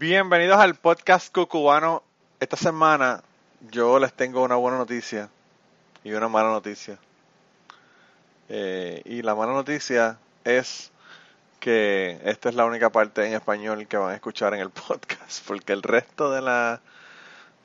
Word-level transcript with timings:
Bienvenidos 0.00 0.58
al 0.58 0.76
podcast 0.76 1.30
cucubano. 1.30 2.02
Esta 2.40 2.56
semana 2.56 3.22
yo 3.70 3.98
les 3.98 4.14
tengo 4.14 4.42
una 4.42 4.56
buena 4.56 4.78
noticia 4.78 5.28
y 6.02 6.12
una 6.12 6.26
mala 6.26 6.48
noticia. 6.48 6.96
Eh, 8.48 9.02
y 9.04 9.20
la 9.20 9.34
mala 9.34 9.52
noticia 9.52 10.16
es 10.42 10.90
que 11.58 12.18
esta 12.24 12.48
es 12.48 12.54
la 12.54 12.64
única 12.64 12.88
parte 12.88 13.26
en 13.26 13.34
español 13.34 13.86
que 13.86 13.98
van 13.98 14.12
a 14.12 14.14
escuchar 14.14 14.54
en 14.54 14.60
el 14.60 14.70
podcast, 14.88 15.46
porque 15.46 15.74
el 15.74 15.82
resto 15.82 16.32
de 16.32 16.40
la 16.40 16.80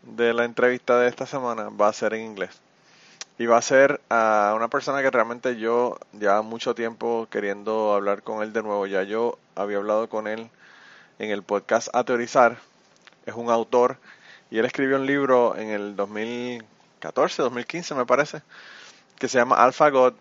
de 0.02 0.34
la 0.34 0.44
entrevista 0.44 1.00
de 1.00 1.08
esta 1.08 1.26
semana 1.26 1.70
va 1.70 1.88
a 1.88 1.94
ser 1.94 2.16
en 2.16 2.26
inglés. 2.26 2.62
Y 3.38 3.46
va 3.46 3.60
a 3.60 3.62
ser 3.62 4.02
a 4.10 4.52
una 4.58 4.68
persona 4.68 5.02
que 5.02 5.10
realmente 5.10 5.56
yo 5.56 5.98
ya 6.12 6.42
mucho 6.42 6.76
tiempo 6.76 7.30
queriendo 7.32 7.94
hablar 7.94 8.24
con 8.24 8.44
él 8.44 8.52
de 8.52 8.62
nuevo. 8.62 8.88
Ya 8.88 9.04
yo 9.04 9.40
había 9.56 9.78
hablado 9.78 10.10
con 10.10 10.28
él 10.28 10.50
en 11.20 11.32
el 11.32 11.44
podcast 11.44 11.90
A 11.94 12.04
Teorizar. 12.04 12.58
Es 13.26 13.34
un 13.34 13.50
autor 13.50 13.98
y 14.52 14.60
él 14.60 14.66
escribió 14.66 14.98
un 14.98 15.06
libro 15.06 15.56
en 15.58 15.70
el 15.70 15.96
2014, 15.96 17.42
2015 17.42 17.96
me 17.96 18.06
parece, 18.06 18.42
que 19.18 19.28
se 19.28 19.38
llama 19.38 19.64
Alpha 19.64 19.90
God 19.90 20.14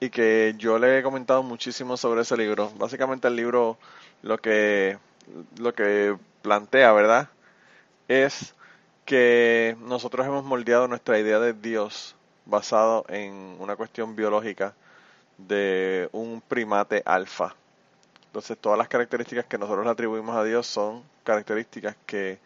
y 0.00 0.10
que 0.10 0.54
yo 0.56 0.78
le 0.78 0.98
he 0.98 1.02
comentado 1.02 1.42
muchísimo 1.42 1.96
sobre 1.96 2.22
ese 2.22 2.36
libro. 2.36 2.72
Básicamente 2.76 3.28
el 3.28 3.36
libro 3.36 3.78
lo 4.22 4.38
que, 4.38 4.98
lo 5.58 5.74
que 5.74 6.16
plantea, 6.42 6.92
¿verdad? 6.92 7.28
Es 8.08 8.54
que 9.04 9.76
nosotros 9.80 10.26
hemos 10.26 10.44
moldeado 10.44 10.88
nuestra 10.88 11.18
idea 11.18 11.38
de 11.38 11.52
Dios 11.52 12.16
basado 12.46 13.04
en 13.08 13.56
una 13.60 13.76
cuestión 13.76 14.16
biológica 14.16 14.74
de 15.38 16.08
un 16.12 16.40
primate 16.40 17.02
alfa. 17.04 17.54
Entonces 18.30 18.56
todas 18.58 18.78
las 18.78 18.88
características 18.88 19.46
que 19.46 19.58
nosotros 19.58 19.84
le 19.84 19.90
atribuimos 19.90 20.36
a 20.36 20.44
Dios 20.44 20.66
son 20.66 21.02
características 21.24 21.96
que, 22.06 22.38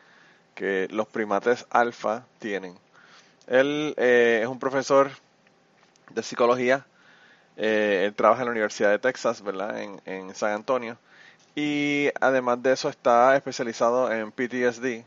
que 0.54 0.88
los 0.90 1.06
primates 1.06 1.66
alfa 1.70 2.26
tienen. 2.38 2.76
Él 3.46 3.94
eh, 3.98 4.40
es 4.42 4.48
un 4.48 4.58
profesor 4.58 5.10
de 6.10 6.22
psicología 6.22 6.86
eh, 7.56 8.04
él 8.06 8.14
trabaja 8.14 8.42
en 8.42 8.46
la 8.46 8.52
Universidad 8.52 8.90
de 8.90 8.98
Texas, 8.98 9.42
¿verdad? 9.42 9.80
En, 9.80 10.00
en 10.06 10.34
San 10.34 10.52
Antonio. 10.52 10.98
Y 11.54 12.08
además 12.20 12.62
de 12.62 12.72
eso 12.72 12.88
está 12.88 13.36
especializado 13.36 14.10
en 14.12 14.32
PTSD. 14.32 15.04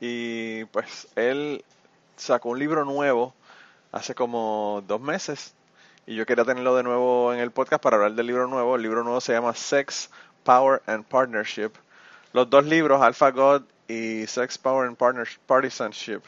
Y 0.00 0.64
pues 0.66 1.08
él 1.16 1.64
sacó 2.16 2.50
un 2.50 2.58
libro 2.58 2.84
nuevo 2.84 3.34
hace 3.92 4.14
como 4.14 4.82
dos 4.86 5.00
meses. 5.00 5.54
Y 6.10 6.16
yo 6.16 6.26
quería 6.26 6.44
tenerlo 6.44 6.74
de 6.74 6.82
nuevo 6.82 7.32
en 7.32 7.38
el 7.38 7.52
podcast 7.52 7.80
para 7.80 7.94
hablar 7.94 8.14
del 8.14 8.26
libro 8.26 8.48
nuevo. 8.48 8.74
El 8.74 8.82
libro 8.82 9.04
nuevo 9.04 9.20
se 9.20 9.32
llama 9.32 9.54
Sex, 9.54 10.10
Power 10.42 10.82
and 10.86 11.04
Partnership. 11.04 11.70
Los 12.32 12.50
dos 12.50 12.64
libros, 12.64 13.00
Alpha 13.00 13.30
God 13.30 13.62
y 13.86 14.26
Sex, 14.26 14.58
Power 14.58 14.88
and 14.88 14.96
Partnership, 14.96 15.38
Partisanship, 15.46 16.22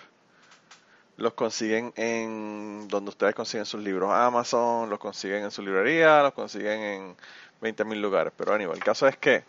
los 1.17 1.33
consiguen 1.33 1.93
en 1.97 2.87
donde 2.87 3.09
ustedes 3.09 3.35
consiguen 3.35 3.67
sus 3.67 3.83
libros. 3.83 4.13
Amazon, 4.13 4.89
los 4.89 5.01
consiguen 5.01 5.43
en 5.43 5.51
su 5.51 5.63
librería, 5.63 6.23
los 6.23 6.33
consiguen 6.33 6.81
en 6.81 7.17
20.000 7.61 8.01
lugares. 8.01 8.33
Pero 8.37 8.55
anyway, 8.55 8.77
el 8.77 8.85
caso 8.85 9.09
es 9.09 9.17
que 9.17 9.43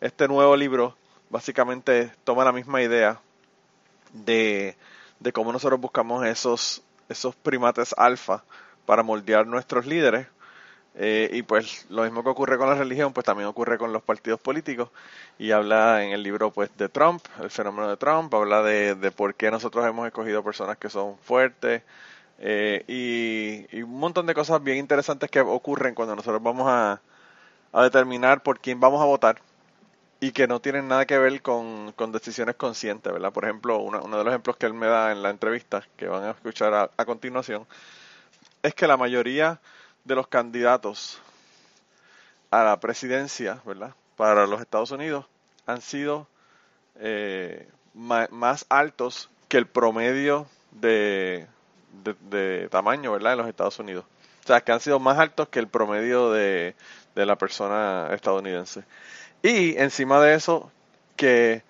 este 0.00 0.26
nuevo 0.28 0.56
libro 0.56 0.96
básicamente 1.28 2.10
toma 2.24 2.42
la 2.42 2.52
misma 2.52 2.80
idea 2.80 3.20
de, 4.14 4.78
de 5.20 5.32
cómo 5.34 5.52
nosotros 5.52 5.78
buscamos 5.78 6.24
esos, 6.24 6.82
esos 7.10 7.36
primates 7.36 7.94
alfa 7.98 8.44
para 8.86 9.02
moldear 9.02 9.46
nuestros 9.46 9.86
líderes 9.86 10.26
eh, 10.96 11.28
y 11.32 11.42
pues 11.42 11.86
lo 11.90 12.04
mismo 12.04 12.22
que 12.22 12.30
ocurre 12.30 12.56
con 12.56 12.68
la 12.68 12.76
religión, 12.76 13.12
pues 13.12 13.26
también 13.26 13.48
ocurre 13.48 13.78
con 13.78 13.92
los 13.92 14.02
partidos 14.02 14.40
políticos. 14.40 14.90
Y 15.38 15.50
habla 15.50 16.04
en 16.04 16.12
el 16.12 16.22
libro 16.22 16.52
pues 16.52 16.70
de 16.76 16.88
Trump, 16.88 17.24
el 17.42 17.50
fenómeno 17.50 17.88
de 17.88 17.96
Trump, 17.96 18.32
habla 18.34 18.62
de, 18.62 18.94
de 18.94 19.10
por 19.10 19.34
qué 19.34 19.50
nosotros 19.50 19.84
hemos 19.86 20.06
escogido 20.06 20.42
personas 20.44 20.78
que 20.78 20.88
son 20.88 21.18
fuertes 21.18 21.82
eh, 22.38 22.84
y, 23.72 23.82
un 23.82 23.98
montón 23.98 24.26
de 24.26 24.34
cosas 24.34 24.62
bien 24.62 24.78
interesantes 24.78 25.30
que 25.30 25.40
ocurren 25.40 25.94
cuando 25.94 26.16
nosotros 26.16 26.42
vamos 26.42 26.66
a, 26.68 27.00
a 27.72 27.82
determinar 27.82 28.42
por 28.42 28.60
quién 28.60 28.80
vamos 28.80 29.00
a 29.02 29.04
votar 29.04 29.40
y 30.20 30.32
que 30.32 30.46
no 30.46 30.60
tienen 30.60 30.88
nada 30.88 31.06
que 31.06 31.18
ver 31.18 31.42
con, 31.42 31.92
con 31.92 32.12
decisiones 32.12 32.56
conscientes, 32.56 33.12
¿verdad? 33.12 33.32
Por 33.32 33.44
ejemplo, 33.44 33.78
uno, 33.78 34.00
uno, 34.02 34.18
de 34.18 34.24
los 34.24 34.32
ejemplos 34.32 34.56
que 34.56 34.66
él 34.66 34.74
me 34.74 34.86
da 34.86 35.12
en 35.12 35.22
la 35.22 35.30
entrevista, 35.30 35.86
que 35.96 36.08
van 36.08 36.24
a 36.24 36.30
escuchar 36.30 36.90
a 36.96 37.04
continuación, 37.04 37.66
es 38.64 38.74
que 38.74 38.86
la 38.86 38.96
mayoría 38.96 39.60
de 40.04 40.14
los 40.14 40.26
candidatos 40.26 41.20
a 42.50 42.64
la 42.64 42.80
presidencia, 42.80 43.60
¿verdad? 43.66 43.94
Para 44.16 44.46
los 44.46 44.60
Estados 44.62 44.90
Unidos 44.90 45.26
han 45.66 45.82
sido 45.82 46.26
eh, 46.96 47.68
más 47.92 48.64
altos 48.70 49.28
que 49.48 49.58
el 49.58 49.66
promedio 49.66 50.46
de, 50.70 51.46
de, 52.30 52.68
tamaño, 52.70 53.12
¿verdad? 53.12 53.32
En 53.32 53.38
los 53.40 53.48
Estados 53.48 53.78
Unidos. 53.78 54.06
O 54.44 54.46
sea, 54.46 54.62
que 54.62 54.72
han 54.72 54.80
sido 54.80 54.98
más 54.98 55.18
altos 55.18 55.48
que 55.50 55.58
el 55.58 55.68
promedio 55.68 56.32
de, 56.32 56.74
de 57.14 57.26
la 57.26 57.36
persona 57.36 58.08
estadounidense. 58.12 58.84
Y 59.42 59.76
encima 59.76 60.22
de 60.22 60.34
eso, 60.34 60.72
que 61.16 61.62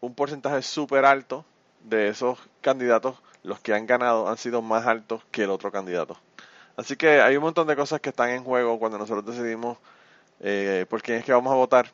un 0.00 0.12
porcentaje 0.16 0.60
súper 0.62 1.04
alto 1.04 1.44
de 1.84 2.08
esos 2.08 2.40
candidatos, 2.62 3.22
los 3.44 3.60
que 3.60 3.74
han 3.74 3.86
ganado, 3.86 4.28
han 4.28 4.38
sido 4.38 4.60
más 4.60 4.88
altos 4.88 5.22
que 5.30 5.44
el 5.44 5.50
otro 5.50 5.70
candidato. 5.70 6.18
Así 6.76 6.96
que 6.96 7.20
hay 7.20 7.36
un 7.36 7.42
montón 7.42 7.66
de 7.66 7.76
cosas 7.76 8.00
que 8.00 8.10
están 8.10 8.30
en 8.30 8.44
juego 8.44 8.78
cuando 8.78 8.98
nosotros 8.98 9.26
decidimos 9.26 9.78
eh, 10.40 10.86
por 10.88 11.02
quién 11.02 11.18
es 11.18 11.24
que 11.24 11.32
vamos 11.32 11.52
a 11.52 11.56
votar 11.56 11.90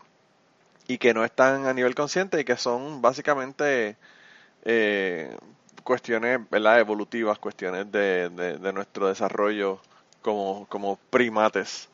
y 0.87 0.99
que 0.99 1.13
no 1.15 1.25
están 1.25 1.67
a 1.67 1.75
nivel 1.75 1.95
consciente 1.95 2.41
y 2.41 2.45
que 2.45 2.57
son 2.57 3.03
básicamente 3.03 3.97
eh, 4.65 5.37
cuestiones 5.85 6.41
¿verdad? 6.51 6.81
evolutivas, 6.81 7.39
cuestiones 7.39 7.91
de, 7.93 8.31
de, 8.31 8.73
nuestro 8.73 9.09
desarrollo 9.09 9.81
como, 10.23 10.67
como 10.69 10.97
primates. 11.11 11.89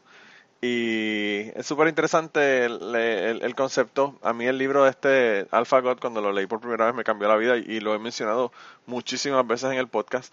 Y 0.60 1.50
es 1.54 1.66
súper 1.66 1.88
interesante 1.88 2.64
el, 2.64 3.54
concepto. 3.54 4.18
A 4.22 4.32
mí 4.32 4.46
el 4.46 4.56
libro 4.56 4.84
de 4.84 4.90
este 4.90 5.46
AlphaGod, 5.50 5.98
cuando 6.00 6.20
lo 6.22 6.32
leí 6.32 6.46
por 6.46 6.60
primera 6.60 6.86
vez, 6.86 6.94
me 6.94 7.04
cambió 7.04 7.28
la 7.28 7.36
vida 7.36 7.56
y, 7.58 7.80
lo 7.80 7.94
he 7.94 7.98
mencionado 7.98 8.50
muchísimas 8.86 9.46
veces 9.46 9.70
en 9.72 9.78
el 9.78 9.88
podcast. 9.88 10.32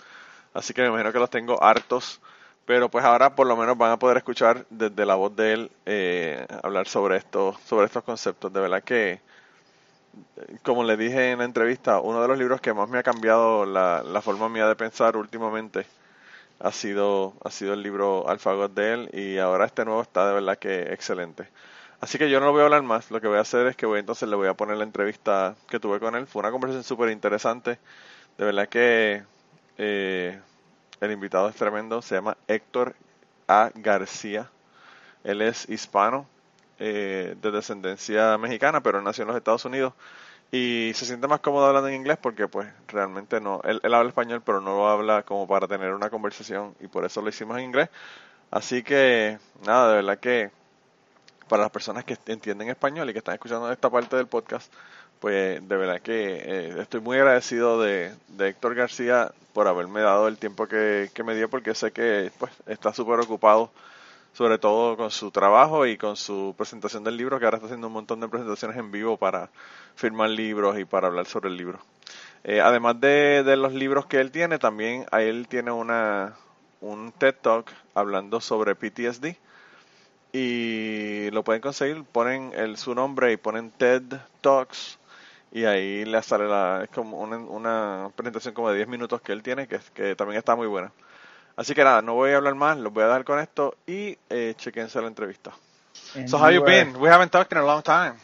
Así 0.53 0.73
que 0.73 0.81
me 0.83 0.87
imagino 0.87 1.11
que 1.11 1.19
los 1.19 1.29
tengo 1.29 1.61
hartos 1.61 2.21
pero 2.65 2.89
pues 2.89 3.03
ahora 3.05 3.35
por 3.35 3.47
lo 3.47 3.57
menos 3.57 3.77
van 3.77 3.91
a 3.91 3.99
poder 3.99 4.17
escuchar 4.17 4.65
desde 4.69 5.05
la 5.05 5.15
voz 5.15 5.35
de 5.35 5.53
él 5.53 5.71
eh, 5.85 6.45
hablar 6.63 6.87
sobre 6.87 7.17
esto, 7.17 7.57
sobre 7.65 7.85
estos 7.87 8.03
conceptos. 8.03 8.51
De 8.53 8.59
verdad 8.61 8.83
que, 8.83 9.21
como 10.63 10.83
le 10.83 10.97
dije 10.97 11.31
en 11.31 11.39
la 11.39 11.45
entrevista, 11.45 11.99
uno 11.99 12.21
de 12.21 12.27
los 12.27 12.37
libros 12.37 12.61
que 12.61 12.73
más 12.73 12.89
me 12.89 12.99
ha 12.99 13.03
cambiado 13.03 13.65
la, 13.65 14.03
la 14.03 14.21
forma 14.21 14.49
mía 14.49 14.67
de 14.67 14.75
pensar 14.75 15.17
últimamente 15.17 15.85
ha 16.59 16.71
sido, 16.71 17.33
ha 17.43 17.51
sido 17.51 17.73
el 17.73 17.83
libro 17.83 18.29
Alfagot 18.29 18.73
de 18.73 18.93
él 18.93 19.09
y 19.13 19.37
ahora 19.39 19.65
este 19.65 19.85
nuevo 19.85 20.01
está 20.01 20.27
de 20.27 20.33
verdad 20.33 20.57
que 20.57 20.93
excelente. 20.93 21.47
Así 21.99 22.17
que 22.17 22.29
yo 22.29 22.39
no 22.39 22.47
lo 22.47 22.51
voy 22.53 22.61
a 22.61 22.65
hablar 22.65 22.83
más, 22.83 23.11
lo 23.11 23.21
que 23.21 23.27
voy 23.27 23.37
a 23.37 23.41
hacer 23.41 23.67
es 23.67 23.75
que 23.75 23.85
voy 23.85 23.99
entonces 23.99 24.27
le 24.27 24.35
voy 24.35 24.47
a 24.47 24.55
poner 24.55 24.77
la 24.77 24.83
entrevista 24.83 25.55
que 25.69 25.79
tuve 25.79 25.99
con 25.99 26.15
él. 26.15 26.27
Fue 26.27 26.41
una 26.41 26.51
conversación 26.51 26.83
súper 26.83 27.09
interesante, 27.11 27.79
de 28.37 28.45
verdad 28.45 28.69
que 28.69 29.23
eh, 29.77 30.39
el 31.01 31.11
invitado 31.11 31.49
es 31.49 31.55
tremendo, 31.55 32.01
se 32.01 32.15
llama 32.15 32.37
Héctor 32.47 32.95
A. 33.47 33.71
García. 33.75 34.49
Él 35.23 35.41
es 35.41 35.67
hispano, 35.67 36.27
eh, 36.79 37.35
de 37.41 37.51
descendencia 37.51 38.37
mexicana, 38.37 38.81
pero 38.81 39.01
nació 39.01 39.23
en 39.23 39.29
los 39.29 39.37
Estados 39.37 39.65
Unidos 39.65 39.93
y 40.51 40.91
se 40.95 41.05
siente 41.05 41.27
más 41.27 41.39
cómodo 41.39 41.65
hablando 41.65 41.87
en 41.87 41.95
inglés 41.95 42.17
porque 42.21 42.47
pues 42.47 42.67
realmente 42.87 43.39
no, 43.39 43.61
él, 43.63 43.79
habla 43.83 44.09
español 44.09 44.41
pero 44.45 44.59
no 44.59 44.75
lo 44.75 44.89
habla 44.89 45.23
como 45.23 45.47
para 45.47 45.67
tener 45.67 45.93
una 45.93 46.09
conversación 46.09 46.75
y 46.81 46.87
por 46.87 47.05
eso 47.05 47.21
lo 47.21 47.29
hicimos 47.29 47.57
en 47.57 47.65
inglés. 47.65 47.89
Así 48.51 48.83
que 48.83 49.39
nada, 49.65 49.89
de 49.89 49.95
verdad 49.95 50.19
que 50.19 50.51
para 51.47 51.63
las 51.63 51.71
personas 51.71 52.03
que 52.03 52.17
entienden 52.27 52.69
español 52.69 53.09
y 53.09 53.13
que 53.13 53.19
están 53.19 53.35
escuchando 53.35 53.71
esta 53.71 53.89
parte 53.89 54.15
del 54.15 54.27
podcast, 54.27 54.71
pues 55.19 55.67
de 55.67 55.77
verdad 55.77 56.01
que 56.01 56.35
eh, 56.35 56.81
estoy 56.81 56.99
muy 57.01 57.17
agradecido 57.17 57.81
de, 57.81 58.13
de, 58.29 58.49
Héctor 58.49 58.75
García 58.75 59.31
por 59.53 59.67
haberme 59.67 60.01
dado 60.01 60.27
el 60.27 60.37
tiempo 60.37 60.67
que, 60.67 61.09
me 61.25 61.35
dio 61.35 61.49
porque 61.49 61.75
sé 61.75 61.91
que 61.91 62.31
pues 62.37 62.51
está 62.67 62.93
súper 62.93 63.19
ocupado 63.19 63.71
sobre 64.33 64.57
todo 64.57 64.95
con 64.95 65.11
su 65.11 65.29
trabajo 65.29 65.85
y 65.85 65.97
con 65.97 66.15
su 66.15 66.55
presentación 66.57 67.03
del 67.03 67.17
libro, 67.17 67.37
que 67.37 67.43
ahora 67.43 67.57
está 67.57 67.65
haciendo 67.65 67.87
un 67.87 67.93
montón 67.93 68.21
de 68.21 68.29
presentaciones 68.29 68.77
en 68.77 68.89
vivo 68.89 69.17
para 69.17 69.49
firmar 69.95 70.29
libros 70.29 70.79
y 70.79 70.85
para 70.85 71.07
hablar 71.07 71.25
sobre 71.25 71.49
el 71.49 71.57
libro. 71.57 71.79
Eh, 72.45 72.61
además 72.61 72.99
de, 73.01 73.43
de, 73.43 73.57
los 73.57 73.73
libros 73.73 74.05
que 74.05 74.21
él 74.21 74.31
tiene, 74.31 74.57
también 74.57 75.05
a 75.11 75.21
él 75.21 75.47
tiene 75.49 75.71
una, 75.71 76.37
un 76.79 77.11
TED 77.11 77.35
Talk 77.41 77.71
hablando 77.93 78.39
sobre 78.39 78.75
PTSD 78.75 79.35
y 80.33 81.29
lo 81.31 81.43
pueden 81.43 81.61
conseguir, 81.61 82.03
ponen 82.03 82.53
el, 82.55 82.77
su 82.77 82.95
nombre 82.95 83.33
y 83.33 83.37
ponen 83.37 83.69
TED 83.71 84.03
Talks 84.41 84.97
y 85.51 85.65
ahí 85.65 86.05
le 86.05 86.21
sale 86.23 86.47
la, 86.47 86.83
es 86.83 86.89
como 86.89 87.19
una, 87.19 87.37
una 87.37 88.09
presentación 88.15 88.53
como 88.53 88.69
de 88.69 88.77
10 88.77 88.87
minutos 88.87 89.21
que 89.21 89.31
él 89.33 89.43
tiene 89.43 89.67
que, 89.67 89.79
que 89.93 90.15
también 90.15 90.37
está 90.37 90.55
muy 90.55 90.67
buena. 90.67 90.91
Así 91.55 91.73
que 91.75 91.83
nada, 91.83 92.01
no 92.01 92.13
voy 92.13 92.31
a 92.31 92.37
hablar 92.37 92.55
más, 92.55 92.77
los 92.77 92.93
voy 92.93 93.03
a 93.03 93.07
dar 93.07 93.23
con 93.25 93.39
esto 93.39 93.75
y 93.85 94.17
eh, 94.29 94.53
chequense 94.57 95.01
la 95.01 95.07
entrevista. 95.07 95.51
And 96.15 96.29
So 96.29 96.37
how 96.37 96.49
you 96.49 96.63
been? 96.63 96.99
We 96.99 97.09
haven't 97.09 97.31
talked 97.31 97.51
in 97.51 97.57
a 97.57 97.65
long 97.65 97.83
time. 97.83 98.15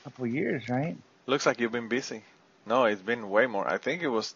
A 0.00 0.04
couple 0.04 0.26
years, 0.26 0.68
right? 0.68 0.96
Looks 1.26 1.46
like 1.46 1.60
you've 1.60 1.72
been 1.72 1.88
busy. 1.88 2.22
No, 2.66 2.84
it's 2.84 3.00
been 3.00 3.30
way 3.30 3.46
more. 3.46 3.66
I 3.66 3.78
think 3.78 4.02
it 4.02 4.08
was 4.08 4.34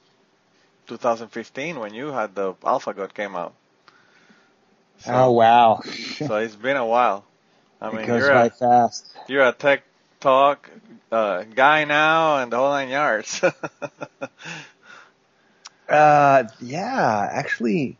2015 0.86 1.78
when 1.78 1.92
you 1.94 2.08
had 2.08 2.34
the 2.34 2.54
AlphaGo 2.54 3.12
came 3.12 3.36
out. 3.36 3.52
So, 4.98 5.12
oh 5.12 5.30
wow, 5.32 5.80
so 6.26 6.36
it's 6.36 6.56
been 6.56 6.76
a 6.76 6.86
while. 6.86 7.24
I 7.80 7.90
mean, 7.90 8.00
it 8.00 8.06
goes 8.06 8.22
you're 8.22 8.34
by 8.34 8.46
a, 8.46 8.50
fast. 8.50 9.12
you're 9.28 9.46
a 9.46 9.52
tech 9.52 9.82
talk 10.20 10.70
uh, 11.10 11.44
guy 11.44 11.84
now 11.84 12.38
and 12.38 12.52
the 12.52 12.56
whole 12.56 12.70
nine 12.70 12.88
yards. 12.88 13.40
Uh, 15.88 16.44
yeah, 16.60 17.26
actually, 17.32 17.96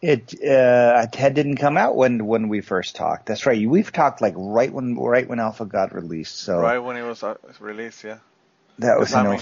it 0.00 0.34
uh, 0.42 1.06
Ted 1.12 1.34
didn't 1.34 1.56
come 1.56 1.76
out 1.76 1.94
when 1.96 2.24
when 2.26 2.48
we 2.48 2.62
first 2.62 2.96
talked. 2.96 3.26
That's 3.26 3.44
right. 3.44 3.68
We've 3.68 3.92
talked 3.92 4.22
like 4.22 4.34
right 4.36 4.72
when 4.72 4.96
right 4.96 5.28
when 5.28 5.38
Alpha 5.38 5.66
God 5.66 5.92
released. 5.92 6.36
So 6.38 6.58
right 6.58 6.78
when 6.78 6.96
it 6.96 7.02
was 7.02 7.22
uh, 7.22 7.34
released, 7.60 8.04
yeah. 8.04 8.18
that 8.78 8.98
was 8.98 9.12
in 9.12 9.28
mean- 9.28 9.40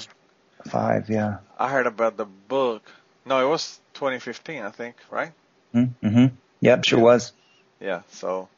05, 0.66 1.08
yeah. 1.08 1.38
I 1.58 1.70
heard 1.70 1.86
about 1.86 2.16
the 2.16 2.26
book. 2.26 2.82
No, 3.24 3.46
it 3.46 3.48
was 3.48 3.78
2015, 3.94 4.62
I 4.62 4.70
think, 4.70 4.96
right? 5.10 5.32
Mm-hmm. 5.74 6.34
Yep, 6.60 6.84
sure 6.84 6.98
Yeah. 6.98 7.04
was. 7.04 7.32
Yeah. 7.80 8.02
So, 8.10 8.48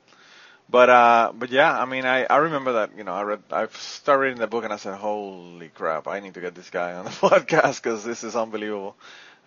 but 0.72 0.90
uh, 0.90 1.32
but 1.34 1.50
yeah, 1.50 1.80
I 1.80 1.86
mean, 1.86 2.06
I 2.06 2.24
I 2.24 2.38
remember 2.38 2.74
that. 2.74 2.96
You 2.98 3.04
know, 3.04 3.14
I 3.14 3.22
read, 3.22 3.42
I 3.52 3.69
started 3.69 4.22
reading 4.22 4.40
the 4.40 4.48
book 4.48 4.64
and 4.64 4.72
I 4.72 4.78
said, 4.78 4.96
"Holy 4.96 5.69
crap! 5.70 6.08
I 6.08 6.20
need 6.20 6.34
to 6.34 6.40
get 6.42 6.56
this 6.56 6.70
guy 6.70 6.94
on 6.94 7.06
the 7.06 7.10
podcast 7.28 7.82
because 7.82 8.04
this 8.04 8.24
is 8.24 8.36
unbelievable." 8.36 8.96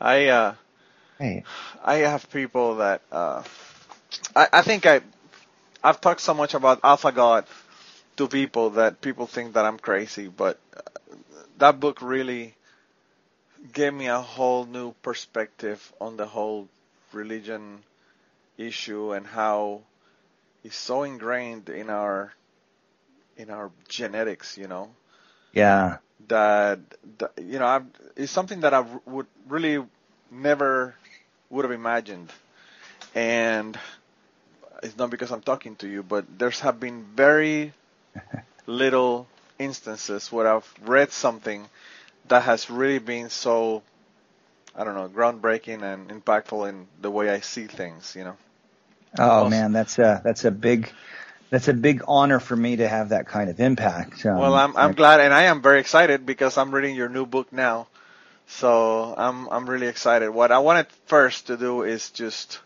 I 0.02 0.28
uh, 0.28 0.56
Hey, 1.20 1.44
I 1.84 1.96
have 1.98 2.30
people 2.32 2.78
that 2.78 3.02
uh, 3.12 3.44
I 4.36 4.48
I 4.54 4.62
think 4.64 4.86
I 4.86 5.02
I've 5.84 6.02
talked 6.02 6.22
so 6.22 6.34
much 6.34 6.54
about 6.56 6.82
Alpha 6.84 7.12
God 7.12 7.46
to 8.18 8.28
people 8.28 8.72
that 8.72 9.02
people 9.02 9.28
think 9.28 9.54
that 9.54 9.66
I'm 9.66 9.80
crazy, 9.80 10.28
but 10.30 10.60
uh, 10.76 10.82
that 11.60 11.80
book 11.80 12.02
really 12.02 12.56
gave 13.74 13.94
me 13.94 14.08
a 14.08 14.22
whole 14.22 14.66
new 14.66 14.94
perspective 15.04 15.94
on 16.02 16.18
the 16.18 16.26
whole 16.28 16.68
religion 17.14 17.84
issue 18.58 19.14
and 19.14 19.28
how 19.28 19.82
it's 20.66 20.76
so 20.76 21.04
ingrained 21.04 21.70
in 21.70 21.92
our 21.92 22.34
in 23.38 23.52
our 23.52 23.70
genetics, 23.88 24.58
you 24.58 24.68
know, 24.68 24.90
yeah, 25.54 25.98
that, 26.28 26.80
that 27.20 27.32
you 27.40 27.60
know, 27.60 27.68
I've, 27.68 27.86
it's 28.16 28.32
something 28.32 28.62
that 28.62 28.74
I 28.74 28.84
would 29.06 29.28
really 29.48 29.86
never 30.32 30.96
would 31.52 31.66
have 31.66 31.72
imagined, 31.72 32.32
and 33.14 33.78
it's 34.82 34.98
not 34.98 35.12
because 35.12 35.32
I'm 35.32 35.42
talking 35.42 35.76
to 35.78 35.88
you, 35.88 36.02
but 36.02 36.26
there's 36.40 36.62
have 36.62 36.80
been 36.80 37.06
very 37.16 37.72
little 38.66 39.28
instances 39.60 40.32
where 40.32 40.48
I've 40.48 40.74
read 40.84 41.12
something 41.12 41.70
that 42.28 42.42
has 42.42 42.72
really 42.72 43.00
been 43.00 43.30
so, 43.30 43.84
I 44.76 44.84
don't 44.84 44.96
know, 44.96 45.10
groundbreaking 45.10 45.84
and 45.84 46.10
impactful 46.10 46.68
in 46.68 46.88
the 47.02 47.12
way 47.12 47.30
I 47.30 47.42
see 47.42 47.68
things, 47.68 48.16
you 48.16 48.24
know. 48.24 48.38
Oh 49.18 49.46
man, 49.46 49.72
that's 49.72 49.98
a 50.00 50.22
that's 50.24 50.46
a 50.46 50.52
big 50.52 50.92
that's 51.50 51.68
a 51.68 51.74
big 51.74 52.04
honor 52.08 52.40
for 52.40 52.56
me 52.56 52.78
to 52.78 52.88
have 52.88 53.10
that 53.10 53.28
kind 53.28 53.50
of 53.50 53.60
impact. 53.60 54.26
Um, 54.26 54.38
Well, 54.38 54.56
I'm 54.56 54.76
I'm 54.78 54.94
glad, 54.94 55.20
and 55.22 55.34
I 55.34 55.44
am 55.44 55.62
very 55.62 55.80
excited 55.80 56.26
because 56.26 56.58
I'm 56.58 56.74
reading 56.74 56.96
your 56.96 57.10
new 57.10 57.26
book 57.26 57.52
now, 57.54 57.88
so 58.48 59.14
I'm 59.18 59.48
I'm 59.50 59.70
really 59.70 59.88
excited. 59.88 60.30
What 60.30 60.52
I 60.52 60.60
wanted 60.60 60.88
first 61.08 61.48
to 61.48 61.58
do 61.58 61.84
is 61.84 62.10
just 62.12 62.60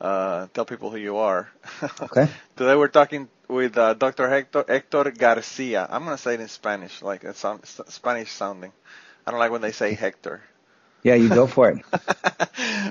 uh, 0.00 0.46
tell 0.54 0.64
people 0.64 0.90
who 0.90 0.98
you 0.98 1.16
are. 1.18 1.48
Okay. 2.00 2.28
Today 2.56 2.76
we're 2.76 2.88
talking 2.88 3.28
with 3.48 3.76
uh, 3.78 3.94
Dr. 3.94 4.28
Hector 4.28 4.64
Hector 4.68 5.10
Garcia. 5.10 5.86
I'm 5.90 6.04
gonna 6.04 6.18
say 6.18 6.34
it 6.34 6.40
in 6.40 6.48
Spanish, 6.48 7.02
like 7.02 7.24
it 7.24 7.36
sounds 7.36 7.80
Spanish 7.88 8.30
sounding. 8.32 8.72
I 9.26 9.30
don't 9.30 9.40
like 9.40 9.52
when 9.52 9.62
they 9.62 9.72
say 9.72 9.94
Hector. 9.94 10.42
Yeah, 11.02 11.14
you 11.14 11.28
go 11.28 11.46
for 11.48 11.70
it. 11.70 11.78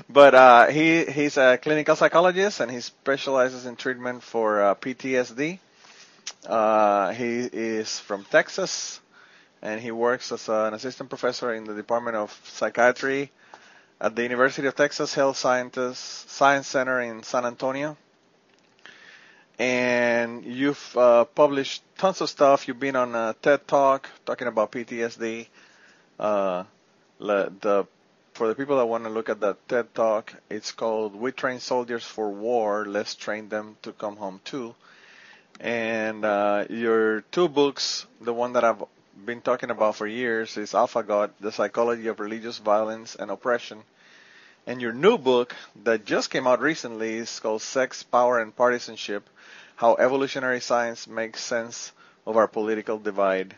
but 0.08 0.34
uh, 0.34 0.66
he 0.68 1.04
he's 1.06 1.36
a 1.38 1.56
clinical 1.58 1.96
psychologist 1.96 2.60
and 2.60 2.70
he 2.70 2.80
specializes 2.80 3.64
in 3.64 3.76
treatment 3.76 4.22
for 4.22 4.62
uh, 4.62 4.74
PTSD. 4.74 5.58
Uh, 6.46 7.12
he 7.12 7.40
is 7.40 7.98
from 8.00 8.24
Texas 8.24 9.00
and 9.62 9.80
he 9.80 9.90
works 9.92 10.30
as 10.32 10.48
an 10.48 10.74
assistant 10.74 11.08
professor 11.08 11.54
in 11.54 11.64
the 11.64 11.74
Department 11.74 12.16
of 12.16 12.38
Psychiatry 12.44 13.30
at 14.00 14.14
the 14.14 14.22
University 14.24 14.66
of 14.66 14.74
Texas 14.74 15.14
Health 15.14 15.36
Sciences 15.38 15.96
Science 15.96 16.66
Center 16.66 17.00
in 17.00 17.22
San 17.22 17.46
Antonio. 17.46 17.96
And 19.58 20.44
you've 20.44 20.96
uh, 20.96 21.24
published 21.24 21.82
tons 21.96 22.20
of 22.20 22.28
stuff. 22.28 22.66
You've 22.66 22.80
been 22.80 22.96
on 22.96 23.14
a 23.14 23.36
TED 23.40 23.66
Talk 23.68 24.10
talking 24.26 24.48
about 24.48 24.72
PTSD. 24.72 25.46
Uh, 26.18 26.64
the 27.20 27.86
for 28.34 28.48
the 28.48 28.54
people 28.54 28.78
that 28.78 28.86
want 28.86 29.04
to 29.04 29.10
look 29.10 29.28
at 29.28 29.40
that 29.40 29.68
TED 29.68 29.94
Talk, 29.94 30.34
it's 30.48 30.72
called 30.72 31.14
"We 31.14 31.32
Train 31.32 31.60
Soldiers 31.60 32.04
for 32.04 32.30
War. 32.30 32.86
Let's 32.86 33.14
Train 33.14 33.50
Them 33.50 33.76
to 33.82 33.92
Come 33.92 34.16
Home 34.16 34.40
Too." 34.44 34.74
And 35.60 36.24
uh, 36.24 36.64
your 36.70 37.20
two 37.30 37.48
books, 37.48 38.06
the 38.20 38.32
one 38.32 38.54
that 38.54 38.64
I've 38.64 38.82
been 39.26 39.42
talking 39.42 39.70
about 39.70 39.96
for 39.96 40.06
years, 40.06 40.56
is 40.56 40.74
Alpha 40.74 41.02
God: 41.02 41.32
The 41.40 41.52
Psychology 41.52 42.06
of 42.08 42.20
Religious 42.20 42.56
Violence 42.56 43.14
and 43.16 43.30
Oppression. 43.30 43.82
And 44.66 44.80
your 44.80 44.92
new 44.92 45.18
book 45.18 45.54
that 45.84 46.06
just 46.06 46.30
came 46.30 46.46
out 46.46 46.60
recently 46.60 47.16
is 47.16 47.38
called 47.38 47.60
Sex, 47.60 48.02
Power, 48.02 48.40
and 48.40 48.56
Partisanship: 48.56 49.28
How 49.76 49.96
Evolutionary 49.96 50.60
Science 50.60 51.06
Makes 51.06 51.44
Sense 51.44 51.92
of 52.26 52.38
Our 52.38 52.48
Political 52.48 53.00
Divide. 53.00 53.56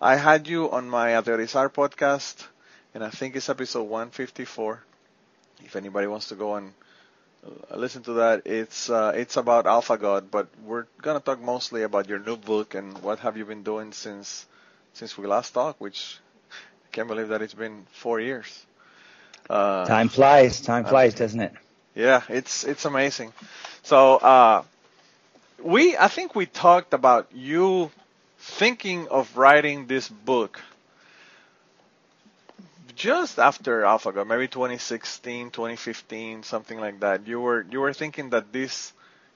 I 0.00 0.16
had 0.16 0.46
you 0.46 0.70
on 0.70 0.88
my 0.88 1.10
Ateorizar 1.10 1.68
podcast 1.68 2.46
and 2.94 3.04
I 3.04 3.10
think 3.10 3.36
it's 3.36 3.48
episode 3.48 3.82
154. 3.84 4.80
If 5.64 5.76
anybody 5.76 6.06
wants 6.06 6.28
to 6.28 6.34
go 6.36 6.54
and 6.56 6.72
uh, 7.44 7.76
listen 7.76 8.02
to 8.04 8.12
that, 8.14 8.46
it's 8.46 8.88
uh, 8.88 9.12
it's 9.14 9.36
about 9.36 9.66
Alpha 9.66 9.98
God, 9.98 10.30
but 10.30 10.48
we're 10.64 10.86
gonna 11.02 11.20
talk 11.20 11.40
mostly 11.40 11.82
about 11.82 12.08
your 12.08 12.18
new 12.18 12.36
book 12.36 12.74
and 12.74 12.96
what 13.02 13.18
have 13.20 13.36
you 13.36 13.44
been 13.44 13.62
doing 13.62 13.92
since 13.92 14.46
since 14.94 15.18
we 15.18 15.26
last 15.26 15.52
talked, 15.52 15.80
which 15.80 16.18
I 16.86 16.88
can't 16.92 17.08
believe 17.08 17.28
that 17.28 17.42
it's 17.42 17.54
been 17.54 17.86
four 17.92 18.20
years. 18.20 18.64
Uh, 19.50 19.84
Time 19.86 20.08
flies. 20.08 20.60
Time 20.60 20.84
flies, 20.84 21.14
doesn't 21.14 21.40
it? 21.40 21.52
yeah, 21.94 22.22
it's 22.28 22.64
it's 22.64 22.84
amazing. 22.84 23.32
So 23.82 24.16
uh, 24.16 24.62
we 25.62 25.96
I 25.96 26.08
think 26.08 26.34
we 26.34 26.46
talked 26.46 26.94
about 26.94 27.28
you 27.34 27.90
thinking 28.38 29.08
of 29.08 29.36
writing 29.36 29.86
this 29.86 30.08
book 30.08 30.60
just 32.94 33.38
after 33.38 33.84
Alpha 33.84 34.12
God, 34.12 34.28
maybe 34.28 34.48
2016, 34.48 35.50
2015, 35.50 36.42
something 36.42 36.78
like 36.78 37.00
that. 37.00 37.26
You 37.26 37.40
were 37.40 37.66
you 37.70 37.80
were 37.80 37.92
thinking 37.92 38.30
that 38.30 38.52
these 38.52 38.92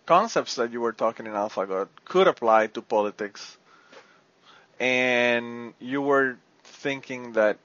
concepts 0.07 0.57
that 0.57 0.73
you 0.73 0.81
were 0.81 0.93
talking 0.93 1.27
in 1.27 1.33
Alpha 1.33 1.67
God 1.67 1.89
could 2.05 2.29
apply 2.29 2.69
to 2.69 2.83
politics, 2.83 3.57
and 4.81 5.75
you 5.79 6.03
were 6.03 6.37
thinking 6.65 7.33
that 7.33 7.59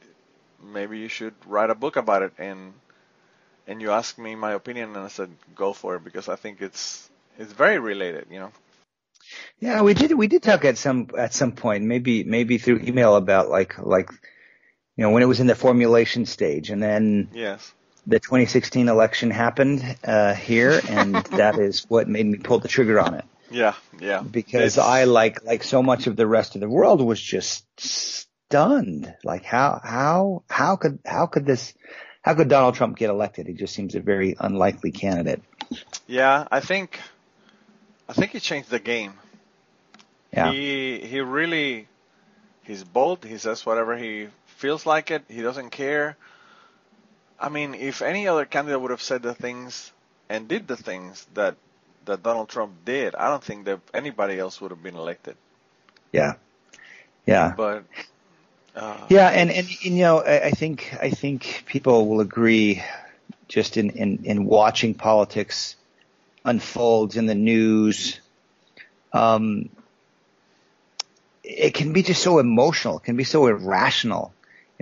maybe 0.64 1.00
you 1.00 1.08
should 1.08 1.34
write 1.46 1.70
a 1.70 1.76
book 1.76 1.96
about 1.96 2.24
it 2.24 2.34
and 2.38 2.74
and 3.68 3.82
you 3.82 3.92
asked 3.92 4.18
me 4.18 4.36
my 4.36 4.54
opinion 4.54 4.90
and 4.90 4.98
I 4.98 5.08
said 5.08 5.30
go 5.56 5.74
for 5.74 5.96
it 5.98 6.04
because 6.04 6.30
I 6.30 6.36
think 6.36 6.62
it's 6.62 7.10
it's 7.38 7.54
very 7.54 7.80
related, 7.80 8.28
you 8.30 8.40
know. 8.40 8.52
Yeah, 9.60 9.82
we 9.82 9.94
did. 9.94 10.12
We 10.14 10.28
did 10.28 10.44
talk 10.44 10.66
at 10.66 10.78
some 10.78 11.10
at 11.18 11.34
some 11.34 11.54
point, 11.54 11.84
maybe 11.84 12.24
maybe 12.24 12.58
through 12.58 12.82
email 12.84 13.16
about 13.16 13.50
like 13.50 13.78
like 13.80 14.10
you 14.96 15.04
know 15.04 15.10
when 15.12 15.24
it 15.24 15.28
was 15.28 15.40
in 15.40 15.48
the 15.48 15.56
formulation 15.56 16.26
stage, 16.26 16.70
and 16.70 16.82
then 16.82 17.30
Yes. 17.34 17.74
the 18.06 18.20
2016 18.20 18.88
election 18.90 19.32
happened 19.32 19.84
uh, 20.04 20.34
here, 20.34 20.82
and 20.90 21.16
that 21.38 21.58
is 21.60 21.86
what 21.90 22.08
made 22.08 22.26
me 22.26 22.38
pull 22.38 22.60
the 22.60 22.68
trigger 22.68 23.00
on 23.00 23.14
it 23.16 23.26
Yeah, 23.50 23.74
yeah. 24.00 24.22
because 24.22 24.78
It's- 24.78 24.78
I 24.78 25.06
like 25.06 25.44
like 25.44 25.64
so 25.64 25.82
much 25.84 26.08
of 26.08 26.16
the 26.16 26.28
rest 26.28 26.56
of 26.56 26.62
the 26.62 26.70
world 26.70 27.02
was 27.02 27.20
just 27.22 27.66
stunned. 27.80 29.14
Like 29.24 29.44
how 29.44 29.80
how 29.84 30.44
how 30.50 30.76
could 30.76 31.00
how 31.06 31.26
could 31.28 31.46
this 31.46 31.74
how 32.22 32.36
could 32.36 32.48
Donald 32.50 32.76
Trump 32.76 32.98
get 32.98 33.10
elected? 33.10 33.48
He 33.48 33.54
just 33.54 33.74
seems 33.74 33.96
a 33.96 34.00
very 34.00 34.36
unlikely 34.40 34.92
candidate. 34.92 35.42
Yeah, 36.08 36.48
I 36.52 36.60
think 36.60 37.00
I 38.08 38.14
think 38.14 38.32
he 38.32 38.40
changed 38.40 38.70
the 38.70 38.80
game. 38.80 39.14
Yeah. 40.32 40.52
He 40.52 41.00
he 41.00 41.20
really 41.22 41.88
he's 42.64 42.84
bold. 42.84 43.26
He 43.26 43.38
says 43.38 43.66
whatever 43.66 43.98
he 43.98 44.28
feels 44.64 44.86
like 44.86 45.12
it. 45.12 45.24
He 45.28 45.42
doesn't 45.42 45.72
care. 45.72 46.16
I 47.38 47.50
mean, 47.50 47.76
if 47.76 48.02
any 48.02 48.30
other 48.30 48.46
candidate 48.46 48.80
would 48.80 48.92
have 48.92 49.02
said 49.02 49.22
the 49.22 49.34
things 49.34 49.92
and 50.30 50.48
did 50.48 50.70
the 50.70 50.78
things 50.78 51.28
that 51.34 51.56
that 52.06 52.24
Donald 52.24 52.48
Trump 52.48 52.72
did, 52.86 53.14
I 53.14 53.28
don't 53.30 53.44
think 53.44 53.66
that 53.66 53.80
anybody 53.94 54.40
else 54.40 54.62
would 54.62 54.72
have 54.72 54.82
been 54.82 54.96
elected. 54.96 55.36
Yeah. 56.14 56.36
Yeah. 57.26 57.54
But 57.58 57.84
uh, 58.76 59.08
Yeah, 59.10 59.28
and, 59.28 59.52
and, 59.52 59.68
and 59.68 59.86
you 59.86 59.92
know, 60.04 60.20
I, 60.20 60.46
I 60.48 60.52
think 60.52 60.96
I 61.08 61.10
think 61.10 61.64
people 61.66 62.08
will 62.08 62.22
agree, 62.22 62.82
just 63.50 63.76
in, 63.76 63.90
in, 63.90 64.10
in 64.24 64.46
watching 64.46 64.94
politics 64.94 65.76
unfold 66.46 67.18
in 67.18 67.26
the 67.26 67.36
news, 67.36 68.20
um, 69.12 69.70
it 71.44 71.74
can 71.74 71.92
be 71.92 72.02
just 72.02 72.24
so 72.24 72.40
emotional, 72.40 73.00
it 73.00 73.04
can 73.04 73.18
be 73.18 73.26
so 73.26 73.48
irrational. 73.48 74.32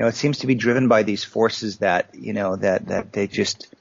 You 0.02 0.06
know, 0.06 0.10
it 0.10 0.16
seems 0.16 0.40
to 0.40 0.48
be 0.48 0.56
driven 0.56 0.88
by 0.88 1.04
these 1.04 1.24
forces 1.24 1.78
that 1.78 2.16
you 2.16 2.34
know 2.34 2.56
that 2.56 2.88
that 2.88 3.14
they 3.14 3.28
just, 3.28 3.72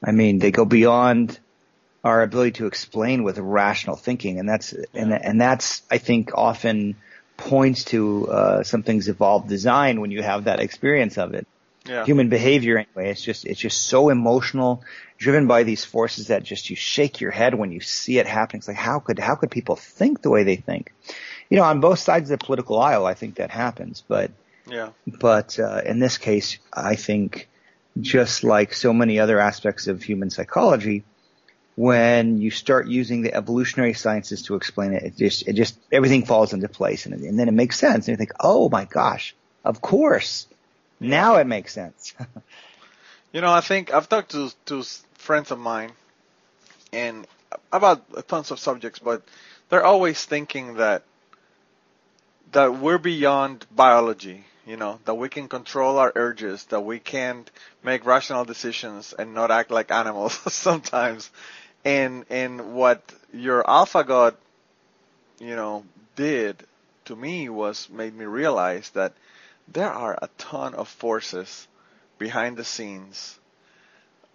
I 0.00 0.12
mean, 0.12 0.38
they 0.38 0.52
go 0.52 0.64
beyond 0.64 1.40
our 2.04 2.22
ability 2.22 2.52
to 2.52 2.66
explain 2.66 3.24
with 3.24 3.36
rational 3.36 3.96
thinking, 3.96 4.38
and 4.38 4.48
that's 4.48 4.74
and 4.94 5.12
and 5.12 5.40
that's 5.40 5.82
I 5.90 5.98
think 5.98 6.30
often 6.36 6.94
points 7.36 7.82
to 7.86 8.28
uh, 8.28 8.62
something's 8.62 9.08
evolved 9.08 9.48
design 9.48 10.00
when 10.00 10.12
you 10.12 10.22
have 10.22 10.44
that 10.44 10.60
experience 10.60 11.18
of 11.18 11.34
it. 11.34 11.48
yeah, 11.84 12.04
Human 12.04 12.28
behavior, 12.28 12.78
anyway, 12.78 13.10
it's 13.10 13.20
just 13.20 13.44
it's 13.44 13.58
just 13.58 13.82
so 13.82 14.10
emotional, 14.10 14.84
driven 15.16 15.48
by 15.48 15.64
these 15.64 15.84
forces 15.84 16.28
that 16.28 16.44
just 16.44 16.70
you 16.70 16.76
shake 16.76 17.20
your 17.20 17.32
head 17.32 17.56
when 17.56 17.72
you 17.72 17.80
see 17.80 18.20
it 18.20 18.28
happening. 18.28 18.58
It's 18.58 18.68
like 18.68 18.76
how 18.76 19.00
could 19.00 19.18
how 19.18 19.34
could 19.34 19.50
people 19.50 19.74
think 19.74 20.22
the 20.22 20.30
way 20.30 20.44
they 20.44 20.54
think? 20.54 20.92
You 21.50 21.56
know, 21.56 21.64
on 21.64 21.80
both 21.80 21.98
sides 21.98 22.30
of 22.30 22.38
the 22.38 22.46
political 22.46 22.78
aisle, 22.78 23.04
I 23.04 23.14
think 23.14 23.34
that 23.38 23.50
happens, 23.50 24.04
but 24.06 24.30
yeah, 24.68 24.90
but 25.06 25.58
uh, 25.58 25.82
in 25.84 25.98
this 25.98 26.18
case, 26.18 26.58
I 26.72 26.96
think 26.96 27.48
just 28.00 28.44
like 28.44 28.74
so 28.74 28.92
many 28.92 29.18
other 29.18 29.38
aspects 29.38 29.86
of 29.86 30.02
human 30.02 30.30
psychology, 30.30 31.04
when 31.76 32.38
you 32.38 32.50
start 32.50 32.86
using 32.86 33.22
the 33.22 33.34
evolutionary 33.34 33.94
sciences 33.94 34.42
to 34.42 34.54
explain 34.54 34.92
it, 34.92 35.02
it 35.02 35.16
just 35.16 35.46
it 35.48 35.54
just 35.54 35.78
everything 35.92 36.24
falls 36.24 36.52
into 36.52 36.68
place, 36.68 37.06
and, 37.06 37.14
and 37.14 37.38
then 37.38 37.48
it 37.48 37.54
makes 37.54 37.78
sense. 37.78 38.06
And 38.06 38.12
you 38.12 38.16
think, 38.16 38.32
oh 38.40 38.68
my 38.68 38.84
gosh, 38.84 39.34
of 39.64 39.80
course, 39.80 40.46
now 41.00 41.36
it 41.36 41.46
makes 41.46 41.72
sense. 41.72 42.14
You 43.30 43.42
know, 43.42 43.52
I 43.52 43.60
think 43.60 43.92
I've 43.92 44.08
talked 44.08 44.30
to 44.30 44.50
to 44.66 44.82
friends 45.14 45.50
of 45.50 45.58
mine, 45.58 45.92
and 46.92 47.26
about 47.70 48.26
tons 48.26 48.50
of 48.50 48.58
subjects, 48.58 48.98
but 48.98 49.22
they're 49.68 49.84
always 49.84 50.24
thinking 50.24 50.74
that 50.74 51.02
that 52.52 52.78
we're 52.78 52.98
beyond 52.98 53.66
biology. 53.70 54.44
You 54.68 54.76
know, 54.76 55.00
that 55.06 55.14
we 55.14 55.30
can 55.30 55.48
control 55.48 55.96
our 55.96 56.12
urges, 56.14 56.62
that 56.66 56.82
we 56.82 56.98
can 56.98 57.46
make 57.82 58.04
rational 58.04 58.44
decisions 58.44 59.14
and 59.18 59.32
not 59.32 59.50
act 59.50 59.70
like 59.70 59.90
animals 59.90 60.34
sometimes. 60.52 61.30
And 61.86 62.26
and 62.28 62.74
what 62.74 63.00
your 63.32 63.68
alpha 63.68 64.04
god, 64.04 64.36
you 65.40 65.56
know, 65.56 65.86
did 66.16 66.66
to 67.06 67.16
me 67.16 67.48
was 67.48 67.88
made 67.88 68.14
me 68.14 68.26
realize 68.26 68.90
that 68.90 69.14
there 69.68 69.90
are 69.90 70.18
a 70.20 70.28
ton 70.36 70.74
of 70.74 70.86
forces 70.86 71.66
behind 72.18 72.58
the 72.58 72.64
scenes 72.64 73.38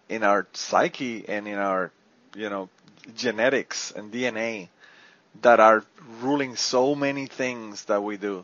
in 0.10 0.24
our 0.24 0.48
psyche 0.54 1.30
and 1.30 1.48
in 1.48 1.60
our, 1.60 1.92
you 2.36 2.50
know, 2.50 2.70
genetics 3.16 3.92
and 3.92 4.12
DNA 4.12 4.70
that 5.44 5.60
are 5.60 5.86
ruling 6.22 6.56
so 6.56 6.96
many 6.96 7.28
things 7.28 7.86
that 7.86 8.02
we 8.02 8.18
do 8.18 8.44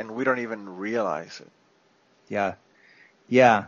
and 0.00 0.10
we 0.16 0.24
don't 0.24 0.38
even 0.40 0.78
realize 0.78 1.40
it. 1.40 1.48
yeah, 2.28 2.54
yeah, 3.28 3.66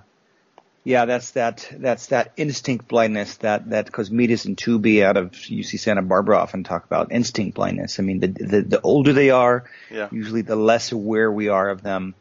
yeah. 0.84 1.04
That's 1.04 1.32
that 1.32 1.68
that's 1.78 2.06
that 2.06 2.32
instinct 2.36 2.88
blindness 2.88 3.36
that 3.38 3.70
that 3.70 3.92
Cosmides 3.92 4.46
and 4.46 4.56
Tooby 4.56 5.02
out 5.04 5.16
of 5.16 5.32
UC 5.32 5.78
Santa 5.78 6.02
Barbara 6.02 6.38
often 6.38 6.64
talk 6.64 6.84
about 6.84 7.12
instinct 7.12 7.54
blindness. 7.54 8.00
I 8.00 8.02
mean, 8.02 8.20
the 8.20 8.28
the, 8.28 8.62
the 8.62 8.80
older 8.80 9.12
they 9.12 9.30
are, 9.30 9.64
Yeah. 9.90 10.08
usually 10.10 10.42
the 10.42 10.56
less 10.56 10.92
aware 10.92 11.30
we 11.30 11.48
are 11.48 11.68
of 11.70 11.82
them 11.82 12.14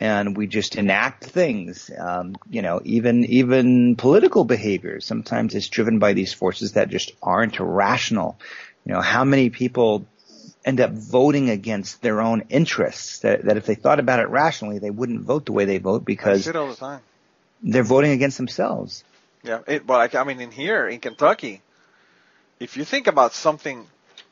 and 0.00 0.36
we 0.36 0.48
just 0.48 0.74
enact 0.74 1.24
things 1.24 1.88
um, 1.98 2.34
you 2.50 2.62
know 2.62 2.80
even 2.84 3.24
even 3.26 3.94
political 3.94 4.44
behavior 4.44 5.00
sometimes 5.00 5.54
it's 5.54 5.68
driven 5.68 6.00
by 6.00 6.12
these 6.14 6.32
forces 6.34 6.72
that 6.72 6.88
just 6.90 7.12
aren't 7.22 7.60
rational 7.60 8.36
you 8.84 8.92
know 8.92 9.00
how 9.00 9.22
many 9.24 9.50
people 9.50 10.04
end 10.64 10.80
up 10.80 10.92
voting 10.92 11.50
against 11.50 12.00
their 12.00 12.20
own 12.20 12.44
interests 12.48 13.18
that, 13.20 13.42
that 13.42 13.56
if 13.56 13.66
they 13.66 13.74
thought 13.74 14.00
about 14.00 14.20
it 14.20 14.28
rationally 14.28 14.78
they 14.78 14.90
wouldn't 14.90 15.22
vote 15.22 15.46
the 15.46 15.52
way 15.52 15.64
they 15.64 15.78
vote 15.78 16.04
because 16.04 16.48
all 16.48 16.68
the 16.68 16.74
time. 16.74 17.00
they're 17.62 17.82
voting 17.82 18.12
against 18.12 18.36
themselves 18.36 19.04
Yeah, 19.44 19.60
it, 19.66 19.86
well, 19.86 19.98
like, 19.98 20.14
I 20.14 20.24
mean, 20.24 20.40
in 20.40 20.50
here 20.50 20.88
in 20.88 21.00
Kentucky, 21.00 21.60
if 22.58 22.78
you 22.78 22.84
think 22.84 23.06
about 23.06 23.34
something 23.34 23.86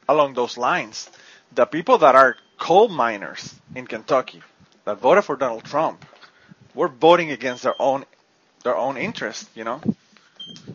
along 0.09 0.33
those 0.33 0.57
lines, 0.57 1.09
the 1.55 1.67
people 1.67 1.99
that 1.99 2.15
are 2.15 2.37
coal 2.59 2.89
miners 2.89 3.55
in 3.75 3.87
Kentucky 3.87 4.43
that 4.85 4.99
voted 4.99 5.25
for 5.25 5.37
Donald 5.37 5.65
Trump 5.65 6.05
were 6.75 6.89
voting 6.89 7.31
against 7.31 7.63
their 7.63 7.81
own 7.81 8.07
their 8.65 8.77
own 8.77 8.97
interest, 8.97 9.51
you 9.55 9.65
know. 9.65 9.83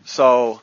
So 0.04 0.60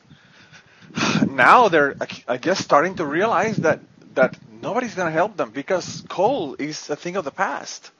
now 1.28 1.68
they're, 1.68 1.96
I 2.26 2.38
guess, 2.38 2.58
starting 2.58 2.94
to 2.96 3.04
realize 3.04 3.56
that 3.58 3.80
that 4.14 4.38
nobody's 4.66 4.96
going 4.96 5.06
to 5.06 5.18
help 5.22 5.36
them 5.36 5.50
because 5.50 6.02
coal 6.08 6.56
is 6.58 6.90
a 6.90 6.96
thing 6.96 7.14
of 7.16 7.24
the 7.24 7.30
past. 7.30 7.90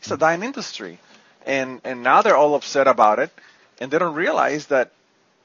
It's 0.00 0.10
a 0.10 0.16
dying 0.16 0.42
industry, 0.42 0.98
and 1.46 1.80
and 1.84 2.02
now 2.02 2.22
they're 2.22 2.36
all 2.42 2.54
upset 2.56 2.88
about 2.88 3.18
it, 3.20 3.30
and 3.80 3.90
they 3.90 3.98
don't 3.98 4.16
realize 4.26 4.66
that 4.66 4.90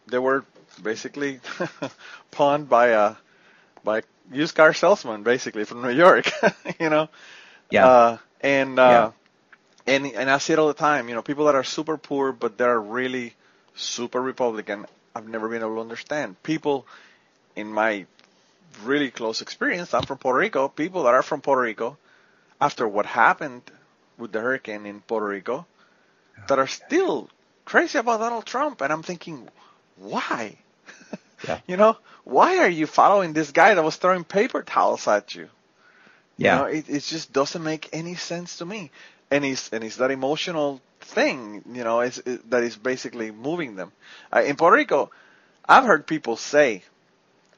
they 0.07 0.17
were 0.17 0.43
basically 0.81 1.39
pawned 2.31 2.67
by 2.67 2.87
a 2.87 3.15
by 3.83 3.99
a 3.99 4.03
used 4.31 4.55
car 4.55 4.73
salesman, 4.73 5.23
basically 5.23 5.65
from 5.65 5.81
New 5.81 5.95
York, 6.05 6.31
you 6.79 6.89
know. 6.89 7.09
yeah 7.69 7.85
Uh, 7.87 8.17
and 8.41 8.79
uh, 8.79 9.11
and 9.85 10.05
and 10.07 10.29
I 10.31 10.37
see 10.39 10.53
it 10.53 10.59
all 10.59 10.71
the 10.75 10.81
time. 10.89 11.09
You 11.09 11.15
know, 11.15 11.21
people 11.21 11.45
that 11.45 11.55
are 11.55 11.67
super 11.77 11.97
poor 11.97 12.31
but 12.31 12.57
they're 12.57 12.81
really 12.81 13.35
super 13.75 14.21
Republican. 14.21 14.85
I've 15.13 15.29
never 15.29 15.47
been 15.47 15.61
able 15.61 15.75
to 15.75 15.81
understand 15.81 16.41
people 16.43 16.85
in 17.55 17.67
my 17.71 18.05
really 18.83 19.11
close 19.11 19.41
experience. 19.41 19.93
I'm 19.93 20.03
from 20.03 20.17
Puerto 20.17 20.39
Rico. 20.39 20.67
People 20.67 21.03
that 21.03 21.13
are 21.13 21.23
from 21.23 21.41
Puerto 21.41 21.61
Rico, 21.61 21.97
after 22.59 22.87
what 22.87 23.05
happened 23.05 23.63
with 24.17 24.31
the 24.31 24.41
hurricane 24.41 24.85
in 24.85 25.01
Puerto 25.01 25.27
Rico, 25.27 25.65
that 26.47 26.59
are 26.59 26.67
still 26.67 27.29
crazy 27.65 27.97
about 27.97 28.19
Donald 28.19 28.45
Trump, 28.45 28.81
and 28.81 28.91
I'm 28.93 29.03
thinking, 29.03 29.47
why? 29.97 30.57
Yeah. 31.47 31.59
you 31.67 31.77
know, 31.77 31.97
why 32.23 32.57
are 32.59 32.69
you 32.69 32.87
following 32.87 33.33
this 33.33 33.51
guy 33.51 33.73
that 33.73 33.83
was 33.83 33.95
throwing 33.97 34.23
paper 34.23 34.61
towels 34.63 35.07
at 35.07 35.35
you? 35.35 35.49
yeah 36.37 36.55
You 36.55 36.61
know, 36.61 36.65
it, 36.65 36.89
it 36.89 37.03
just 37.03 37.31
doesn't 37.33 37.63
make 37.63 37.89
any 37.93 38.15
sense 38.15 38.57
to 38.57 38.65
me. 38.65 38.91
And 39.31 39.43
it's 39.45 39.69
and 39.73 39.83
it's 39.83 39.97
that 39.97 40.11
emotional 40.11 40.81
thing, 41.01 41.63
you 41.71 41.83
know, 41.83 42.01
it's, 42.01 42.19
it, 42.19 42.49
that 42.51 42.63
is 42.63 42.75
basically 42.75 43.31
moving 43.31 43.75
them. 43.75 43.91
Uh, 44.33 44.41
in 44.43 44.55
Puerto 44.55 44.75
Rico, 44.75 45.11
I've 45.67 45.85
heard 45.85 46.07
people 46.07 46.35
say, 46.35 46.83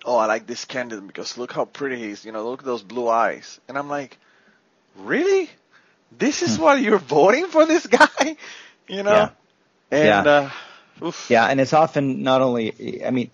"Oh, 0.06 0.16
I 0.18 0.26
like 0.26 0.48
this 0.48 0.66
candidate 0.66 1.06
because 1.08 1.38
look 1.38 1.52
how 1.52 1.66
pretty 1.66 1.98
he 1.98 2.12
is. 2.12 2.26
You 2.26 2.32
know, 2.32 2.50
look 2.50 2.60
at 2.60 2.66
those 2.66 2.84
blue 2.84 3.08
eyes." 3.08 3.60
And 3.68 3.78
I'm 3.78 3.90
like, 3.90 4.18
"Really? 4.98 5.50
This 6.18 6.42
is 6.42 6.58
why 6.58 6.76
you're 6.78 6.98
voting 6.98 7.48
for 7.48 7.66
this 7.66 7.86
guy?" 8.00 8.38
You 8.88 9.04
know? 9.04 9.12
Yeah. 9.12 9.30
And 9.92 10.26
Yeah. 10.26 10.32
uh. 10.32 10.50
Yeah, 11.30 11.46
and 11.46 11.60
it's 11.62 11.74
often 11.74 12.24
not 12.24 12.42
only, 12.42 13.06
I 13.06 13.12
mean, 13.12 13.30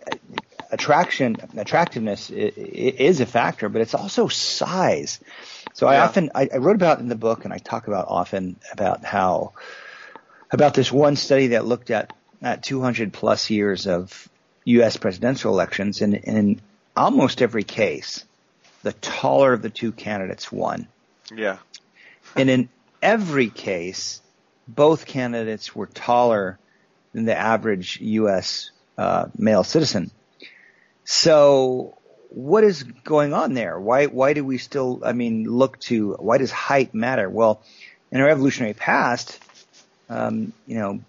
attraction, 0.70 1.38
attractiveness 1.56 2.30
is 2.30 3.22
a 3.22 3.26
factor, 3.26 3.70
but 3.70 3.82
it's 3.82 3.94
also 3.94 4.28
size. 4.28 5.20
So 5.74 5.88
I 5.88 6.00
often, 6.00 6.32
I, 6.36 6.50
I 6.54 6.58
wrote 6.58 6.76
about 6.76 7.00
in 7.00 7.08
the 7.08 7.16
book, 7.16 7.46
and 7.46 7.54
I 7.54 7.60
talk 7.60 7.88
about 7.88 8.08
often 8.10 8.58
about 8.74 9.06
how, 9.06 9.54
about 10.52 10.74
this 10.74 10.92
one 10.92 11.16
study 11.16 11.48
that 11.48 11.66
looked 11.66 11.90
at, 11.90 12.12
at 12.42 12.64
200 12.64 13.14
plus 13.14 13.50
years 13.50 13.88
of 13.88 14.28
U.S. 14.66 14.98
presidential 14.98 15.52
elections, 15.52 16.02
and 16.02 16.16
in 16.16 16.62
almost 16.96 17.42
every 17.42 17.64
case, 17.64 18.26
the 18.84 18.94
taller 18.94 19.54
of 19.54 19.62
the 19.62 19.70
two 19.70 19.92
candidates 19.92 20.52
won. 20.52 20.88
yeah, 21.36 21.58
And 22.36 22.50
in 22.50 22.70
every 23.02 23.50
case, 23.50 24.22
both 24.68 25.06
candidates 25.06 25.76
were 25.76 25.88
taller 25.88 26.58
than 27.14 27.26
the 27.26 27.38
average 27.38 28.00
U.S. 28.02 28.72
Uh, 28.98 29.26
male 29.38 29.64
citizen. 29.64 30.12
So, 31.06 31.98
what 32.30 32.64
is 32.64 32.84
going 32.84 33.34
on 33.34 33.54
there? 33.54 33.80
Why 33.80 34.06
why 34.06 34.34
do 34.34 34.44
we 34.44 34.58
still? 34.58 35.02
I 35.04 35.14
mean, 35.14 35.44
look 35.46 35.80
to 35.82 36.14
why 36.14 36.38
does 36.38 36.52
height 36.52 36.94
matter? 36.94 37.30
Well, 37.30 37.62
in 38.12 38.22
our 38.22 38.30
evolutionary 38.30 38.74
past, 38.74 39.40
um, 40.10 40.54
you 40.66 40.76
know, 40.76 41.02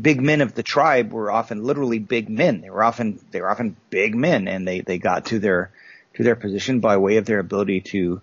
big 0.00 0.20
men 0.20 0.40
of 0.40 0.54
the 0.54 0.62
tribe 0.62 1.12
were 1.12 1.30
often 1.30 1.64
literally 1.64 1.98
big 1.98 2.28
men. 2.28 2.60
They 2.60 2.70
were 2.70 2.82
often 2.82 3.20
they 3.30 3.40
were 3.40 3.50
often 3.50 3.76
big 3.90 4.14
men, 4.14 4.48
and 4.48 4.66
they 4.66 4.80
they 4.80 4.98
got 4.98 5.26
to 5.26 5.38
their 5.38 5.70
to 6.14 6.22
their 6.22 6.36
position 6.36 6.80
by 6.80 6.96
way 6.96 7.16
of 7.16 7.26
their 7.26 7.38
ability 7.38 7.80
to 7.80 8.20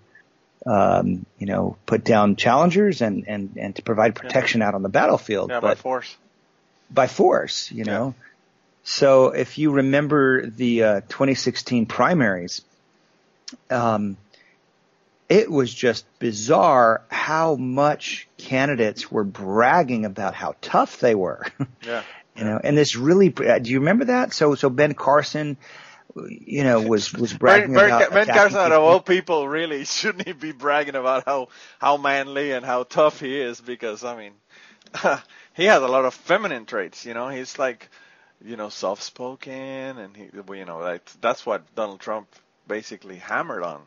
um, 0.65 1.25
you 1.37 1.47
know 1.47 1.77
put 1.85 2.03
down 2.03 2.35
challengers 2.35 3.01
and 3.01 3.27
and 3.27 3.57
and 3.57 3.75
to 3.75 3.81
provide 3.81 4.15
protection 4.15 4.61
out 4.61 4.75
on 4.75 4.83
the 4.83 4.89
battlefield. 4.89 5.49
Yeah, 5.49 5.59
by 5.59 5.75
force. 5.75 6.15
by 6.91 7.07
force, 7.07 7.71
you 7.71 7.85
know. 7.85 8.15
So 8.83 9.31
if 9.31 9.57
you 9.57 9.71
remember 9.71 10.45
the 10.45 10.83
uh, 10.83 11.01
2016 11.01 11.87
primaries, 11.87 12.61
um, 13.69 14.15
it 15.29 15.51
was 15.51 15.73
just 15.73 16.05
bizarre 16.19 17.03
how 17.09 17.55
much 17.55 18.27
candidates 18.37 19.11
were 19.11 19.23
bragging 19.23 20.05
about 20.05 20.33
how 20.33 20.55
tough 20.61 20.99
they 20.99 21.15
were. 21.15 21.45
Yeah. 21.85 22.03
you 22.35 22.43
know, 22.43 22.59
and 22.61 22.77
this 22.77 22.97
really, 22.97 23.33
uh, 23.37 23.59
do 23.59 23.71
you 23.71 23.79
remember 23.79 24.05
that? 24.05 24.33
So, 24.33 24.55
so 24.55 24.69
Ben 24.69 24.93
Carson, 24.93 25.55
you 26.15 26.63
know, 26.63 26.81
was, 26.81 27.13
was 27.13 27.33
bragging 27.33 27.73
ben, 27.73 27.85
about 27.85 28.11
ben 28.11 28.27
Carson, 28.27 28.57
out 28.57 28.71
of 28.71 28.77
people. 28.77 28.83
all 28.83 28.99
people, 28.99 29.47
really 29.47 29.85
shouldn't 29.85 30.27
he 30.27 30.33
be 30.33 30.51
bragging 30.51 30.95
about 30.95 31.23
how 31.25 31.47
how 31.79 31.95
manly 31.95 32.51
and 32.51 32.65
how 32.65 32.83
tough 32.83 33.21
he 33.21 33.39
is? 33.39 33.61
Because 33.61 34.03
I 34.03 34.17
mean, 34.17 34.33
he 35.53 35.65
has 35.65 35.81
a 35.81 35.87
lot 35.87 36.03
of 36.03 36.13
feminine 36.13 36.65
traits. 36.65 37.05
You 37.05 37.13
know, 37.13 37.29
he's 37.29 37.57
like, 37.57 37.89
you 38.43 38.57
know, 38.57 38.69
soft 38.69 39.03
spoken, 39.03 39.53
and 39.97 40.15
he, 40.15 40.29
you 40.33 40.65
know, 40.65 40.79
like, 40.79 41.09
that's 41.21 41.45
what 41.45 41.73
Donald 41.73 42.01
Trump 42.01 42.27
basically 42.67 43.15
hammered 43.15 43.63
on. 43.63 43.81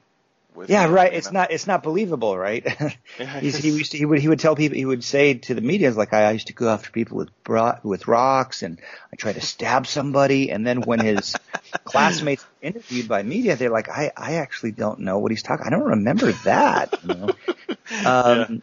Yeah, 0.66 0.84
him, 0.84 0.92
right. 0.92 1.12
It's 1.12 1.30
know? 1.32 1.40
not. 1.40 1.50
It's 1.50 1.66
not 1.66 1.82
believable, 1.82 2.36
right? 2.36 2.66
Yeah, 3.18 3.40
he 3.40 3.70
used 3.70 3.92
to, 3.92 3.98
he 3.98 4.06
would 4.06 4.18
he 4.20 4.28
would 4.28 4.40
tell 4.40 4.56
people 4.56 4.76
he 4.76 4.86
would 4.86 5.04
say 5.04 5.34
to 5.34 5.54
the 5.54 5.60
media 5.60 5.90
like 5.90 6.14
I 6.14 6.30
used 6.30 6.46
to 6.46 6.54
go 6.54 6.70
after 6.70 6.90
people 6.90 7.18
with 7.18 7.28
bro- 7.44 7.78
with 7.82 8.08
rocks 8.08 8.62
and 8.62 8.80
I 9.12 9.16
tried 9.16 9.34
to 9.34 9.42
stab 9.42 9.86
somebody 9.86 10.50
and 10.50 10.66
then 10.66 10.82
when 10.82 11.00
his 11.00 11.38
classmates 11.84 12.42
were 12.44 12.68
interviewed 12.68 13.08
by 13.08 13.22
media 13.22 13.56
they're 13.56 13.68
like 13.68 13.90
I 13.90 14.10
I 14.16 14.34
actually 14.36 14.72
don't 14.72 15.00
know 15.00 15.18
what 15.18 15.32
he's 15.32 15.42
talking 15.42 15.66
I 15.66 15.70
don't 15.70 15.82
remember 15.82 16.32
that 16.44 16.98
you 17.04 17.14
know 17.14 17.30
um, 18.06 18.62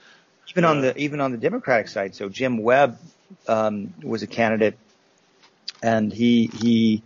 even 0.49 0.65
on 0.65 0.81
the 0.81 0.97
even 0.97 1.21
on 1.21 1.31
the 1.31 1.37
Democratic 1.37 1.87
side 1.87 2.15
so 2.15 2.29
Jim 2.29 2.57
Webb 2.57 2.97
um, 3.47 3.93
was 4.01 4.23
a 4.23 4.27
candidate 4.27 4.79
and 5.83 6.11
he 6.11 6.47
he 6.47 7.03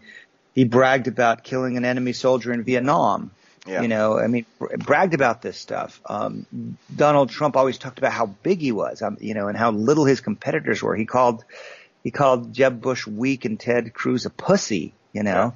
he 0.54 0.64
bragged 0.64 1.08
about 1.08 1.44
killing 1.44 1.76
an 1.76 1.84
enemy 1.84 2.14
soldier 2.14 2.54
in 2.54 2.64
Vietnam 2.64 3.32
Yeah. 3.68 3.84
you 3.84 3.88
know, 3.88 4.18
I 4.18 4.26
mean, 4.26 4.46
br- 4.58 4.76
bragged 4.78 5.14
about 5.14 5.44
this 5.44 5.56
stuff. 5.56 6.02
Um, 6.08 6.48
Donald 6.96 7.30
Trump 7.30 7.56
always 7.56 7.78
talked 7.78 8.00
about 8.00 8.12
how 8.12 8.26
big 8.26 8.60
he 8.60 8.72
was, 8.72 9.04
um, 9.04 9.18
you 9.22 9.36
know, 9.36 9.50
and 9.50 9.58
how 9.58 9.70
little 9.70 10.06
his 10.06 10.20
competitors 10.20 10.82
were. 10.82 10.96
He 10.96 11.06
called, 11.06 11.44
he 12.04 12.10
called 12.10 12.54
Jeb 12.54 12.82
Bush 12.82 13.06
weak 13.06 13.46
and 13.46 13.60
Ted 13.60 13.94
Cruz 13.94 14.26
a 14.26 14.32
pussy, 14.32 14.94
you 15.14 15.22
know. 15.22 15.54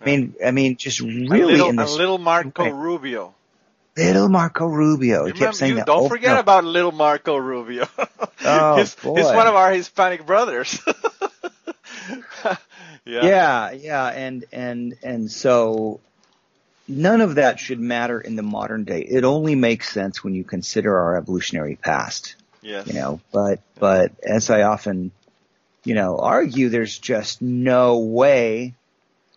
I 0.00 0.04
mean, 0.04 0.34
I 0.44 0.50
mean, 0.50 0.76
just 0.76 1.00
a 1.00 1.04
really 1.04 1.54
little, 1.54 1.70
in 1.70 1.78
a 1.78 1.84
this 1.84 1.96
little 1.96 2.18
Marco. 2.18 2.68
Rubio. 2.68 3.34
little 3.96 4.28
Marco 4.28 4.66
Rubio. 4.66 5.24
He 5.24 5.32
Remember, 5.32 5.38
kept 5.46 5.56
saying 5.56 5.70
you 5.70 5.76
that. 5.78 5.86
don't 5.86 6.00
over 6.00 6.08
forget 6.10 6.32
over. 6.32 6.40
about 6.40 6.64
little 6.64 6.92
Marco 6.92 7.36
Rubio. 7.36 7.88
Oh, 8.44 8.76
he's, 8.78 8.94
boy. 8.94 9.16
he's 9.16 9.24
one 9.26 9.46
of 9.46 9.54
our 9.54 9.72
Hispanic 9.72 10.24
brothers. 10.26 10.78
yeah. 12.44 12.56
Yeah, 13.04 13.70
yeah, 13.72 14.06
and 14.06 14.44
and 14.52 14.94
and 15.02 15.30
so 15.30 16.00
none 16.88 17.20
of 17.20 17.36
that 17.36 17.60
should 17.60 17.78
matter 17.78 18.20
in 18.20 18.34
the 18.36 18.42
modern 18.42 18.84
day. 18.84 19.02
It 19.02 19.24
only 19.24 19.54
makes 19.54 19.90
sense 19.90 20.24
when 20.24 20.34
you 20.34 20.44
consider 20.44 20.98
our 20.98 21.16
evolutionary 21.16 21.76
past. 21.76 22.34
Yes. 22.60 22.88
you 22.88 22.94
know, 22.94 23.20
but, 23.32 23.60
but 23.78 24.12
as 24.22 24.50
I 24.50 24.62
often, 24.62 25.12
you 25.84 25.94
know, 25.94 26.18
argue, 26.18 26.68
there's 26.68 26.98
just 26.98 27.40
no 27.40 27.98
way 27.98 28.74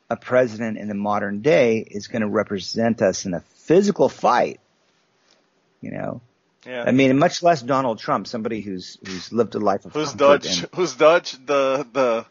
a 0.10 0.16
president 0.16 0.78
in 0.78 0.88
the 0.88 0.96
modern 0.96 1.42
day 1.42 1.78
is 1.78 2.08
going 2.08 2.24
to 2.24 2.28
represent 2.28 3.02
us 3.02 3.26
in 3.26 3.34
a 3.34 3.42
physical 3.42 4.10
fight. 4.10 4.60
You 5.82 5.92
know, 5.92 6.22
Yeah. 6.66 6.84
I 6.86 6.92
mean, 6.92 7.18
much 7.18 7.42
less 7.42 7.62
Donald 7.62 8.00
Trump, 8.00 8.28
somebody 8.28 8.62
who's, 8.62 8.98
who's 9.06 9.32
lived 9.32 9.56
a 9.56 9.60
life 9.60 9.86
of 9.86 9.94
who's 9.94 10.12
and 10.12 10.70
who's 10.76 10.96
Dutch 10.96 11.34
the 11.46 11.88
the 11.92 12.26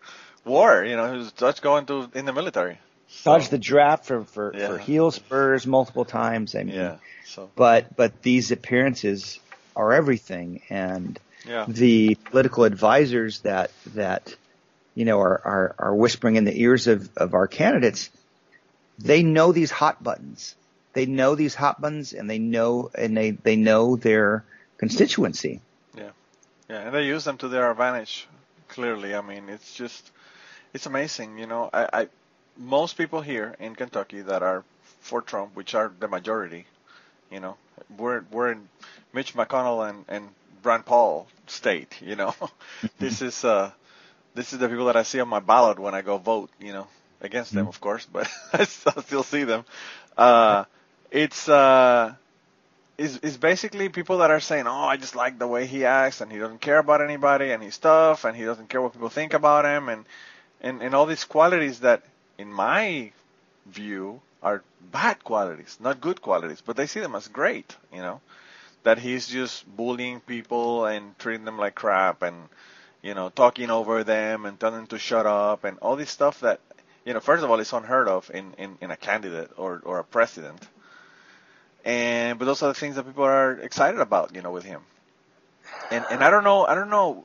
war, 0.45 0.85
you 0.85 0.97
know, 0.97 1.09
who's 1.13 1.33
Dutch 1.33 1.63
going 1.63 1.87
to 1.87 2.11
in 2.15 2.27
the 2.27 2.33
military. 2.33 2.79
So, 3.13 3.33
dodged 3.33 3.51
the 3.51 3.59
draft 3.59 4.07
for, 4.07 4.25
for, 4.25 4.55
Yeah. 4.57 4.69
for 4.69 4.79
heel 4.79 5.11
spurs 5.11 5.67
multiple 5.67 6.05
times. 6.05 6.55
I 6.55 6.63
mean, 6.63 6.75
Yeah. 6.75 6.97
So 7.27 7.51
but, 7.55 7.95
but 7.97 8.23
these 8.23 8.51
appearances 8.51 9.39
are 9.77 9.93
everything. 9.93 10.63
And, 10.71 11.19
yeah. 11.47 11.65
the 11.69 12.17
political 12.17 12.65
advisors 12.65 13.41
that 13.41 13.71
that 13.95 14.35
you 14.95 15.05
know 15.05 15.21
are 15.21 15.41
are, 15.45 15.75
are 15.79 15.95
whispering 15.95 16.37
in 16.37 16.45
the 16.45 16.61
ears 16.61 16.87
of, 16.87 17.09
of 17.17 17.35
our 17.35 17.47
candidates, 17.47 18.11
they 18.99 19.23
know 19.23 19.53
these 19.53 19.71
hot 19.71 20.03
buttons. 20.03 20.55
They 20.93 21.07
know 21.07 21.35
these 21.35 21.55
hot 21.55 21.81
buttons, 21.81 22.13
and 22.13 22.29
they 22.29 22.39
know 22.39 22.91
and 22.95 23.17
they 23.17 23.31
they 23.31 23.57
know 23.57 23.97
their 23.97 24.45
constituency. 24.77 25.61
Yeah, 25.97 26.11
and 26.69 26.95
they 26.95 27.07
use 27.07 27.25
them 27.25 27.37
to 27.39 27.49
their 27.49 27.69
advantage. 27.71 28.29
Clearly, 28.69 29.15
I 29.15 29.23
mean, 29.23 29.49
it's 29.49 29.75
just 29.75 30.11
it's 30.73 30.87
amazing. 30.87 31.39
You 31.39 31.47
know, 31.47 31.71
I, 31.73 31.89
I 31.93 32.09
most 32.57 32.97
people 32.97 33.21
here 33.21 33.55
in 33.59 33.75
Kentucky 33.75 34.21
that 34.23 34.43
are 34.43 34.65
for 35.01 35.23
Trump, 35.23 35.57
which 35.57 35.75
are 35.75 35.93
the 35.99 36.09
majority. 36.09 36.67
You 37.31 37.41
know, 37.41 37.57
we're 37.97 38.25
we're 38.31 38.53
in 38.53 38.69
Mitch 39.13 39.35
McConnell 39.35 39.89
and 39.89 40.05
and 40.09 40.29
Rand 40.63 40.87
Paul 40.87 41.27
state. 41.47 42.01
You 42.01 42.17
know, 42.17 42.35
this 42.99 43.23
is 43.23 43.45
uh 43.45 43.71
this 44.35 44.53
is 44.53 44.59
the 44.59 44.69
people 44.69 44.87
that 44.87 44.97
I 44.97 45.03
see 45.03 45.21
on 45.21 45.29
my 45.29 45.41
ballot 45.41 45.79
when 45.79 45.95
I 45.95 46.03
go 46.03 46.19
vote. 46.19 46.51
You 46.61 46.73
know, 46.73 46.87
against 47.21 47.53
them, 47.53 47.69
of 47.69 47.81
course, 47.81 48.07
but 48.11 48.29
I 48.53 48.65
still 48.65 49.23
see 49.23 49.45
them. 49.45 49.65
Uh, 50.17 50.65
it's 51.11 51.49
uh 51.49 52.15
is 53.01 53.17
is 53.19 53.39
basically 53.39 53.89
people 53.89 54.19
that 54.19 54.31
are 54.31 54.41
saying, 54.41 54.67
"Oh, 54.67 54.85
I 54.85 54.97
just 54.99 55.17
like 55.17 55.39
the 55.39 55.49
way 55.49 55.67
he 55.67 55.87
acts, 55.87 56.21
and 56.21 56.31
he 56.31 56.39
doesn't 56.39 56.61
care 56.61 56.79
about 56.79 57.01
anybody, 57.01 57.51
and 57.51 57.63
he's 57.63 57.79
tough, 57.79 58.25
and 58.25 58.37
he 58.37 58.45
doesn't 58.45 58.69
care 58.69 58.83
what 58.83 58.93
people 58.93 59.09
think 59.09 59.33
about 59.33 59.65
him, 59.65 59.89
and 59.89 60.05
and 60.61 60.83
and 60.83 60.95
all 60.95 61.07
these 61.07 61.25
qualities 61.25 61.81
that, 61.81 62.03
in 62.41 62.53
my 62.53 63.13
view, 63.67 64.21
are 64.43 64.63
bad 64.93 65.23
qualities, 65.23 65.77
not 65.81 66.01
good 66.01 66.23
qualities, 66.23 66.63
but 66.65 66.77
they 66.77 66.87
see 66.87 67.01
them 67.01 67.15
as 67.15 67.29
great. 67.29 67.77
You 67.93 68.01
know, 68.01 68.21
that 68.83 68.99
he's 68.99 69.29
just 69.29 69.65
bullying 69.77 70.21
people 70.21 70.87
and 70.87 71.19
treating 71.19 71.45
them 71.45 71.59
like 71.59 71.75
crap, 71.75 72.23
and 72.23 72.37
you 73.03 73.15
know, 73.15 73.29
talking 73.29 73.71
over 73.71 74.05
them 74.05 74.47
and 74.47 74.59
telling 74.59 74.81
them 74.81 74.87
to 74.89 74.99
shut 74.99 75.27
up, 75.27 75.65
and 75.65 75.79
all 75.79 75.97
this 75.97 76.11
stuff 76.11 76.41
that, 76.41 76.61
you 77.05 77.15
know, 77.15 77.21
first 77.21 77.45
of 77.45 77.51
all, 77.51 77.61
is 77.61 77.73
unheard 77.73 78.09
of 78.09 78.31
in 78.33 78.55
in, 78.59 78.79
in 78.81 78.91
a 78.91 78.97
candidate 78.97 79.51
or 79.57 79.83
or 79.85 79.99
a 79.99 80.05
president 80.05 80.67
and 81.85 82.39
but 82.39 82.45
those 82.45 82.63
are 82.63 82.69
the 82.69 82.75
things 82.75 82.97
that 82.97 83.07
people 83.07 83.25
are 83.25 83.53
excited 83.53 84.01
about, 84.01 84.35
you 84.35 84.43
know, 84.43 84.51
with 84.51 84.65
him. 84.65 84.83
And 85.91 86.05
and 86.11 86.23
I 86.23 86.31
don't 86.31 86.45
know, 86.45 86.67
I 86.67 86.75
don't 86.75 86.91
know 86.91 87.25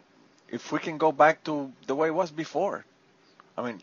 if 0.50 0.72
we 0.72 0.80
can 0.80 0.98
go 0.98 1.12
back 1.12 1.44
to 1.46 1.72
the 1.88 1.96
way 1.96 2.08
it 2.08 2.16
was 2.16 2.32
before. 2.32 2.86
I 3.58 3.66
mean, 3.66 3.82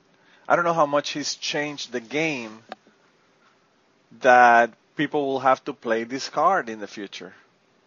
I 0.52 0.54
don't 0.54 0.66
know 0.66 0.74
how 0.74 0.84
much 0.84 1.12
he's 1.12 1.34
changed 1.34 1.92
the 1.92 2.00
game 2.00 2.58
that 4.20 4.70
people 4.96 5.24
will 5.24 5.40
have 5.40 5.64
to 5.64 5.72
play 5.72 6.04
this 6.04 6.28
card 6.28 6.68
in 6.68 6.78
the 6.78 6.86
future. 6.86 7.32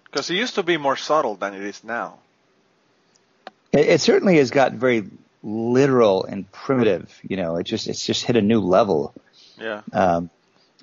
Because 0.06 0.32
it 0.32 0.34
used 0.34 0.56
to 0.56 0.64
be 0.64 0.78
more 0.78 0.96
subtle 0.96 1.36
than 1.36 1.54
it 1.54 1.62
is 1.62 1.84
now. 1.84 2.18
It, 3.72 3.88
it 3.88 4.02
certainly 4.02 4.38
has 4.38 4.50
got 4.50 4.72
very 4.72 5.08
literal 5.44 6.26
and 6.26 6.52
primitive. 6.52 7.16
You 7.22 7.38
know, 7.38 7.58
it 7.58 7.68
just 7.68 7.88
it's 7.88 8.04
just 8.04 8.26
hit 8.26 8.36
a 8.36 8.42
new 8.42 8.62
level. 8.62 9.14
Yeah. 9.60 9.84
um, 9.94 10.32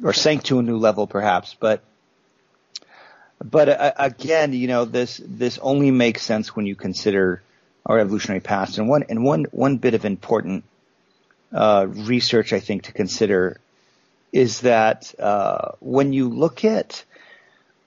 or 0.05 0.13
sank 0.13 0.45
to 0.45 0.61
a 0.61 0.63
new 0.63 0.79
level, 0.79 1.09
perhaps. 1.09 1.57
But 1.59 1.83
but 3.43 3.69
uh, 3.69 3.93
again, 3.97 4.53
you 4.53 4.69
know, 4.69 4.85
this 4.85 5.21
this 5.27 5.59
only 5.59 5.91
makes 5.91 6.23
sense 6.23 6.55
when 6.55 6.65
you 6.65 6.77
consider 6.77 7.43
our 7.85 7.99
evolutionary 7.99 8.41
past. 8.41 8.79
And 8.79 8.89
one 8.89 9.03
and 9.09 9.25
one 9.25 9.47
one 9.51 9.79
bit 9.79 9.95
of 9.95 10.05
important 10.05 10.63
uh, 11.53 11.87
research 11.89 12.53
I 12.53 12.61
think 12.61 12.85
to 12.85 12.93
consider 12.93 13.61
is 14.33 14.61
that 14.61 15.15
uh, 15.19 15.73
when 15.81 16.13
you 16.13 16.29
look 16.29 16.65
at 16.65 17.05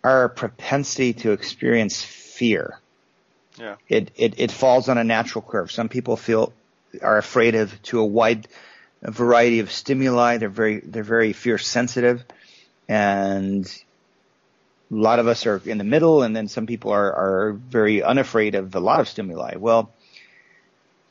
our 0.03 0.29
propensity 0.29 1.13
to 1.13 1.31
experience 1.31 2.01
fear, 2.03 2.79
Yeah. 3.57 3.75
it, 3.89 4.11
it, 4.15 4.39
it 4.39 4.51
falls 4.51 4.87
on 4.89 4.97
a 4.97 5.03
natural 5.03 5.41
curve. 5.41 5.71
Some 5.71 5.89
people 5.89 6.17
feel 6.17 6.53
are 7.01 7.17
afraid 7.17 7.55
of 7.55 7.81
to 7.83 7.99
a 7.99 8.05
wide 8.05 8.47
variety 9.01 9.59
of 9.59 9.71
stimuli. 9.71 10.37
They're 10.37 10.49
very 10.49 10.79
they're 10.79 11.03
very 11.03 11.33
fear 11.33 11.57
sensitive, 11.57 12.23
and 12.87 13.65
a 14.91 14.95
lot 14.95 15.19
of 15.19 15.27
us 15.27 15.45
are 15.45 15.61
in 15.65 15.77
the 15.77 15.83
middle, 15.83 16.23
and 16.23 16.35
then 16.35 16.47
some 16.47 16.67
people 16.67 16.91
are 16.91 17.11
are 17.13 17.53
very 17.53 18.03
unafraid 18.03 18.55
of 18.55 18.75
a 18.75 18.79
lot 18.79 18.99
of 18.99 19.07
stimuli. 19.09 19.55
Well, 19.57 19.89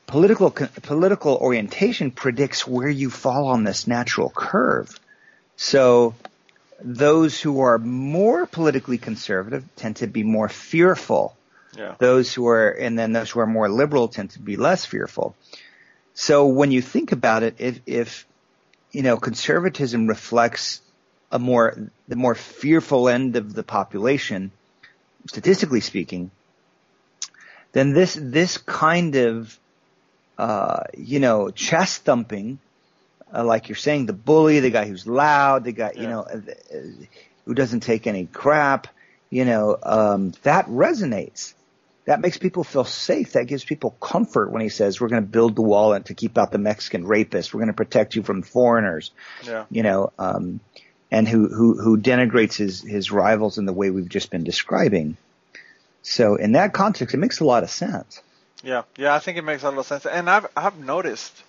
political 0.06 0.50
political 0.50 1.36
orientation 1.36 2.10
predicts 2.10 2.66
where 2.66 2.88
you 2.88 3.10
fall 3.10 3.46
on 3.46 3.64
this 3.64 3.86
natural 3.86 4.30
curve. 4.30 4.98
So 5.56 6.14
those 6.80 7.40
who 7.40 7.60
are 7.60 7.78
more 7.78 8.46
politically 8.46 8.98
conservative 8.98 9.64
tend 9.76 9.96
to 9.96 10.06
be 10.06 10.22
more 10.22 10.48
fearful 10.48 11.36
Yeah. 11.76 11.94
Those 11.98 12.32
who 12.32 12.46
are, 12.48 12.70
and 12.70 12.98
then 12.98 13.12
those 13.12 13.30
who 13.30 13.40
are 13.40 13.46
more 13.46 13.68
liberal 13.68 14.08
tend 14.08 14.30
to 14.30 14.38
be 14.38 14.56
less 14.56 14.84
fearful. 14.84 15.34
So 16.14 16.46
when 16.46 16.70
you 16.70 16.82
think 16.82 17.12
about 17.12 17.42
it, 17.42 17.56
if, 17.58 17.80
if, 17.86 18.26
you 18.92 19.02
know, 19.02 19.16
conservatism 19.16 20.06
reflects 20.06 20.80
a 21.32 21.38
more, 21.38 21.90
the 22.06 22.16
more 22.16 22.34
fearful 22.34 23.08
end 23.08 23.36
of 23.36 23.54
the 23.54 23.64
population, 23.64 24.52
statistically 25.26 25.80
speaking, 25.80 26.30
then 27.72 27.92
this, 27.92 28.16
this 28.20 28.58
kind 28.58 29.16
of, 29.16 29.58
uh, 30.38 30.84
you 30.96 31.20
know, 31.20 31.50
chest 31.50 32.04
thumping, 32.04 32.58
uh, 33.32 33.44
like 33.44 33.68
you're 33.68 33.76
saying, 33.76 34.06
the 34.06 34.12
bully, 34.12 34.60
the 34.60 34.70
guy 34.70 34.86
who's 34.86 35.06
loud, 35.06 35.64
the 35.64 35.72
guy, 35.72 35.92
you 35.96 36.06
know, 36.06 36.20
uh, 36.20 36.36
uh, 36.36 36.78
who 37.44 37.54
doesn't 37.54 37.80
take 37.80 38.06
any 38.06 38.26
crap, 38.26 38.88
you 39.30 39.44
know, 39.44 39.76
um, 39.82 40.32
that 40.42 40.66
resonates. 40.66 41.54
That 42.06 42.20
makes 42.20 42.36
people 42.36 42.64
feel 42.64 42.84
safe. 42.84 43.32
That 43.32 43.46
gives 43.46 43.64
people 43.64 43.90
comfort 43.98 44.50
when 44.52 44.60
he 44.60 44.68
says, 44.68 45.00
we're 45.00 45.08
going 45.08 45.22
to 45.22 45.28
build 45.28 45.56
the 45.56 45.62
wall 45.62 45.94
and 45.94 46.04
to 46.06 46.14
keep 46.14 46.36
out 46.36 46.52
the 46.52 46.58
Mexican 46.58 47.04
rapists. 47.04 47.52
We're 47.52 47.60
going 47.60 47.68
to 47.68 47.72
protect 47.72 48.14
you 48.14 48.22
from 48.22 48.42
foreigners, 48.42 49.10
Yeah. 49.46 49.64
you 49.70 49.82
know, 49.82 50.12
um, 50.18 50.60
and 51.10 51.26
who, 51.26 51.48
who, 51.48 51.80
who 51.80 51.96
denigrates 51.96 52.56
his, 52.56 52.82
his 52.82 53.10
rivals 53.10 53.56
in 53.56 53.64
the 53.64 53.72
way 53.72 53.90
we've 53.90 54.08
just 54.08 54.30
been 54.30 54.44
describing. 54.44 55.16
So 56.02 56.36
in 56.36 56.52
that 56.52 56.74
context, 56.74 57.14
it 57.14 57.18
makes 57.18 57.40
a 57.40 57.44
lot 57.46 57.62
of 57.62 57.70
sense. 57.70 58.20
Yeah, 58.64 58.82
yeah, 58.96 59.14
I 59.14 59.18
think 59.18 59.36
it 59.36 59.42
makes 59.42 59.62
a 59.62 59.70
lot 59.70 59.78
of 59.78 59.86
sense. 59.86 60.06
And 60.06 60.28
I've 60.28 60.46
I've 60.56 60.78
noticed 60.78 61.42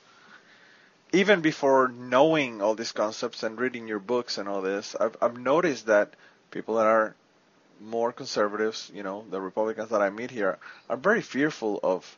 even 1.14 1.40
before 1.42 1.88
knowing 1.88 2.62
all 2.62 2.76
these 2.76 2.92
concepts 2.92 3.42
and 3.44 3.58
reading 3.58 3.88
your 3.88 4.00
books 4.00 4.38
and 4.38 4.50
all 4.50 4.62
this, 4.62 4.96
I've 5.00 5.16
I've 5.22 5.38
noticed 5.38 5.86
that 5.88 6.14
people 6.52 6.76
that 6.76 6.86
are 6.86 7.16
more 7.80 8.12
conservatives, 8.12 8.92
you 8.94 9.04
know, 9.04 9.24
the 9.30 9.40
Republicans 9.40 9.90
that 9.90 10.02
I 10.02 10.10
meet 10.10 10.32
here, 10.32 10.58
are 10.90 10.98
very 10.98 11.22
fearful 11.22 11.80
of 11.84 12.18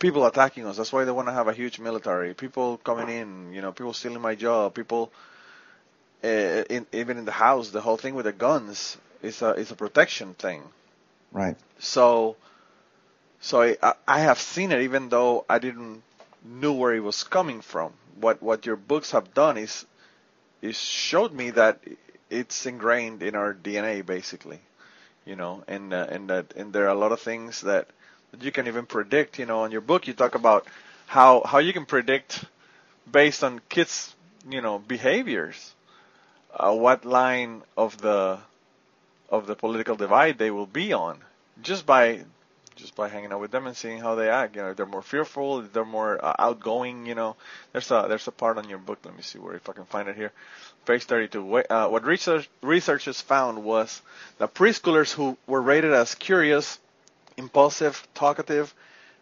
people 0.00 0.24
attacking 0.26 0.66
us. 0.66 0.76
That's 0.78 0.92
why 0.92 1.04
they 1.04 1.12
want 1.12 1.28
to 1.28 1.34
have 1.34 1.48
a 1.48 1.52
huge 1.52 1.78
military. 1.78 2.34
People 2.34 2.78
coming 2.78 3.08
in, 3.08 3.52
you 3.52 3.62
know, 3.62 3.72
people 3.72 3.92
stealing 3.92 4.20
my 4.22 4.34
job. 4.34 4.74
People, 4.74 5.12
uh, 6.22 6.28
in, 6.70 6.86
even 6.92 7.18
in 7.18 7.24
the 7.26 7.32
house, 7.32 7.68
the 7.70 7.82
whole 7.82 7.96
thing 7.98 8.14
with 8.14 8.24
the 8.24 8.32
guns 8.32 8.96
is 9.22 9.42
a 9.42 9.50
is 9.50 9.70
a 9.70 9.76
protection 9.76 10.34
thing. 10.34 10.62
Right. 11.32 11.56
So, 11.78 12.36
so 13.48 13.62
I, 13.62 13.76
I- 14.08 14.20
have 14.20 14.40
seen 14.40 14.72
it, 14.72 14.82
even 14.82 15.08
though 15.10 15.44
I 15.48 15.58
didn't 15.58 16.02
knew 16.44 16.72
where 16.72 16.94
it 16.94 17.00
was 17.00 17.22
coming 17.24 17.60
from. 17.60 17.92
What 18.20 18.42
what 18.42 18.66
your 18.66 18.76
books 18.76 19.10
have 19.12 19.34
done 19.34 19.56
is 19.58 19.86
is 20.62 20.78
showed 20.80 21.32
me 21.32 21.50
that 21.50 21.80
it's 22.30 22.66
ingrained 22.66 23.22
in 23.22 23.34
our 23.36 23.54
DNA, 23.54 24.02
basically. 24.06 24.60
You 25.26 25.36
know, 25.36 25.64
and 25.68 25.92
uh, 25.94 26.06
and 26.10 26.30
that 26.30 26.54
and 26.56 26.72
there 26.72 26.84
are 26.86 26.96
a 26.96 27.02
lot 27.04 27.12
of 27.12 27.20
things 27.20 27.62
that, 27.62 27.88
that 28.32 28.42
you 28.42 28.52
can 28.52 28.66
even 28.68 28.86
predict. 28.86 29.38
You 29.38 29.46
know, 29.46 29.64
in 29.64 29.72
your 29.72 29.82
book 29.92 30.06
you 30.08 30.14
talk 30.14 30.34
about 30.34 30.66
how 31.06 31.42
how 31.44 31.58
you 31.58 31.72
can 31.72 31.86
predict 31.86 32.44
based 33.10 33.44
on 33.44 33.60
kids, 33.68 34.14
you 34.48 34.60
know, 34.62 34.78
behaviors, 34.78 35.74
uh, 36.54 36.74
what 36.74 37.04
line 37.04 37.62
of 37.76 37.98
the 37.98 38.40
of 39.30 39.46
the 39.46 39.56
political 39.56 39.96
divide 39.96 40.38
they 40.38 40.50
will 40.50 40.66
be 40.66 40.92
on 40.92 41.18
just 41.62 41.86
by 41.86 42.24
just 42.76 42.94
by 42.94 43.08
hanging 43.08 43.32
out 43.32 43.40
with 43.40 43.50
them 43.50 43.66
and 43.66 43.76
seeing 43.76 44.00
how 44.00 44.14
they 44.14 44.28
act. 44.28 44.56
You 44.56 44.62
know, 44.62 44.74
they're 44.74 44.86
more 44.86 45.02
fearful, 45.02 45.62
they're 45.62 45.84
more 45.84 46.24
uh, 46.24 46.34
outgoing. 46.38 47.06
You 47.06 47.14
know, 47.14 47.36
there's 47.72 47.90
a 47.90 48.06
there's 48.08 48.28
a 48.28 48.32
part 48.32 48.58
on 48.58 48.68
your 48.68 48.78
book. 48.78 48.98
Let 49.04 49.16
me 49.16 49.22
see 49.22 49.38
where 49.38 49.54
if 49.54 49.68
I 49.68 49.72
can 49.72 49.84
find 49.84 50.08
it 50.08 50.16
here. 50.16 50.32
Page 50.86 51.04
32. 51.04 51.56
Uh, 51.70 51.88
what 51.88 52.04
research 52.04 52.48
researchers 52.62 53.20
found 53.20 53.64
was 53.64 54.02
that 54.38 54.54
preschoolers 54.54 55.12
who 55.12 55.36
were 55.46 55.62
rated 55.62 55.92
as 55.92 56.14
curious, 56.14 56.78
impulsive, 57.36 58.06
talkative, 58.14 58.74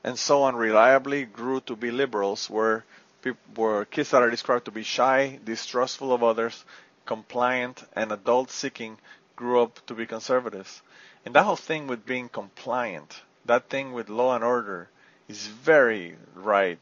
and 0.04 0.18
so 0.18 0.42
on 0.42 0.56
reliably 0.56 1.24
grew 1.24 1.60
to 1.60 1.76
be 1.76 1.90
liberals, 1.90 2.50
where 2.50 2.84
peop 3.22 3.36
were 3.56 3.84
kids 3.84 4.10
that 4.10 4.22
are 4.22 4.30
described 4.30 4.64
to 4.64 4.70
be 4.70 4.82
shy, 4.82 5.38
distrustful 5.44 6.12
of 6.12 6.22
others, 6.24 6.64
compliant, 7.06 7.84
and 7.94 8.10
adult-seeking 8.10 8.98
grew 9.36 9.62
up 9.62 9.84
to 9.86 9.94
be 9.94 10.06
conservatives. 10.06 10.82
And 11.24 11.34
that 11.34 11.44
whole 11.44 11.56
thing 11.56 11.86
with 11.86 12.04
being 12.04 12.28
compliant, 12.28 13.22
that 13.46 13.68
thing 13.68 13.92
with 13.92 14.08
law 14.08 14.34
and 14.34 14.44
order, 14.44 14.88
is 15.28 15.46
very 15.46 16.16
right, 16.34 16.78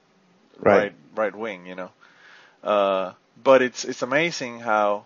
Right. 0.58 0.76
right, 0.76 0.94
right 1.14 1.34
wing, 1.34 1.66
you 1.66 1.74
know. 1.74 1.90
Uh, 2.62 3.12
but 3.42 3.62
it's 3.62 3.84
it's 3.84 4.02
amazing 4.02 4.60
how 4.60 5.04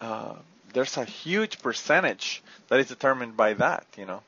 uh, 0.00 0.34
there's 0.72 0.96
a 0.96 1.04
huge 1.04 1.60
percentage 1.62 2.42
that 2.68 2.80
is 2.80 2.88
determined 2.88 3.36
by 3.36 3.54
that, 3.54 3.86
you 3.96 4.06
know. 4.06 4.22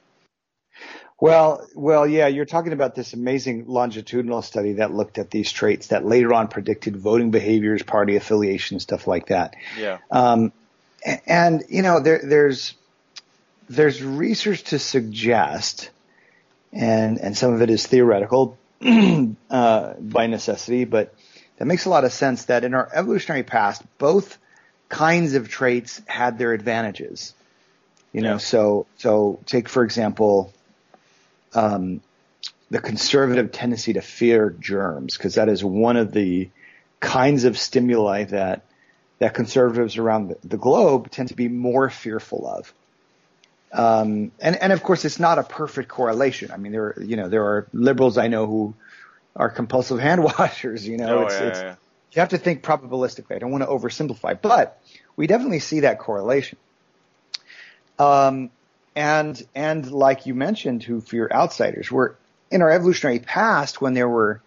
Well, 1.21 1.69
well, 1.77 2.05
yeah, 2.05 2.27
you're 2.27 2.47
talking 2.47 2.73
about 2.73 2.97
this 2.97 3.13
amazing 3.13 3.67
longitudinal 3.69 4.43
study 4.43 4.73
that 4.75 4.93
looked 4.93 5.19
at 5.19 5.31
these 5.31 5.53
traits 5.53 5.89
that 5.89 6.05
later 6.05 6.35
on 6.35 6.49
predicted 6.49 6.97
voting 6.97 7.31
behaviors, 7.31 7.83
party 7.85 8.17
affiliation, 8.17 8.81
stuff 8.81 9.07
like 9.07 9.27
that. 9.27 9.55
Yeah. 9.79 9.99
Um, 10.11 10.53
and 11.27 11.63
you 11.69 11.83
know, 11.83 12.01
there, 12.01 12.21
there's 12.25 12.75
there's 13.69 14.03
research 14.03 14.65
to 14.65 14.81
suggest, 14.81 15.91
and 16.73 17.19
and 17.19 17.37
some 17.37 17.53
of 17.53 17.63
it 17.63 17.71
is 17.71 17.87
theoretical 17.87 18.59
uh, 19.51 19.95
by 20.01 20.27
necessity, 20.27 20.85
but 20.85 21.15
that 21.59 21.67
makes 21.67 21.85
a 21.85 21.91
lot 21.91 22.05
of 22.05 22.13
sense. 22.13 22.47
That 22.47 22.65
in 22.65 22.75
our 22.75 22.89
evolutionary 22.93 23.43
past, 23.43 23.83
both 23.99 24.39
kinds 24.89 25.35
of 25.35 25.49
traits 25.49 26.01
had 26.07 26.39
their 26.39 26.53
advantages. 26.53 27.35
You 28.13 28.23
know, 28.23 28.33
Yeah. 28.33 28.39
so 28.39 28.87
so 28.97 29.41
take 29.47 29.69
for 29.69 29.85
example, 29.85 30.53
um, 31.55 32.01
the 32.71 32.81
conservative 32.81 33.53
tendency 33.53 33.93
to 33.95 34.01
fear 34.01 34.51
germs, 34.59 35.17
because 35.17 35.35
that 35.37 35.49
is 35.49 35.63
one 35.63 35.97
of 35.97 36.13
the 36.13 36.49
kinds 37.01 37.45
of 37.45 37.59
stimuli 37.59 38.25
that 38.25 38.65
that 39.19 39.35
conservatives 39.35 39.99
around 39.99 40.29
the, 40.29 40.37
the 40.43 40.57
globe 40.57 41.11
tend 41.11 41.29
to 41.29 41.37
be 41.37 41.49
more 41.49 41.89
fearful 41.91 42.47
of. 42.47 42.73
Um, 43.73 44.33
and, 44.39 44.57
and 44.57 44.73
of 44.73 44.83
course, 44.83 45.05
it's 45.05 45.19
not 45.19 45.39
a 45.39 45.43
perfect 45.43 45.89
correlation. 45.89 46.51
I 46.51 46.59
mean, 46.59 46.73
there, 46.73 46.85
are, 46.85 47.03
you 47.03 47.17
know, 47.17 47.29
there 47.29 47.45
are 47.45 47.67
liberals 47.73 48.19
I 48.19 48.29
know 48.29 48.47
who 48.47 48.75
are 49.35 49.49
compulsive 49.49 49.99
hand 49.99 50.23
washers. 50.39 50.87
You 50.87 50.99
know, 50.99 51.21
oh, 51.21 51.23
it's, 51.23 51.35
yeah, 51.35 51.47
it's, 51.47 51.61
yeah, 51.61 51.75
you 52.13 52.21
have 52.21 52.29
to 52.31 52.39
think 52.39 52.63
probabilistically. 52.63 53.35
I 53.35 53.39
don't 53.39 53.51
want 53.51 53.65
to 53.65 53.71
oversimplify, 53.71 54.41
but 54.41 54.81
we 55.17 55.27
definitely 55.27 55.61
see 55.61 55.81
that 55.81 55.99
correlation. 55.99 56.59
Um, 57.99 58.51
and 58.95 59.43
and 59.55 59.91
like 59.91 60.27
you 60.27 60.35
mentioned, 60.35 60.83
who 60.83 61.01
fear 61.01 61.29
outsiders. 61.33 61.91
We're 61.91 62.15
in 62.51 62.61
our 62.61 62.71
evolutionary 62.71 63.21
past 63.21 63.81
when 63.81 63.95
there 63.95 64.09
were 64.09 64.43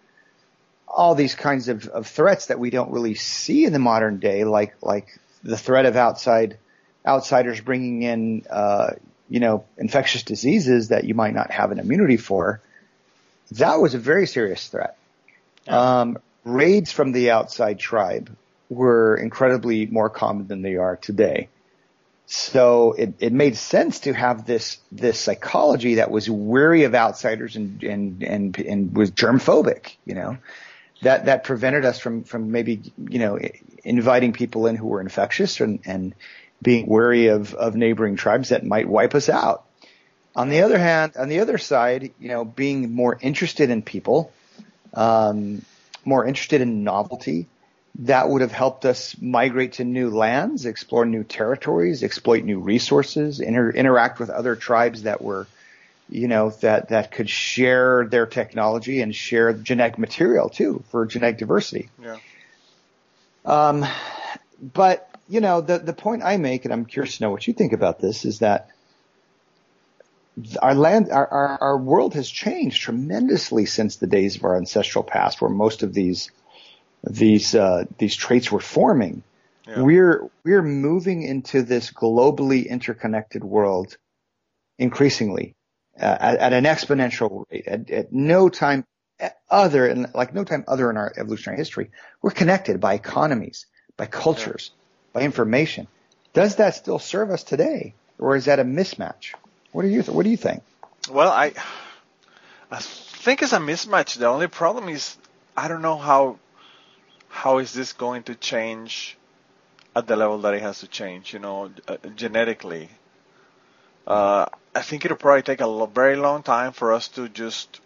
all 0.88 1.16
these 1.16 1.34
kinds 1.34 1.68
of, 1.68 1.88
of 1.88 2.08
threats 2.08 2.48
that 2.48 2.60
we 2.60 2.70
don't 2.70 2.92
really 2.92 3.16
see 3.16 3.66
in 3.66 3.74
the 3.74 3.80
modern 3.80 4.20
day, 4.20 4.44
like 4.44 4.76
like 4.82 5.20
the 5.44 5.58
threat 5.58 5.86
of 5.86 5.96
outside 5.96 6.58
outsiders 7.06 7.62
bringing 7.62 8.04
in 8.04 8.46
uh, 8.50 8.92
you 9.30 9.40
know 9.40 9.66
infectious 9.78 10.24
diseases 10.24 10.90
that 10.90 11.04
you 11.04 11.14
might 11.14 11.34
not 11.34 11.52
have 11.52 11.72
an 11.72 11.80
immunity 11.80 12.18
for. 12.18 12.62
That 13.52 13.76
was 13.76 13.94
a 13.94 14.00
very 14.00 14.28
serious 14.28 14.68
threat. 14.68 14.98
Yeah. 15.68 16.02
Um, 16.02 16.18
raids 16.44 16.92
from 16.92 17.12
the 17.12 17.32
outside 17.32 17.80
tribe 17.80 18.36
were 18.70 19.16
incredibly 19.16 19.86
more 19.86 20.10
common 20.10 20.48
than 20.48 20.62
they 20.62 20.76
are 20.76 20.96
today. 20.96 21.50
So 22.28 22.94
it, 22.94 23.14
it 23.20 23.34
made 23.34 23.56
sense 23.56 24.02
to 24.02 24.14
have 24.14 24.46
this 24.46 24.80
this 24.92 25.20
psychology 25.20 25.96
that 25.96 26.10
was 26.10 26.28
wary 26.30 26.84
of 26.84 26.96
outsiders 26.96 27.56
and 27.56 27.84
and 27.84 28.24
and, 28.24 28.58
and 28.60 28.98
was 28.98 29.12
germ 29.12 29.40
phobic, 29.40 29.96
you 30.06 30.16
know, 30.16 30.38
that 31.04 31.26
that 31.26 31.44
prevented 31.44 31.86
us 31.86 32.00
from 32.00 32.24
from 32.24 32.52
maybe 32.52 32.82
you 32.98 33.20
know 33.20 33.40
inviting 33.84 34.34
people 34.34 34.66
in 34.66 34.76
who 34.76 34.88
were 34.88 35.02
infectious 35.02 35.60
and 35.60 35.82
and 35.86 36.16
being 36.62 36.88
wary 36.88 37.28
of 37.28 37.54
of 37.54 37.76
neighboring 37.76 38.16
tribes 38.16 38.50
that 38.50 38.66
might 38.66 38.88
wipe 38.88 39.16
us 39.16 39.30
out. 39.30 39.66
On 40.36 40.50
the 40.50 40.62
other 40.62 40.78
hand, 40.78 41.14
on 41.18 41.30
the 41.30 41.40
other 41.40 41.58
side, 41.58 42.12
you 42.20 42.28
know, 42.28 42.44
being 42.44 42.94
more 42.94 43.18
interested 43.22 43.70
in 43.70 43.82
people, 43.82 44.34
um, 44.94 45.64
more 46.04 46.26
interested 46.26 46.60
in 46.60 46.84
novelty, 46.84 47.48
that 48.00 48.28
would 48.30 48.42
have 48.42 48.52
helped 48.52 48.84
us 48.86 49.16
migrate 49.22 49.74
to 49.74 49.86
new 49.86 50.10
lands, 50.10 50.66
explore 50.66 51.06
new 51.06 51.24
territories, 51.24 52.04
exploit 52.04 52.44
new 52.44 52.60
resources, 52.60 53.40
inter- 53.40 53.72
interact 53.72 54.20
with 54.20 54.30
other 54.30 54.58
tribes 54.58 55.04
that 55.04 55.22
were, 55.22 55.48
you 56.10 56.28
know, 56.28 56.50
that, 56.62 56.90
that 56.90 57.12
could 57.12 57.30
share 57.30 58.06
their 58.06 58.26
technology 58.26 59.00
and 59.00 59.16
share 59.16 59.54
genetic 59.54 59.98
material 59.98 60.50
too 60.50 60.84
for 60.90 61.06
genetic 61.06 61.38
diversity. 61.38 61.90
Yeah. 62.04 62.18
Um, 63.46 63.86
but 64.62 65.10
you 65.28 65.42
know, 65.42 65.62
the 65.62 65.80
the 65.80 65.94
point 65.94 66.24
I 66.24 66.38
make, 66.38 66.66
and 66.66 66.74
I'm 66.74 66.86
curious 66.86 67.18
to 67.18 67.24
know 67.24 67.32
what 67.32 67.48
you 67.48 67.54
think 67.54 67.74
about 67.74 68.00
this, 68.00 68.26
is 68.26 68.40
that 68.40 68.70
our 70.62 70.76
land, 70.76 71.10
our, 71.12 71.28
our, 71.28 71.58
our 71.62 71.78
world 71.78 72.14
has 72.16 72.30
changed 72.30 72.82
tremendously 72.82 73.66
since 73.66 73.96
the 73.96 74.08
days 74.08 74.36
of 74.36 74.44
our 74.44 74.58
ancestral 74.58 75.04
past, 75.04 75.42
where 75.42 75.50
most 75.50 75.84
of 75.84 75.94
these 75.94 76.32
these 77.04 77.56
uh, 77.56 77.86
these 77.98 78.16
traits 78.16 78.52
were 78.52 78.60
forming. 78.60 79.24
Yeah. 79.68 79.82
We're 79.82 80.30
we're 80.44 80.62
moving 80.62 81.24
into 81.24 81.64
this 81.64 81.92
globally 81.92 82.68
interconnected 82.68 83.44
world 83.44 83.98
increasingly, 84.78 85.56
uh, 86.00 86.18
at, 86.20 86.38
at, 86.38 86.54
an 86.54 86.66
exponential 86.66 87.46
rate. 87.50 87.68
At, 87.68 87.90
at 87.90 88.14
no 88.14 88.50
time 88.50 88.86
other, 89.50 89.88
in, 89.88 90.08
like 90.14 90.34
no 90.34 90.44
time 90.44 90.66
other 90.68 90.90
in 90.90 90.98
our 90.98 91.14
evolutionary 91.18 91.58
history, 91.58 91.92
we're 92.22 92.32
connected 92.32 92.80
by 92.80 92.94
economies, 92.94 93.66
by 93.98 94.06
cultures, 94.06 94.72
yeah. 94.74 94.85
By 95.16 95.22
information. 95.22 95.88
Does 96.34 96.58
that 96.58 96.76
still 96.76 97.00
serve 97.00 97.32
us 97.32 97.44
today, 97.44 97.94
or 98.20 98.36
is 98.36 98.46
that 98.46 98.60
a 98.60 98.66
mismatch? 98.66 99.34
What 99.72 99.84
do 99.84 99.88
you 99.88 100.04
th- 100.04 100.14
What 100.14 100.24
do 100.26 100.30
you 100.30 100.38
think? 100.38 100.62
Well, 101.10 101.32
I 101.32 101.54
I 102.70 102.80
think 102.80 103.42
it's 103.42 103.54
a 103.54 103.60
mismatch. 103.60 104.18
The 104.18 104.28
only 104.28 104.48
problem 104.48 104.90
is 104.90 105.18
I 105.56 105.70
don't 105.70 105.82
know 105.82 105.98
how 105.98 106.38
how 107.30 107.60
is 107.60 107.72
this 107.74 107.94
going 107.94 108.24
to 108.24 108.36
change 108.36 109.18
at 109.96 110.06
the 110.06 110.18
level 110.18 110.40
that 110.40 110.54
it 110.54 110.62
has 110.62 110.82
to 110.82 110.88
change. 110.88 111.34
You 111.34 111.40
know, 111.40 111.72
uh, 111.88 111.98
genetically. 112.16 112.90
Uh, 114.06 114.46
I 114.76 114.82
think 114.82 115.06
it'll 115.06 115.18
probably 115.18 115.42
take 115.44 115.62
a 115.62 115.68
lo- 115.68 115.86
very 115.88 116.18
long 116.18 116.44
time 116.44 116.74
for 116.74 116.92
us 116.94 117.08
to 117.16 117.28
just, 117.30 117.80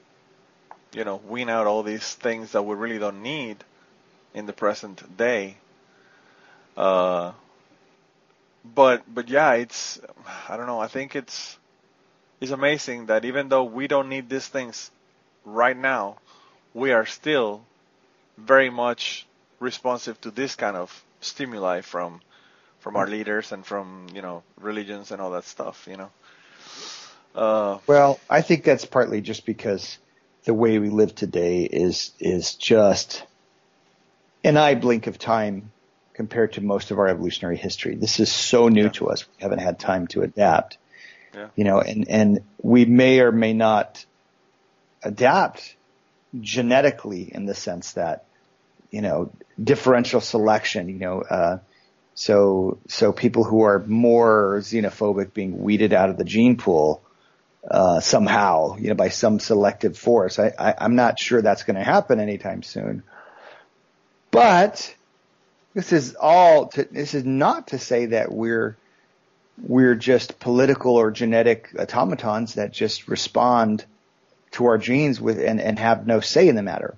you 0.92 1.06
know, 1.06 1.22
wean 1.28 1.48
out 1.50 1.68
all 1.68 1.84
these 1.84 2.14
things 2.16 2.52
that 2.54 2.64
we 2.64 2.76
really 2.76 3.00
don't 3.00 3.22
need 3.22 3.64
in 4.34 4.46
the 4.48 4.52
present 4.52 5.16
day. 5.16 5.56
Uh, 6.78 7.34
but 8.64 9.04
but 9.14 9.30
yeah, 9.30 9.54
it's 9.54 10.00
I 10.48 10.58
don't 10.58 10.68
know. 10.68 10.80
I 10.80 10.88
think 10.88 11.16
it's 11.16 11.58
it's 12.42 12.52
amazing 12.52 13.08
that 13.08 13.26
even 13.26 13.50
though 13.50 13.64
we 13.64 13.88
don't 13.88 14.10
need 14.10 14.30
these 14.30 14.48
things 14.48 14.92
right 15.46 15.78
now, 15.78 16.18
we 16.74 16.92
are 16.92 17.06
still 17.06 17.62
very 18.38 18.70
much 18.70 19.28
responsive 19.60 20.20
to 20.22 20.32
this 20.32 20.56
kind 20.56 20.78
of 20.78 21.04
stimuli 21.22 21.82
from 21.82 22.22
from 22.80 22.96
our 22.96 23.08
leaders 23.08 23.52
and 23.52 23.66
from 23.66 24.08
you 24.14 24.22
know 24.22 24.44
religions 24.60 25.12
and 25.12 25.22
all 25.22 25.32
that 25.32 25.46
stuff. 25.46 25.88
You 25.90 25.98
know. 25.98 26.10
Uh, 27.36 27.78
well, 27.88 28.20
I 28.30 28.42
think 28.42 28.64
that's 28.64 28.86
partly 28.86 29.22
just 29.22 29.46
because 29.46 29.98
the 30.46 30.54
way 30.54 30.80
we 30.80 30.90
live 30.90 31.14
today 31.16 31.64
is 31.64 32.12
is 32.20 32.56
just 32.56 33.24
an 34.44 34.58
eye 34.58 34.76
blink 34.76 35.08
of 35.08 35.20
time 35.20 35.72
compared 36.20 36.52
to 36.52 36.60
most 36.60 36.92
of 36.92 37.00
our 37.00 37.08
evolutionary 37.08 37.56
history. 37.56 37.96
This 37.96 38.20
is 38.20 38.30
so 38.30 38.68
new 38.68 38.84
yeah. 38.84 38.90
to 38.90 39.08
us. 39.08 39.26
We 39.26 39.42
haven't 39.42 39.60
had 39.60 39.80
time 39.80 40.06
to 40.08 40.22
adapt. 40.22 40.78
Yeah. 41.34 41.48
You 41.56 41.64
know, 41.64 41.80
and, 41.80 42.10
and 42.10 42.40
we 42.62 42.84
may 42.84 43.22
or 43.22 43.32
may 43.32 43.54
not 43.54 44.06
adapt 45.02 45.78
genetically 46.38 47.32
in 47.34 47.46
the 47.46 47.56
sense 47.56 47.94
that, 47.94 48.26
you 48.92 49.02
know, 49.02 49.32
differential 49.64 50.20
selection, 50.20 50.90
you 50.90 51.00
know, 51.00 51.22
uh, 51.22 51.60
so, 52.16 52.80
so 52.90 53.14
people 53.14 53.46
who 53.46 53.62
are 53.62 53.80
more 53.80 54.58
xenophobic 54.60 55.34
being 55.34 55.62
weeded 55.62 55.94
out 55.94 56.10
of 56.10 56.18
the 56.18 56.26
gene 56.26 56.58
pool, 56.58 57.02
uh, 57.72 58.02
somehow, 58.02 58.76
you 58.76 58.90
know, 58.90 58.96
by 58.96 59.08
some 59.08 59.40
selective 59.40 59.98
force. 59.98 60.38
I, 60.38 60.52
I, 60.60 60.76
I'm 60.80 60.98
not 60.98 61.18
sure 61.18 61.42
that's 61.42 61.64
going 61.64 61.78
to 61.78 61.84
happen 61.84 62.20
anytime 62.20 62.62
soon. 62.62 63.04
But 64.32 64.94
this 65.80 65.94
is 65.94 66.16
all 66.20 66.68
to, 66.68 66.84
this 66.92 67.14
is 67.14 67.24
not 67.24 67.68
to 67.68 67.80
say 67.80 68.08
that 68.08 68.34
we're 68.34 68.76
we're 69.62 69.96
just 69.96 70.38
political 70.38 70.98
or 70.98 71.10
genetic 71.10 71.70
automatons 71.80 72.56
that 72.56 72.74
just 72.74 73.08
respond 73.08 73.86
to 74.52 74.66
our 74.66 74.78
genes 74.78 75.22
with 75.22 75.40
and, 75.40 75.62
and 75.62 75.80
have 75.80 76.06
no 76.06 76.20
say 76.20 76.50
in 76.50 76.56
the 76.56 76.64
matter. 76.64 76.98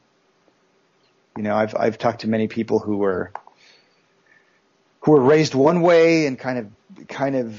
You 1.38 1.44
know, 1.44 1.56
I've 1.56 1.76
I've 1.76 2.00
talked 2.00 2.22
to 2.22 2.28
many 2.28 2.48
people 2.48 2.80
who 2.80 2.98
were 2.98 3.32
who 5.02 5.12
were 5.12 5.22
raised 5.22 5.54
one 5.54 5.82
way 5.82 6.26
and 6.26 6.40
kind 6.40 6.58
of 6.58 7.08
kind 7.08 7.36
of 7.36 7.56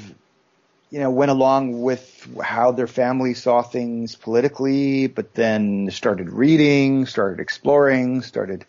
you 0.90 0.98
know 0.98 1.11
went 1.12 1.30
along 1.30 1.82
with 1.82 2.28
how 2.42 2.72
their 2.72 2.88
family 2.88 3.35
saw 3.35 3.62
things 3.62 4.16
politically, 4.16 5.06
but 5.06 5.35
then 5.35 5.88
started 5.92 6.30
reading, 6.30 7.06
started 7.06 7.38
exploring, 7.38 8.22
started 8.22 8.64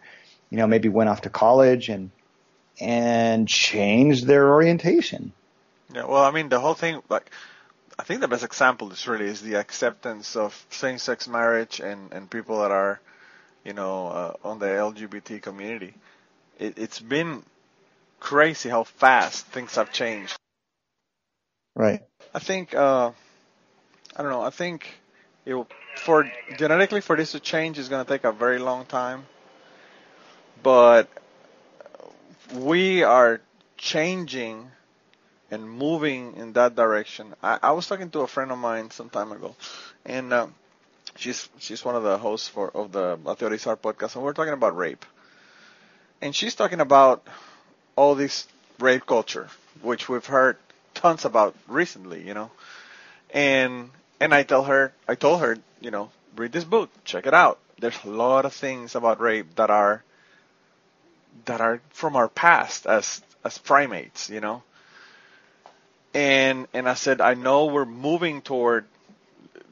you 0.51 0.57
know 0.57 0.67
maybe 0.67 0.87
went 0.87 1.09
off 1.09 1.21
to 1.21 1.31
college 1.31 1.89
and 1.89 2.11
and 2.79 3.47
change 3.47 4.23
their 4.23 4.49
orientation. 4.49 5.31
Yeah, 5.93 6.05
well, 6.05 6.23
I 6.23 6.31
mean, 6.31 6.49
the 6.49 6.59
whole 6.59 6.73
thing, 6.73 7.01
like, 7.09 7.29
I 7.97 8.03
think 8.03 8.21
the 8.21 8.27
best 8.27 8.43
example 8.43 8.91
is 8.91 9.07
really 9.07 9.25
is 9.25 9.41
the 9.41 9.55
acceptance 9.55 10.35
of 10.35 10.65
same-sex 10.71 11.27
marriage 11.27 11.79
and 11.79 12.11
and 12.11 12.29
people 12.29 12.61
that 12.61 12.71
are, 12.71 12.99
you 13.63 13.73
know, 13.73 14.07
uh, 14.07 14.33
on 14.43 14.59
the 14.59 14.65
LGBT 14.65 15.41
community. 15.41 15.93
It, 16.57 16.79
it's 16.79 16.99
been 16.99 17.43
crazy 18.19 18.69
how 18.69 18.83
fast 18.83 19.45
things 19.47 19.75
have 19.75 19.91
changed. 19.91 20.35
Right. 21.75 22.01
I 22.33 22.39
think, 22.39 22.73
uh, 22.73 23.11
I 24.15 24.21
don't 24.21 24.31
know. 24.31 24.41
I 24.41 24.49
think 24.49 24.87
it 25.45 25.53
will, 25.53 25.67
for 25.97 26.31
genetically 26.57 27.01
for 27.01 27.15
this 27.15 27.33
to 27.33 27.39
change 27.39 27.77
is 27.77 27.89
going 27.89 28.03
to 28.03 28.09
take 28.09 28.23
a 28.23 28.31
very 28.31 28.59
long 28.59 28.85
time. 28.85 29.25
But 30.63 31.09
we 32.53 33.03
are 33.03 33.41
changing 33.77 34.69
and 35.51 35.69
moving 35.69 36.35
in 36.37 36.53
that 36.53 36.75
direction. 36.75 37.33
I, 37.41 37.59
I 37.61 37.71
was 37.71 37.87
talking 37.87 38.09
to 38.11 38.21
a 38.21 38.27
friend 38.27 38.51
of 38.51 38.57
mine 38.57 38.91
some 38.91 39.09
time 39.09 39.31
ago, 39.31 39.55
and 40.05 40.31
uh, 40.31 40.47
she's 41.15 41.49
she's 41.59 41.83
one 41.83 41.95
of 41.95 42.03
the 42.03 42.17
hosts 42.17 42.47
for 42.47 42.69
of 42.69 42.91
the 42.91 43.17
Ateorizar 43.17 43.77
podcast, 43.77 44.15
and 44.15 44.23
we're 44.23 44.33
talking 44.33 44.53
about 44.53 44.75
rape. 44.77 45.05
And 46.21 46.35
she's 46.35 46.55
talking 46.55 46.79
about 46.79 47.27
all 47.95 48.15
this 48.15 48.47
rape 48.79 49.05
culture, 49.05 49.49
which 49.81 50.07
we've 50.07 50.25
heard 50.25 50.57
tons 50.93 51.25
about 51.25 51.55
recently, 51.67 52.25
you 52.25 52.33
know. 52.33 52.51
And 53.31 53.89
and 54.19 54.33
I 54.33 54.43
tell 54.43 54.63
her, 54.63 54.93
I 55.07 55.15
told 55.15 55.41
her, 55.41 55.57
you 55.81 55.91
know, 55.91 56.11
read 56.35 56.51
this 56.51 56.63
book, 56.63 56.89
check 57.03 57.25
it 57.27 57.33
out. 57.33 57.59
There's 57.79 57.97
a 58.05 58.09
lot 58.09 58.45
of 58.45 58.53
things 58.53 58.95
about 58.95 59.19
rape 59.19 59.55
that 59.55 59.69
are 59.69 60.03
that 61.45 61.61
are 61.61 61.81
from 61.89 62.15
our 62.15 62.27
past 62.27 62.85
as 62.85 63.21
as 63.43 63.57
primates, 63.57 64.29
you 64.29 64.39
know. 64.39 64.63
And 66.13 66.67
and 66.73 66.87
I 66.87 66.93
said, 66.93 67.21
I 67.21 67.33
know 67.33 67.65
we're 67.65 67.85
moving 67.85 68.41
toward 68.41 68.85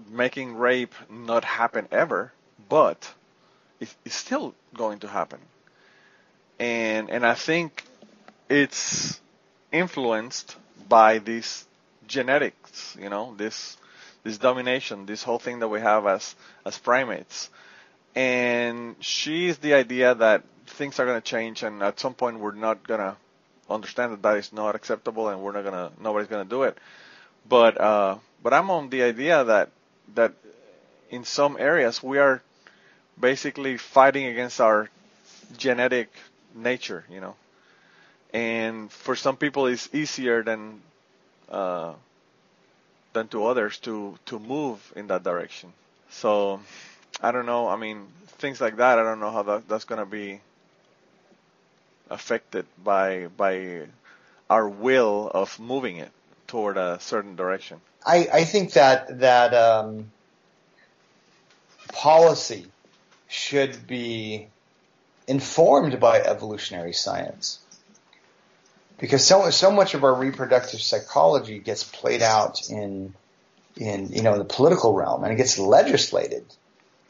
making 0.09 0.55
rape 0.55 0.93
not 1.09 1.43
happen 1.43 1.87
ever, 1.91 2.31
but 2.69 3.13
it's, 3.79 3.95
it's 4.05 4.15
still 4.15 4.53
going 4.75 4.99
to 4.99 5.07
happen. 5.07 5.39
And 6.59 7.09
and 7.09 7.25
I 7.25 7.35
think 7.35 7.83
it's 8.49 9.19
influenced 9.71 10.55
by 10.89 11.19
this 11.19 11.65
genetics, 12.07 12.97
you 12.99 13.09
know, 13.09 13.33
this 13.37 13.77
this 14.23 14.37
domination, 14.37 15.05
this 15.05 15.23
whole 15.23 15.39
thing 15.39 15.59
that 15.59 15.69
we 15.69 15.79
have 15.79 16.05
as 16.05 16.35
as 16.65 16.77
primates. 16.77 17.49
And 18.13 18.95
she's 18.99 19.57
the 19.59 19.73
idea 19.73 20.13
that 20.15 20.43
things 20.71 20.99
are 20.99 21.05
going 21.05 21.21
to 21.21 21.25
change, 21.25 21.63
and 21.63 21.81
at 21.83 21.99
some 21.99 22.13
point 22.13 22.39
we're 22.39 22.53
not 22.55 22.85
going 22.85 22.99
to 22.99 23.15
understand 23.69 24.13
that 24.13 24.21
that 24.23 24.37
is 24.37 24.51
not 24.53 24.75
acceptable, 24.75 25.29
and 25.29 25.41
we're 25.41 25.53
not 25.53 25.63
going 25.63 25.73
to 25.73 25.91
nobody's 26.01 26.27
going 26.27 26.43
to 26.43 26.49
do 26.49 26.63
it. 26.63 26.77
But 27.47 27.79
uh, 27.79 28.17
but 28.43 28.53
I'm 28.53 28.69
on 28.69 28.89
the 28.89 29.03
idea 29.03 29.43
that 29.43 29.69
that 30.15 30.33
in 31.09 31.23
some 31.23 31.57
areas 31.59 32.01
we 32.01 32.17
are 32.17 32.41
basically 33.19 33.77
fighting 33.77 34.25
against 34.25 34.61
our 34.61 34.89
genetic 35.57 36.09
nature, 36.55 37.05
you 37.09 37.21
know. 37.21 37.35
And 38.33 38.91
for 38.91 39.15
some 39.15 39.35
people, 39.35 39.65
it's 39.67 39.89
easier 39.93 40.43
than 40.43 40.81
uh, 41.49 41.93
than 43.13 43.27
to 43.29 43.45
others 43.45 43.77
to 43.79 44.17
to 44.27 44.39
move 44.39 44.79
in 44.95 45.07
that 45.07 45.23
direction. 45.23 45.73
So 46.09 46.61
I 47.21 47.31
don't 47.31 47.45
know. 47.45 47.67
I 47.67 47.75
mean, 47.75 48.07
things 48.39 48.61
like 48.61 48.77
that. 48.77 48.99
I 48.99 49.03
don't 49.03 49.19
know 49.19 49.31
how 49.31 49.43
that, 49.43 49.67
that's 49.67 49.85
going 49.85 49.99
to 49.99 50.05
be 50.05 50.39
affected 52.11 52.65
by 52.83 53.27
by 53.37 53.87
our 54.49 54.67
will 54.67 55.31
of 55.33 55.59
moving 55.59 55.97
it 55.97 56.11
toward 56.47 56.77
a 56.77 56.99
certain 56.99 57.35
direction. 57.35 57.79
I, 58.05 58.27
I 58.33 58.43
think 58.43 58.73
that 58.73 59.19
that 59.19 59.53
um, 59.53 60.11
policy 61.93 62.65
should 63.27 63.87
be 63.87 64.47
informed 65.27 65.99
by 65.99 66.19
evolutionary 66.19 66.93
science 66.93 67.59
because 68.99 69.25
so 69.25 69.49
so 69.49 69.71
much 69.71 69.93
of 69.93 70.03
our 70.03 70.13
reproductive 70.13 70.81
psychology 70.81 71.59
gets 71.59 71.83
played 71.83 72.21
out 72.21 72.69
in 72.69 73.13
in 73.77 74.11
you 74.11 74.21
know 74.21 74.37
the 74.37 74.43
political 74.43 74.93
realm 74.93 75.23
and 75.23 75.31
it 75.31 75.37
gets 75.37 75.57
legislated 75.57 76.43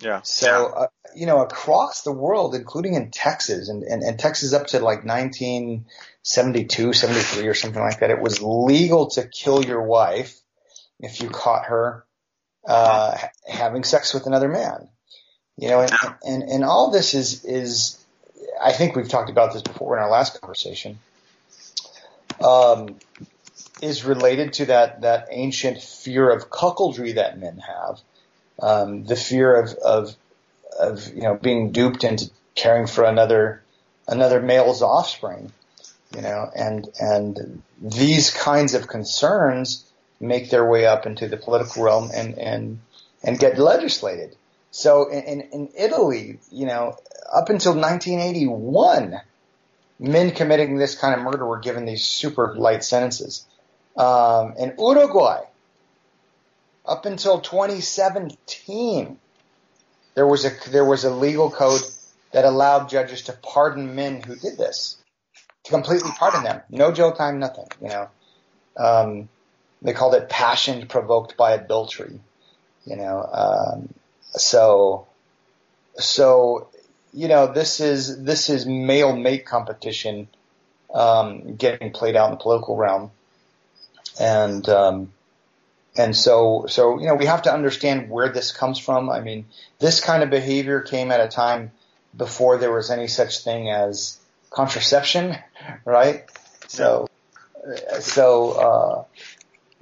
yeah. 0.01 0.21
So, 0.23 0.67
uh, 0.67 0.87
you 1.15 1.25
know, 1.25 1.41
across 1.41 2.03
the 2.03 2.11
world, 2.11 2.55
including 2.55 2.95
in 2.95 3.11
Texas 3.11 3.69
and, 3.69 3.83
and, 3.83 4.03
and 4.03 4.19
Texas 4.19 4.53
up 4.53 4.67
to 4.67 4.79
like 4.79 5.05
1972, 5.05 6.93
73 6.93 7.47
or 7.47 7.53
something 7.53 7.81
like 7.81 7.99
that, 7.99 8.09
it 8.09 8.21
was 8.21 8.41
legal 8.41 9.07
to 9.11 9.27
kill 9.27 9.63
your 9.63 9.81
wife 9.81 10.39
if 10.99 11.21
you 11.21 11.29
caught 11.29 11.65
her, 11.65 12.05
uh, 12.67 13.17
having 13.47 13.83
sex 13.83 14.13
with 14.13 14.27
another 14.27 14.49
man. 14.49 14.87
You 15.57 15.69
know, 15.69 15.81
and, 15.81 15.91
and, 16.25 16.43
and 16.43 16.63
all 16.63 16.91
this 16.91 17.13
is, 17.13 17.43
is, 17.45 18.03
I 18.61 18.71
think 18.71 18.95
we've 18.95 19.09
talked 19.09 19.29
about 19.29 19.53
this 19.53 19.61
before 19.61 19.97
in 19.97 20.03
our 20.03 20.09
last 20.09 20.39
conversation. 20.39 20.99
Um, 22.43 22.97
is 23.81 24.05
related 24.05 24.53
to 24.53 24.65
that 24.67 25.01
that 25.01 25.27
ancient 25.31 25.81
fear 25.81 26.29
of 26.29 26.49
cuckoldry 26.49 27.15
that 27.15 27.39
men 27.39 27.57
have, 27.57 27.99
um, 28.59 29.03
the 29.05 29.15
fear 29.15 29.55
of, 29.55 29.73
of 29.73 30.15
of 30.79 31.07
you 31.13 31.21
know 31.21 31.35
being 31.35 31.71
duped 31.71 32.03
into 32.03 32.29
caring 32.55 32.87
for 32.87 33.03
another 33.03 33.63
another 34.07 34.41
male's 34.41 34.81
offspring, 34.81 35.51
you 36.15 36.21
know, 36.21 36.49
and 36.55 36.89
and 36.99 37.61
these 37.81 38.31
kinds 38.31 38.73
of 38.73 38.87
concerns 38.87 39.85
make 40.19 40.49
their 40.49 40.69
way 40.69 40.85
up 40.85 41.05
into 41.05 41.27
the 41.27 41.37
political 41.37 41.83
realm 41.83 42.09
and 42.13 42.37
and 42.37 42.79
and 43.23 43.39
get 43.39 43.57
legislated. 43.57 44.35
So 44.71 45.09
in, 45.09 45.41
in, 45.41 45.69
Italy, 45.77 46.39
you 46.49 46.65
know, 46.65 46.95
up 47.31 47.49
until 47.49 47.73
1981, 47.73 49.19
men 49.99 50.31
committing 50.31 50.77
this 50.77 50.95
kind 50.95 51.13
of 51.13 51.23
murder 51.23 51.45
were 51.45 51.59
given 51.59 51.83
these 51.85 52.05
super 52.05 52.55
light 52.55 52.83
sentences. 52.85 53.45
Um, 53.97 54.53
in 54.57 54.73
Uruguay, 54.79 55.41
up 56.85 57.05
until 57.05 57.41
2017, 57.41 59.19
there 60.13 60.27
was 60.27 60.45
a 60.45 60.51
there 60.69 60.85
was 60.85 61.03
a 61.03 61.09
legal 61.09 61.49
code 61.49 61.81
that 62.31 62.45
allowed 62.45 62.89
judges 62.89 63.23
to 63.23 63.33
pardon 63.33 63.95
men 63.95 64.21
who 64.21 64.35
did 64.35 64.57
this, 64.57 64.97
to 65.63 65.71
completely 65.71 66.11
pardon 66.17 66.43
them, 66.43 66.61
no 66.69 66.91
jail 66.91 67.11
time, 67.11 67.39
nothing. 67.39 67.67
You 67.81 67.89
know, 67.89 68.09
um, 68.77 69.29
they 69.81 69.93
called 69.93 70.15
it 70.15 70.29
passion 70.29 70.87
provoked 70.87 71.37
by 71.37 71.53
adultery. 71.53 72.19
You 72.85 72.95
know, 72.95 73.29
um, 73.31 73.93
so 74.31 75.07
so 75.95 76.67
you 77.13 77.27
know 77.27 77.51
this 77.51 77.79
is 77.79 78.23
this 78.23 78.49
is 78.49 78.65
male 78.65 79.15
mate 79.15 79.45
competition 79.45 80.27
um, 80.93 81.55
getting 81.55 81.91
played 81.91 82.15
out 82.15 82.25
in 82.25 82.31
the 82.31 82.37
political 82.41 82.75
realm, 82.75 83.11
and 84.19 84.67
um, 84.67 85.13
and 85.95 86.15
so 86.15 86.65
so 86.67 86.99
you 86.99 87.07
know 87.07 87.15
we 87.15 87.25
have 87.25 87.43
to 87.43 87.53
understand 87.53 88.09
where 88.09 88.29
this 88.29 88.51
comes 88.51 88.79
from. 88.79 89.09
I 89.09 89.21
mean, 89.21 89.45
this 89.79 89.99
kind 89.99 90.23
of 90.23 90.29
behavior 90.29 90.81
came 90.81 91.11
at 91.11 91.19
a 91.19 91.27
time 91.27 91.71
before 92.15 92.57
there 92.57 92.71
was 92.71 92.89
any 92.89 93.07
such 93.07 93.43
thing 93.43 93.69
as 93.69 94.17
contraception, 94.49 95.37
right? 95.85 96.25
So 96.67 97.07
so 97.99 98.51
uh, 98.51 99.03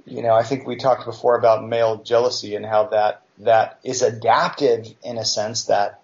you 0.04 0.22
know 0.22 0.34
I 0.34 0.42
think 0.42 0.66
we 0.66 0.76
talked 0.76 1.04
before 1.04 1.36
about 1.38 1.66
male 1.66 2.02
jealousy 2.02 2.56
and 2.56 2.66
how 2.66 2.88
that 2.88 3.22
that 3.38 3.78
is 3.84 4.02
adaptive 4.02 4.86
in 5.02 5.16
a 5.16 5.24
sense 5.24 5.66
that 5.66 6.00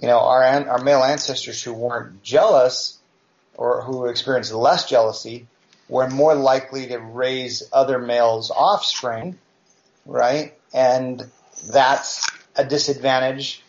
you 0.00 0.06
know 0.06 0.20
our 0.20 0.42
our 0.42 0.82
male 0.82 1.02
ancestors 1.02 1.62
who 1.62 1.72
weren't 1.72 2.22
jealous 2.22 2.98
or 3.56 3.82
who 3.82 4.06
experienced 4.06 4.52
less 4.52 4.88
jealousy 4.88 5.46
were 5.90 6.08
more 6.08 6.34
likely 6.34 6.86
to 6.86 6.98
raise 6.98 7.68
other 7.72 7.98
males' 7.98 8.50
offspring, 8.50 9.38
right? 10.06 10.54
And 10.72 11.22
that's 11.70 12.26
a 12.54 12.64
disadvantage. 12.64 13.62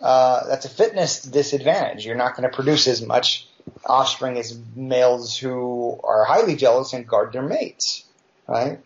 Uh, 0.00 0.46
that's 0.48 0.66
a 0.66 0.68
fitness 0.68 1.22
disadvantage. 1.22 2.04
You're 2.04 2.16
not 2.16 2.36
going 2.36 2.48
to 2.48 2.54
produce 2.54 2.86
as 2.88 3.00
much 3.00 3.48
offspring 3.86 4.38
as 4.38 4.58
males 4.76 5.36
who 5.36 5.98
are 6.04 6.24
highly 6.24 6.56
jealous 6.56 6.92
and 6.92 7.06
guard 7.06 7.32
their 7.32 7.42
mates, 7.42 8.04
right? 8.46 8.78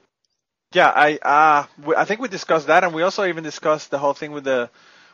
Yeah, 0.72 0.92
I 0.94 1.18
uh, 1.22 1.94
I 1.96 2.04
think 2.04 2.20
we 2.20 2.28
discussed 2.28 2.66
that, 2.68 2.84
and 2.84 2.94
we 2.94 3.02
also 3.02 3.24
even 3.26 3.42
discussed 3.42 3.90
the 3.90 3.98
whole 3.98 4.14
thing 4.14 4.32
with 4.32 4.44
the 4.44 4.70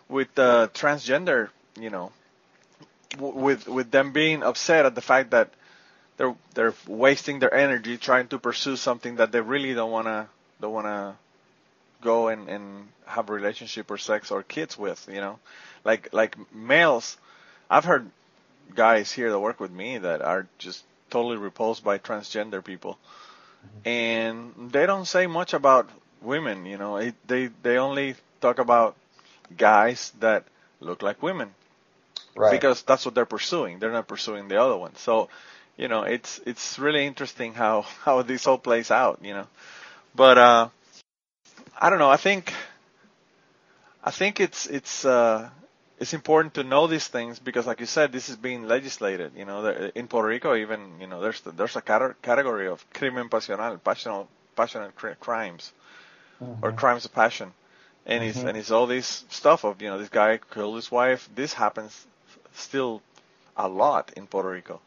with 0.08 0.34
the 0.34 0.70
transgender, 0.74 1.50
you 1.78 1.88
know, 1.88 2.10
with 3.18 3.68
with 3.68 3.90
them 3.90 4.12
being 4.12 4.42
upset 4.42 4.86
at 4.86 4.94
the 4.94 5.00
fact 5.00 5.30
that 5.30 5.50
they're 6.22 6.36
they're 6.54 6.74
wasting 6.86 7.40
their 7.40 7.52
energy 7.52 7.98
trying 7.98 8.28
to 8.28 8.38
pursue 8.38 8.76
something 8.76 9.16
that 9.16 9.32
they 9.32 9.40
really 9.40 9.74
don't 9.74 9.90
wanna 9.90 10.28
don't 10.60 10.72
wanna 10.72 11.16
go 12.00 12.28
and, 12.28 12.48
and 12.48 12.88
have 13.06 13.28
a 13.28 13.32
relationship 13.32 13.90
or 13.90 13.98
sex 13.98 14.30
or 14.30 14.42
kids 14.42 14.78
with, 14.78 15.08
you 15.10 15.20
know, 15.20 15.40
like 15.84 16.12
like 16.12 16.36
males. 16.54 17.16
I've 17.68 17.84
heard 17.84 18.08
guys 18.74 19.10
here 19.10 19.30
that 19.30 19.40
work 19.40 19.58
with 19.58 19.72
me 19.72 19.98
that 19.98 20.22
are 20.22 20.46
just 20.58 20.84
totally 21.10 21.36
repulsed 21.36 21.82
by 21.82 21.98
transgender 21.98 22.64
people 22.64 22.96
mm-hmm. 22.96 23.88
and 23.88 24.70
they 24.72 24.86
don't 24.86 25.06
say 25.06 25.26
much 25.26 25.54
about 25.54 25.90
women. 26.22 26.66
You 26.66 26.78
know, 26.78 26.98
it, 26.98 27.14
they 27.26 27.48
they 27.62 27.78
only 27.78 28.14
talk 28.40 28.60
about 28.60 28.94
guys 29.56 30.12
that 30.20 30.44
look 30.78 31.02
like 31.02 31.20
women, 31.20 31.50
right? 32.36 32.52
Because 32.52 32.82
that's 32.82 33.04
what 33.04 33.16
they're 33.16 33.26
pursuing. 33.26 33.80
They're 33.80 33.92
not 33.92 34.06
pursuing 34.06 34.46
the 34.46 34.62
other 34.62 34.76
one. 34.76 34.94
So, 34.96 35.28
you 35.76 35.88
know, 35.88 36.02
it's 36.02 36.40
it's 36.46 36.78
really 36.78 37.06
interesting 37.06 37.54
how 37.54 37.82
how 38.04 38.22
this 38.22 38.46
all 38.46 38.58
plays 38.58 38.90
out. 38.90 39.20
You 39.22 39.34
know, 39.34 39.46
but 40.14 40.38
uh, 40.38 40.68
I 41.78 41.90
don't 41.90 41.98
know. 41.98 42.10
I 42.10 42.16
think 42.16 42.52
I 44.02 44.10
think 44.10 44.40
it's 44.40 44.66
it's 44.66 45.04
uh, 45.04 45.48
it's 45.98 46.14
important 46.14 46.54
to 46.54 46.64
know 46.64 46.88
these 46.88 47.06
things 47.06 47.38
because, 47.38 47.66
like 47.66 47.78
you 47.78 47.86
said, 47.86 48.10
this 48.10 48.28
is 48.28 48.36
being 48.36 48.64
legislated. 48.66 49.32
You 49.36 49.44
know, 49.44 49.64
in 49.94 50.08
Puerto 50.08 50.26
Rico, 50.26 50.56
even 50.56 51.00
you 51.00 51.06
know, 51.06 51.20
there's 51.20 51.40
there's 51.42 51.76
a 51.76 51.82
category 51.82 52.66
of 52.66 52.84
crimen 52.92 53.28
pasional, 53.28 53.78
passional, 53.82 54.28
passionate 54.56 54.96
crimes, 55.20 55.72
mm-hmm. 56.42 56.64
or 56.64 56.72
crimes 56.72 57.04
of 57.04 57.14
passion, 57.14 57.52
and 58.04 58.20
mm-hmm. 58.20 58.30
it's 58.30 58.38
and 58.40 58.56
it's 58.56 58.70
all 58.72 58.88
this 58.88 59.24
stuff 59.30 59.64
of 59.64 59.80
you 59.80 59.88
know, 59.88 59.98
this 59.98 60.08
guy 60.08 60.40
killed 60.52 60.74
his 60.74 60.90
wife. 60.90 61.28
This 61.34 61.52
happens 61.52 62.06
still 62.54 63.00
a 63.56 63.68
lot 63.68 64.12
in 64.16 64.26
Puerto 64.26 64.48
Rico, 64.48 64.80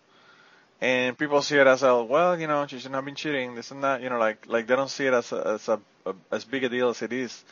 and 0.81 1.17
people 1.17 1.41
see 1.41 1.57
it 1.57 1.67
as 1.67 1.83
a 1.83 2.03
well, 2.03 2.39
you 2.39 2.47
know, 2.47 2.65
she 2.67 2.77
shouldn't 2.77 2.95
have 2.95 3.05
been 3.05 3.15
cheating, 3.15 3.55
this 3.55 3.71
and 3.71 3.83
that. 3.83 4.01
You 4.01 4.09
know, 4.09 4.19
like 4.19 4.45
like 4.47 4.67
they 4.67 4.75
don't 4.75 4.89
see 4.89 5.05
it 5.05 5.13
as 5.13 5.31
a, 5.31 5.47
as 5.47 5.67
a, 5.67 5.79
a 6.05 6.15
as 6.31 6.45
big 6.45 6.63
a 6.63 6.69
deal 6.69 6.89
as 6.89 7.01
it 7.01 7.13
is 7.13 7.43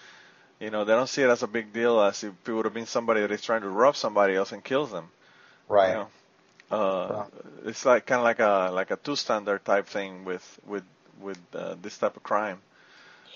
you 0.63 0.69
know, 0.69 0.85
they 0.85 0.93
don't 0.93 1.09
see 1.09 1.21
it 1.21 1.29
as 1.29 1.43
a 1.43 1.47
big 1.47 1.73
deal 1.73 1.99
as 1.99 2.23
if 2.23 2.33
it 2.47 2.51
would 2.51 2.63
have 2.63 2.73
been 2.73 2.85
somebody 2.85 3.19
that 3.19 3.31
is 3.31 3.41
trying 3.41 3.61
to 3.61 3.69
rob 3.69 3.97
somebody 3.97 4.33
else 4.33 4.53
and 4.53 4.63
kills 4.63 4.91
them. 4.91 5.09
Right. 5.67 5.89
You 5.89 5.93
know? 5.95 6.07
Uh, 6.71 7.25
It's 7.65 7.85
like 7.85 8.05
kind 8.05 8.19
of 8.19 8.23
like 8.23 8.39
a 8.39 8.71
like 8.73 8.89
a 8.91 8.95
two 8.95 9.15
standard 9.15 9.65
type 9.65 9.87
thing 9.87 10.23
with 10.25 10.59
with 10.65 10.83
with 11.19 11.39
uh, 11.53 11.75
this 11.81 11.97
type 11.97 12.15
of 12.15 12.23
crime. 12.23 12.59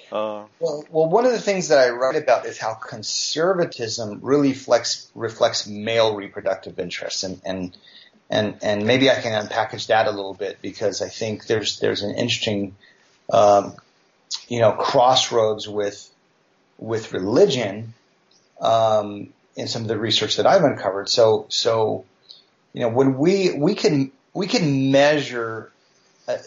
Uh, 0.10 0.45
well, 0.60 0.86
well, 0.89 1.10
one 1.10 1.26
of 1.26 1.34
the 1.34 1.41
things 1.41 1.67
that 1.67 1.80
I 1.80 1.89
write 1.89 2.15
about 2.15 2.45
is 2.45 2.58
how 2.58 2.73
conservatism 2.73 4.19
really 4.21 4.54
flex, 4.54 5.12
reflects 5.13 5.67
male 5.67 6.15
reproductive 6.15 6.80
interests, 6.80 7.23
and 7.23 7.41
and 7.43 7.78
and 8.30 8.58
and 8.62 8.86
maybe 8.86 9.10
I 9.10 9.22
can 9.22 9.32
unpackage 9.32 9.88
that 9.88 10.08
a 10.08 10.12
little 10.12 10.34
bit 10.34 10.62
because 10.62 11.02
I 11.02 11.10
think 11.10 11.48
there's 11.48 11.80
there's 11.80 12.02
an 12.02 12.16
interesting, 12.16 12.76
um, 13.32 13.76
you 14.48 14.60
know, 14.60 14.74
crossroads 14.74 15.68
with 15.68 16.10
with 16.78 17.13
religion 17.13 17.94
um, 18.60 19.30
in 19.56 19.68
some 19.68 19.84
of 19.84 19.88
the 19.88 19.98
research 19.98 20.38
that 20.38 20.46
I've 20.46 20.63
uncovered. 20.63 21.10
So, 21.10 21.46
so 21.50 22.06
you 22.74 22.82
know, 22.82 22.90
when 22.90 23.18
we 23.18 23.54
we 23.54 23.76
can 23.76 24.12
we 24.34 24.48
can 24.48 24.92
measure, 24.92 25.72
uh, 26.28 26.38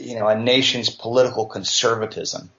you 0.00 0.18
know, 0.18 0.28
a 0.28 0.38
nation's 0.38 0.90
political 0.90 1.46
conservatism, 1.46 2.50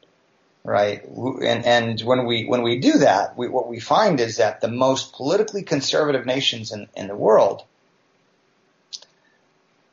right? 0.63 1.03
And 1.05 1.65
and 1.65 2.01
when 2.01 2.25
we 2.25 2.45
when 2.45 2.63
we 2.63 2.79
do 2.79 2.99
that, 2.99 3.37
we, 3.37 3.47
what 3.47 3.67
we 3.67 3.79
find 3.79 4.19
is 4.19 4.37
that 4.37 4.59
the 4.59 4.67
most 4.67 5.13
politically 5.13 5.63
conservative 5.63 6.25
nations 6.25 6.71
in, 6.71 6.87
in 6.95 7.07
the 7.07 7.15
world. 7.15 7.63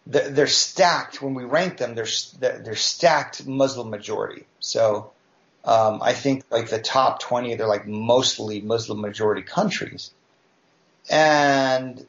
They're 0.06 0.46
stacked 0.46 1.22
when 1.22 1.34
we 1.34 1.44
rank 1.44 1.76
them. 1.76 1.94
They're 1.94 2.06
they're 2.38 2.74
stacked 2.74 3.46
Muslim 3.46 3.90
majority. 3.90 4.46
So 4.58 5.12
um, 5.64 6.00
I 6.02 6.14
think 6.14 6.44
like 6.50 6.68
the 6.68 6.80
top 6.80 7.20
20, 7.20 7.54
they're 7.54 7.66
like 7.66 7.86
mostly 7.86 8.60
Muslim 8.60 9.00
majority 9.00 9.42
countries. 9.42 10.10
And, 11.10 12.06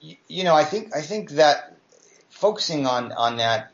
you 0.00 0.44
know, 0.44 0.54
I 0.54 0.64
think, 0.64 0.94
I 0.94 1.00
think 1.00 1.30
that 1.32 1.76
focusing 2.28 2.86
on, 2.86 3.12
on 3.12 3.38
that 3.38 3.72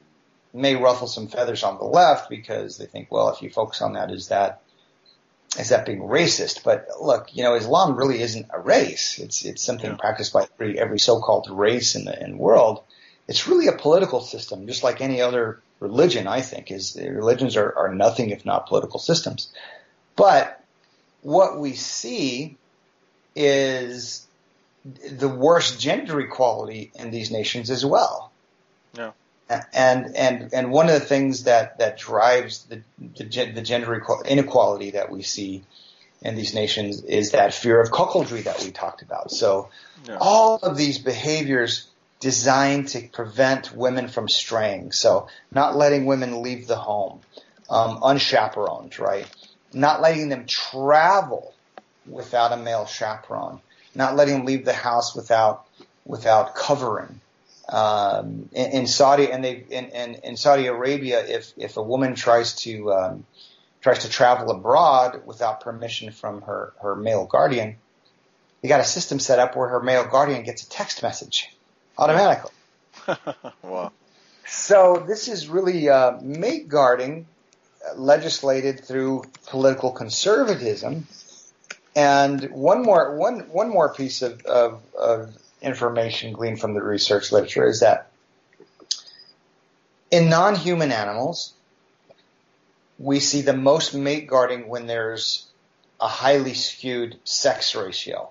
may 0.53 0.77
ruffle 0.77 1.09
some 1.09 1.27
feathers 1.27 1.65
on 1.65 1.79
the 1.79 1.85
left 1.85 2.31
because 2.31 2.79
they 2.79 2.87
think, 2.87 3.11
well, 3.11 3.31
if 3.31 3.43
you 3.43 3.51
focus 3.51 3.83
on 3.83 3.95
that, 3.95 4.11
is 4.11 4.29
that, 4.29 4.63
is 5.59 5.71
that 5.71 5.87
being 5.87 6.01
racist? 6.01 6.63
But 6.63 6.87
look, 7.01 7.35
you 7.35 7.43
know, 7.43 7.55
Islam 7.55 7.97
really 7.97 8.21
isn't 8.21 8.47
a 8.51 8.61
race. 8.61 9.19
It's, 9.19 9.45
it's 9.45 9.63
something 9.63 9.91
yeah. 9.91 9.97
practiced 9.97 10.33
by 10.33 10.47
every, 10.55 10.79
every 10.79 10.99
so-called 10.99 11.49
race 11.51 11.97
in 11.97 12.05
the, 12.05 12.23
in 12.23 12.33
the 12.33 12.37
world. 12.37 12.85
It's 13.29 13.49
really 13.49 13.67
a 13.67 13.73
political 13.73 14.21
system, 14.21 14.67
just 14.67 14.85
like 14.85 15.01
any 15.01 15.21
other 15.21 15.61
religion, 15.81 16.27
I 16.27 16.41
think, 16.41 16.71
is 16.71 16.97
religions 17.01 17.57
are, 17.57 17.77
are 17.77 17.95
nothing 17.95 18.31
if 18.31 18.45
not 18.45 18.69
political 18.69 19.01
systems. 19.01 19.49
But 20.15 20.63
what 21.23 21.59
we 21.59 21.75
see 21.75 22.57
is 23.35 24.27
the 24.85 25.29
worst 25.29 25.81
gender 25.81 26.21
equality 26.21 26.93
in 26.95 27.11
these 27.11 27.31
nations 27.31 27.71
as 27.71 27.85
well. 27.85 28.31
Yeah. 28.97 29.13
And 29.73 30.17
and 30.17 30.53
and 30.53 30.71
one 30.71 30.87
of 30.87 30.95
the 30.95 31.07
things 31.07 31.45
that 31.45 31.79
that 31.79 31.99
drives 31.99 32.65
the 32.65 32.83
the, 32.99 33.53
the 33.53 33.63
gender 33.63 34.03
inequality 34.25 34.93
that 34.93 35.11
we 35.11 35.23
see 35.23 35.65
in 36.23 36.35
these 36.35 36.55
nations 36.55 37.03
is 37.03 37.33
that 37.33 37.55
fear 37.55 37.81
of 37.81 37.91
cuckoldry 37.91 38.45
that 38.45 38.63
we 38.65 38.71
talked 38.71 39.03
about. 39.03 39.31
So 39.31 39.69
yeah. 40.09 40.19
all 40.21 40.57
of 40.57 40.77
these 40.77 40.99
behaviors 40.99 41.87
designed 42.21 42.89
to 42.89 43.09
prevent 43.09 43.75
women 43.75 44.09
from 44.09 44.29
straying. 44.29 44.93
So 44.93 45.29
not 45.51 45.77
letting 45.77 46.07
women 46.07 46.43
leave 46.43 46.67
the 46.67 46.77
home, 46.77 47.21
um, 47.69 48.01
unchaperoned, 48.03 48.99
right? 48.99 49.27
Not 49.73 50.01
letting 50.01 50.29
them 50.29 50.47
travel 50.47 51.55
without 52.07 52.53
a 52.53 52.57
male 52.57 52.87
chaperone, 52.87 53.61
not 53.95 54.17
letting 54.17 54.39
them 54.39 54.47
leave 54.47 54.65
the 54.65 54.73
house 54.73 55.15
without 55.15 55.67
without 56.05 56.55
covering. 56.55 57.21
Um, 57.69 58.49
in, 58.53 58.71
in, 58.71 58.87
Saudi 58.87 59.31
and 59.33 59.45
they 59.45 59.65
in, 59.69 59.87
in, 59.87 60.15
in, 60.23 60.37
Saudi 60.37 60.69
Arabia, 60.69 61.27
if 61.27 61.53
if 61.57 61.77
a 61.77 61.83
woman 61.83 62.15
tries 62.15 62.55
to 62.63 62.93
um, 62.93 63.27
tries 63.83 64.01
to 64.01 64.09
travel 64.09 64.53
abroad 64.53 65.23
without 65.27 65.61
permission 65.61 66.13
from 66.13 66.43
her 66.43 66.73
her 66.81 66.95
male 66.95 67.27
guardian, 67.27 67.77
they 68.63 68.69
got 68.69 68.81
a 68.81 68.85
system 68.85 69.19
set 69.19 69.41
up 69.41 69.57
where 69.57 69.69
her 69.69 69.83
male 69.83 70.07
guardian 70.07 70.45
gets 70.45 70.63
a 70.63 70.69
text 70.69 71.03
message 71.03 71.51
automatically. 71.99 72.53
wow. 73.63 73.93
So 74.47 75.05
this 75.07 75.29
is 75.29 75.49
really 75.49 75.89
uh, 75.89 76.19
mate 76.21 76.69
guarding 76.69 77.27
uh, 77.85 77.95
legislated 77.95 78.85
through 78.85 79.25
political 79.47 79.91
conservatism. 79.91 81.07
And 81.95 82.51
one 82.51 82.83
more 82.83 83.17
one 83.17 83.41
one 83.51 83.71
more 83.71 83.93
piece 83.95 84.23
of, 84.23 84.45
of, 84.45 84.83
of 84.95 85.37
information 85.63 86.33
gleaned 86.33 86.61
from 86.61 86.75
the 86.75 86.83
research 86.83 87.33
literature 87.33 87.67
is 87.67 87.81
that 87.81 88.11
in 90.11 90.29
non-human 90.29 90.93
animals, 90.93 91.55
we 92.99 93.21
see 93.21 93.43
the 93.43 93.53
most 93.53 93.95
mate 93.95 94.27
guarding 94.27 94.69
when 94.69 94.87
there's 94.87 95.47
a 96.01 96.07
highly 96.07 96.55
skewed 96.55 97.19
sex 97.25 97.75
ratio, 97.75 98.31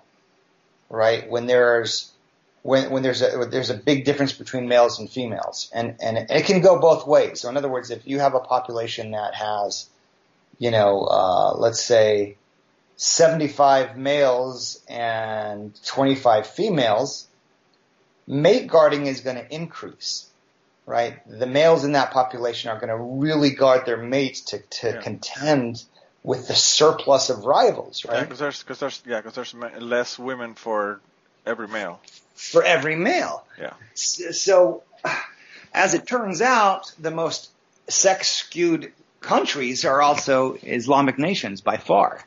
right? 0.90 1.30
When 1.30 1.46
there's 1.46 2.12
when, 2.66 2.90
when 2.90 3.04
there's 3.04 3.22
a 3.22 3.48
there's 3.52 3.70
a 3.70 3.78
big 3.78 4.06
difference 4.06 4.34
between 4.34 4.68
males 4.68 4.98
and 4.98 5.08
females, 5.08 5.70
and 5.72 5.98
and 6.02 6.18
it 6.18 6.48
can 6.48 6.62
go 6.62 6.80
both 6.80 7.06
ways. 7.06 7.42
So 7.42 7.50
in 7.50 7.58
other 7.58 7.70
words, 7.70 7.92
if 7.92 8.08
you 8.08 8.18
have 8.18 8.34
a 8.34 8.40
population 8.40 9.12
that 9.12 9.36
has, 9.36 9.88
you 10.58 10.72
know, 10.72 11.04
uh, 11.04 11.54
let's 11.58 11.84
say 11.84 12.38
75 12.96 13.98
males 13.98 14.82
and 14.90 15.80
25 15.86 16.48
females, 16.48 17.28
mate 18.26 18.66
guarding 18.66 19.06
is 19.06 19.22
going 19.22 19.36
to 19.36 19.54
increase, 19.54 20.28
right? 20.88 21.20
The 21.30 21.46
males 21.46 21.86
in 21.86 21.92
that 21.92 22.10
population 22.10 22.72
are 22.72 22.80
going 22.80 22.90
to 22.90 22.98
really 22.98 23.52
guard 23.52 23.86
their 23.86 24.02
mates 24.02 24.42
to, 24.42 24.58
to 24.58 24.90
yeah. 24.90 25.02
contend 25.02 25.84
with 26.24 26.48
the 26.48 26.56
surplus 26.56 27.30
of 27.30 27.46
rivals, 27.46 28.06
right? 28.06 28.16
Yeah, 28.16 28.24
because 28.24 28.40
there's, 28.40 28.64
cause 28.64 28.80
there's, 28.80 29.04
yeah, 29.06 29.22
cause 29.22 29.36
there's 29.36 29.54
less 29.54 30.18
women 30.18 30.56
for 30.56 31.00
every 31.46 31.68
male 31.68 32.00
for 32.36 32.64
every 32.64 32.96
male. 32.96 33.46
Yeah. 33.60 33.74
So, 33.96 34.84
as 35.74 35.94
it 35.94 36.06
turns 36.06 36.42
out, 36.42 36.92
the 37.00 37.12
most 37.12 37.50
sex 37.88 38.30
skewed 38.30 38.92
countries 39.22 39.86
are 39.86 40.02
also 40.02 40.54
Islamic 40.64 41.18
nations 41.18 41.62
by 41.62 41.78
far. 41.78 42.24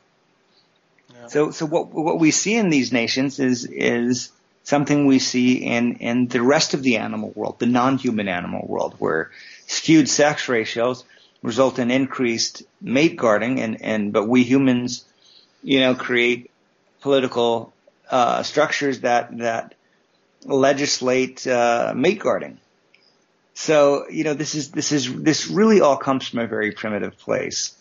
Yeah. 1.13 1.27
So, 1.27 1.51
so 1.51 1.65
what 1.65 1.93
what 1.93 2.19
we 2.19 2.31
see 2.31 2.55
in 2.55 2.69
these 2.69 2.91
nations 2.91 3.39
is 3.39 3.65
is 3.65 4.31
something 4.63 5.05
we 5.05 5.19
see 5.19 5.63
in 5.65 5.95
in 5.95 6.27
the 6.27 6.41
rest 6.41 6.73
of 6.73 6.83
the 6.83 6.97
animal 6.97 7.31
world, 7.35 7.59
the 7.59 7.65
non-human 7.65 8.27
animal 8.27 8.65
world, 8.67 8.95
where 8.99 9.31
skewed 9.67 10.09
sex 10.09 10.49
ratios 10.49 11.05
result 11.41 11.79
in 11.79 11.91
increased 11.91 12.63
mate 12.81 13.15
guarding, 13.15 13.59
and 13.59 13.81
and 13.81 14.13
but 14.13 14.27
we 14.27 14.43
humans, 14.43 15.05
you 15.63 15.79
know, 15.79 15.95
create 15.95 16.51
political 17.01 17.73
uh, 18.09 18.43
structures 18.43 19.01
that 19.01 19.37
that 19.37 19.75
legislate 20.45 21.45
uh, 21.47 21.93
mate 21.95 22.19
guarding. 22.19 22.59
So 23.53 24.07
you 24.09 24.23
know 24.23 24.33
this 24.33 24.55
is 24.55 24.71
this 24.71 24.91
is 24.91 25.13
this 25.21 25.47
really 25.47 25.81
all 25.81 25.97
comes 25.97 26.27
from 26.27 26.39
a 26.39 26.47
very 26.47 26.71
primitive 26.71 27.17
place. 27.17 27.75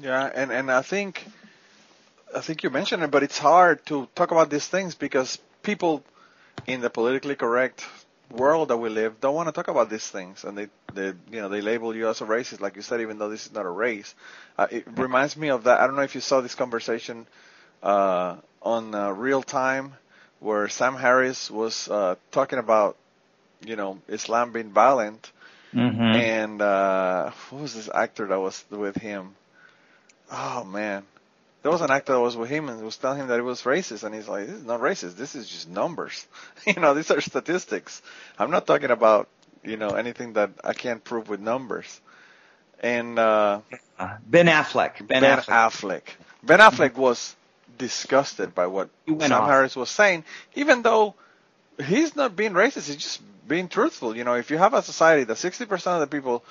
Yeah, 0.00 0.30
and 0.34 0.52
and 0.52 0.70
I 0.70 0.82
think 0.82 1.24
I 2.34 2.40
think 2.40 2.62
you 2.62 2.70
mentioned 2.70 3.02
it, 3.02 3.10
but 3.10 3.22
it's 3.22 3.38
hard 3.38 3.84
to 3.86 4.08
talk 4.14 4.30
about 4.30 4.50
these 4.50 4.66
things 4.66 4.94
because 4.94 5.38
people 5.62 6.04
in 6.66 6.80
the 6.80 6.90
politically 6.90 7.34
correct 7.34 7.86
world 8.30 8.68
that 8.68 8.76
we 8.76 8.88
live 8.88 9.20
don't 9.20 9.34
want 9.34 9.48
to 9.48 9.52
talk 9.52 9.68
about 9.68 9.90
these 9.90 10.06
things, 10.06 10.44
and 10.44 10.56
they 10.56 10.68
they 10.92 11.06
you 11.30 11.40
know 11.40 11.48
they 11.48 11.60
label 11.60 11.96
you 11.96 12.08
as 12.08 12.20
a 12.20 12.26
racist, 12.26 12.60
like 12.60 12.76
you 12.76 12.82
said, 12.82 13.00
even 13.00 13.18
though 13.18 13.30
this 13.30 13.46
is 13.46 13.52
not 13.52 13.66
a 13.66 13.70
race. 13.70 14.14
Uh, 14.58 14.66
it 14.70 14.84
reminds 14.96 15.36
me 15.36 15.48
of 15.48 15.64
that. 15.64 15.80
I 15.80 15.86
don't 15.86 15.96
know 15.96 16.02
if 16.02 16.14
you 16.14 16.20
saw 16.20 16.40
this 16.40 16.54
conversation 16.54 17.26
uh, 17.82 18.36
on 18.62 18.94
uh, 18.94 19.10
real 19.10 19.42
time 19.42 19.94
where 20.40 20.68
Sam 20.68 20.96
Harris 20.96 21.50
was 21.50 21.88
uh, 21.88 22.16
talking 22.32 22.58
about, 22.58 22.96
you 23.64 23.76
know, 23.76 23.98
Islam 24.08 24.52
being 24.52 24.70
violent, 24.70 25.30
mm-hmm. 25.72 26.00
and 26.00 26.60
uh, 26.60 27.30
who 27.48 27.56
was 27.56 27.74
this 27.74 27.90
actor 27.92 28.26
that 28.26 28.40
was 28.40 28.64
with 28.70 28.96
him? 28.96 29.36
Oh 30.32 30.64
man, 30.64 31.04
there 31.62 31.70
was 31.70 31.82
an 31.82 31.90
actor 31.90 32.14
that 32.14 32.20
was 32.20 32.36
with 32.36 32.48
him 32.48 32.68
and 32.68 32.82
was 32.82 32.96
telling 32.96 33.18
him 33.20 33.28
that 33.28 33.38
it 33.38 33.42
was 33.42 33.62
racist, 33.62 34.02
and 34.02 34.14
he's 34.14 34.28
like, 34.28 34.46
"This 34.46 34.56
is 34.56 34.64
not 34.64 34.80
racist. 34.80 35.16
This 35.16 35.34
is 35.34 35.48
just 35.48 35.68
numbers. 35.68 36.26
you 36.66 36.74
know, 36.74 36.94
these 36.94 37.10
are 37.10 37.20
statistics. 37.20 38.00
I'm 38.38 38.50
not 38.50 38.66
talking 38.66 38.90
about, 38.90 39.28
you 39.62 39.76
know, 39.76 39.90
anything 39.90 40.32
that 40.34 40.50
I 40.64 40.72
can't 40.72 41.04
prove 41.04 41.28
with 41.28 41.40
numbers." 41.40 42.00
And 42.82 43.18
uh, 43.18 43.60
Ben 44.26 44.46
Affleck. 44.46 45.06
Ben, 45.06 45.20
ben 45.20 45.38
Affleck. 45.38 45.44
Affleck. 45.44 46.02
Ben 46.42 46.60
Affleck 46.60 46.94
was 46.94 47.36
disgusted 47.78 48.54
by 48.54 48.66
what 48.66 48.90
Sam 49.06 49.32
off. 49.32 49.48
Harris 49.48 49.76
was 49.76 49.90
saying, 49.90 50.24
even 50.54 50.82
though 50.82 51.14
he's 51.84 52.16
not 52.16 52.36
being 52.36 52.52
racist, 52.52 52.86
he's 52.86 52.96
just 52.96 53.20
being 53.48 53.68
truthful. 53.68 54.16
You 54.16 54.24
know, 54.24 54.34
if 54.34 54.50
you 54.50 54.58
have 54.58 54.74
a 54.74 54.82
society 54.82 55.24
that 55.24 55.36
60% 55.36 55.86
of 55.86 56.00
the 56.00 56.06
people 56.06 56.44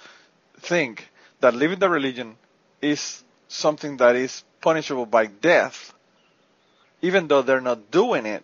think 0.59 1.07
that 1.39 1.53
living 1.53 1.79
the 1.79 1.89
religion 1.89 2.35
is 2.81 3.23
something 3.47 3.97
that 3.97 4.15
is 4.15 4.43
punishable 4.61 5.05
by 5.05 5.25
death, 5.25 5.93
even 7.01 7.27
though 7.27 7.41
they're 7.41 7.61
not 7.61 7.91
doing 7.91 8.25
it, 8.25 8.43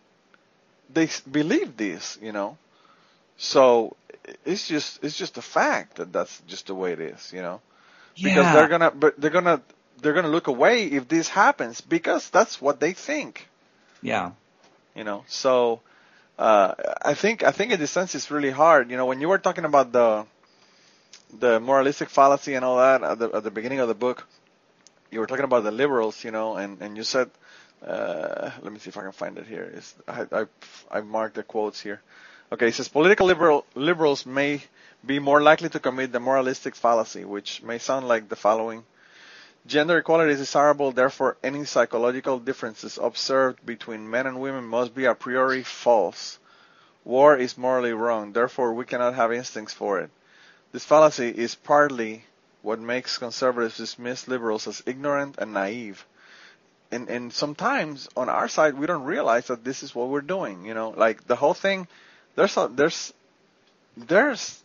they 0.92 1.10
believe 1.30 1.76
this, 1.78 2.18
you 2.22 2.32
know. 2.32 2.58
So 3.38 3.96
it's 4.46 4.68
just 4.68 5.04
it's 5.04 5.18
just 5.18 5.38
a 5.38 5.42
fact 5.42 5.98
that 5.98 6.14
that's 6.14 6.42
just 6.48 6.68
the 6.68 6.76
way 6.76 6.94
it 6.94 7.02
is, 7.02 7.34
you 7.34 7.42
know. 7.42 7.62
Because 8.16 8.46
yeah. 8.46 8.54
they're 8.54 8.68
gonna 8.70 8.92
but 8.92 9.20
they're 9.20 9.32
gonna 9.32 9.62
they're 10.02 10.14
going 10.14 10.26
to 10.26 10.32
look 10.32 10.48
away 10.48 10.86
if 10.86 11.08
this 11.08 11.28
happens 11.30 11.82
because 11.82 12.30
that's 12.30 12.62
what 12.62 12.80
they 12.80 12.94
think. 12.94 13.48
Yeah. 14.02 14.32
You 14.96 15.04
know, 15.04 15.26
so 15.28 15.82
uh, 16.38 16.74
I 17.02 17.14
think 17.14 17.44
I 17.44 17.52
think 17.52 17.72
in 17.72 17.80
this 17.80 17.92
sense 17.92 18.16
it's 18.16 18.32
really 18.32 18.52
hard. 18.52 18.92
You 18.92 18.98
know, 18.98 19.06
when 19.06 19.22
you 19.22 19.30
were 19.30 19.38
talking 19.38 19.66
about 19.66 19.92
the 19.92 20.26
the 21.38 21.60
moralistic 21.60 22.10
fallacy 22.10 22.54
and 22.54 22.64
all 22.64 22.78
that 22.78 23.04
at 23.04 23.20
the, 23.20 23.30
at 23.32 23.44
the 23.44 23.52
beginning 23.52 23.80
of 23.80 23.88
the 23.88 23.96
book, 23.96 24.28
you 25.12 25.20
were 25.20 25.28
talking 25.28 25.44
about 25.44 25.64
the 25.64 25.72
liberals, 25.72 26.24
you 26.24 26.32
know, 26.32 26.56
and 26.56 26.82
and 26.82 26.96
you 26.96 27.04
said, 27.04 27.30
uh, 27.86 28.52
let 28.62 28.72
me 28.72 28.80
see 28.80 28.90
if 28.90 28.98
I 28.98 29.02
can 29.02 29.12
find 29.12 29.38
it 29.38 29.48
here. 29.48 29.70
It's, 29.76 29.96
I, 30.08 30.26
I 30.32 30.46
I 30.92 31.02
marked 31.02 31.36
the 31.36 31.44
quotes 31.44 31.82
here. 31.82 32.02
Okay, 32.52 32.68
it 32.68 32.74
says 32.74 32.88
political 32.88 33.28
liberal 33.28 33.66
liberals 33.76 34.26
may 34.26 34.62
be 35.06 35.20
more 35.20 35.42
likely 35.42 35.70
to 35.70 35.80
commit 35.80 36.12
the 36.12 36.20
moralistic 36.20 36.76
fallacy, 36.76 37.26
which 37.26 37.62
may 37.64 37.80
sound 37.80 38.08
like 38.08 38.30
the 38.30 38.36
following. 38.36 38.84
Gender 39.68 39.98
equality 39.98 40.34
is 40.34 40.40
desirable, 40.40 40.92
therefore 40.92 41.38
any 41.44 41.66
psychological 41.66 42.38
differences 42.38 43.00
observed 43.02 43.66
between 43.66 44.10
men 44.10 44.28
and 44.28 44.40
women 44.40 44.64
must 44.64 44.94
be 44.94 45.06
a 45.06 45.16
priori 45.16 45.64
false. 45.64 46.38
War 47.04 47.36
is 47.36 47.58
morally 47.58 47.94
wrong, 47.94 48.32
therefore 48.32 48.74
we 48.74 48.86
cannot 48.86 49.16
have 49.16 49.34
instincts 49.34 49.74
for 49.74 50.00
it. 50.00 50.12
This 50.72 50.86
fallacy 50.86 51.30
is 51.30 51.56
partly 51.56 52.26
what 52.62 52.80
makes 52.80 53.18
conservatives 53.18 53.78
dismiss 53.78 54.28
liberals 54.28 54.68
as 54.68 54.84
ignorant 54.86 55.36
and 55.40 55.54
naive. 55.54 56.06
And, 56.92 57.10
and 57.10 57.34
sometimes 57.34 58.08
on 58.16 58.30
our 58.30 58.48
side 58.48 58.76
we 58.76 58.86
don't 58.86 59.04
realize 59.04 59.48
that 59.48 59.64
this 59.64 59.82
is 59.82 59.96
what 59.96 60.10
we're 60.10 60.22
doing, 60.22 60.66
you 60.66 60.76
know, 60.76 60.92
like 60.92 61.26
the 61.26 61.36
whole 61.36 61.56
thing, 61.56 61.88
there's 62.36 62.56
a, 62.58 62.70
there's, 62.72 63.14
there's 63.98 64.62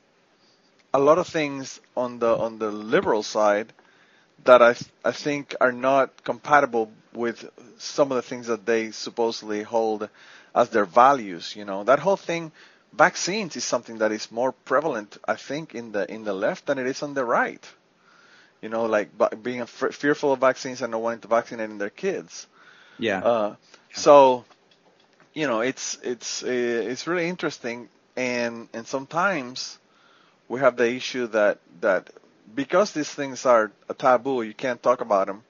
a 0.92 0.98
lot 0.98 1.18
of 1.18 1.26
things 1.26 1.80
on 1.96 2.18
the, 2.18 2.36
on 2.36 2.58
the 2.58 2.70
liberal 2.70 3.22
side 3.22 3.72
that 4.44 4.62
I 4.62 4.74
I 5.04 5.12
think 5.12 5.54
are 5.60 5.72
not 5.72 6.24
compatible 6.24 6.90
with 7.12 7.48
some 7.78 8.10
of 8.12 8.16
the 8.16 8.22
things 8.22 8.46
that 8.46 8.64
they 8.66 8.90
supposedly 8.90 9.62
hold 9.62 10.08
as 10.54 10.70
their 10.70 10.84
values. 10.84 11.54
You 11.56 11.64
know, 11.64 11.84
that 11.84 11.98
whole 11.98 12.16
thing. 12.16 12.52
Vaccines 12.92 13.54
is 13.54 13.62
something 13.62 13.98
that 13.98 14.10
is 14.10 14.32
more 14.32 14.50
prevalent, 14.50 15.16
I 15.24 15.36
think, 15.36 15.76
in 15.76 15.92
the 15.92 16.12
in 16.12 16.24
the 16.24 16.32
left 16.32 16.66
than 16.66 16.76
it 16.78 16.86
is 16.88 17.04
on 17.04 17.14
the 17.14 17.24
right. 17.24 17.64
You 18.60 18.68
know, 18.68 18.86
like 18.86 19.10
being 19.42 19.60
f- 19.60 19.94
fearful 19.94 20.32
of 20.32 20.40
vaccines 20.40 20.82
and 20.82 20.90
not 20.90 21.00
wanting 21.00 21.20
to 21.20 21.28
vaccinate 21.28 21.78
their 21.78 21.88
kids. 21.90 22.48
Yeah. 22.98 23.20
Uh, 23.20 23.54
so, 23.94 24.44
you 25.34 25.46
know, 25.46 25.60
it's 25.60 25.98
it's 26.02 26.42
uh, 26.42 26.48
it's 26.90 27.06
really 27.06 27.28
interesting, 27.28 27.88
and 28.16 28.68
and 28.74 28.86
sometimes 28.86 29.78
we 30.48 30.58
have 30.60 30.76
the 30.76 30.90
issue 30.92 31.28
that 31.28 31.58
that 31.80 32.10
because 32.54 32.92
these 32.92 33.10
things 33.10 33.46
are 33.46 33.70
a 33.88 33.94
taboo, 33.94 34.42
you 34.42 34.54
can't 34.54 34.82
talk 34.82 35.00
about 35.00 35.26
them. 35.26 35.42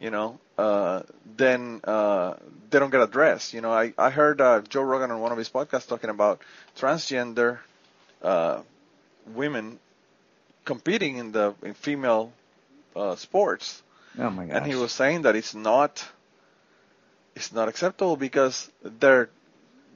you 0.00 0.10
know, 0.10 0.38
uh, 0.56 1.02
then 1.36 1.80
uh, 1.84 2.34
they 2.70 2.78
don't 2.78 2.90
get 2.90 3.00
addressed. 3.02 3.52
You 3.54 3.60
know, 3.60 3.72
I 3.72 3.92
I 3.98 4.10
heard 4.10 4.40
uh, 4.40 4.60
Joe 4.68 4.82
Rogan 4.82 5.10
on 5.10 5.20
one 5.20 5.32
of 5.32 5.38
his 5.38 5.48
podcasts 5.50 5.88
talking 5.88 6.10
about 6.10 6.40
transgender 6.78 7.58
uh, 8.22 8.62
women 9.34 9.78
competing 10.64 11.16
in 11.16 11.32
the 11.32 11.54
in 11.62 11.74
female 11.74 12.30
uh, 12.94 13.16
sports, 13.16 13.82
Oh 14.18 14.30
my 14.30 14.46
gosh. 14.46 14.54
and 14.56 14.66
he 14.66 14.74
was 14.78 14.92
saying 14.92 15.22
that 15.22 15.34
it's 15.34 15.54
not 15.54 16.04
it's 17.34 17.52
not 17.52 17.68
acceptable 17.68 18.16
because 18.16 18.70
their 18.82 19.30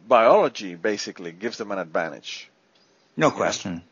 biology 0.09 0.75
basically 0.75 1.33
gives 1.33 1.59
them 1.59 1.71
an 1.73 1.79
advantage. 1.79 2.51
no 3.17 3.31
question. 3.31 3.83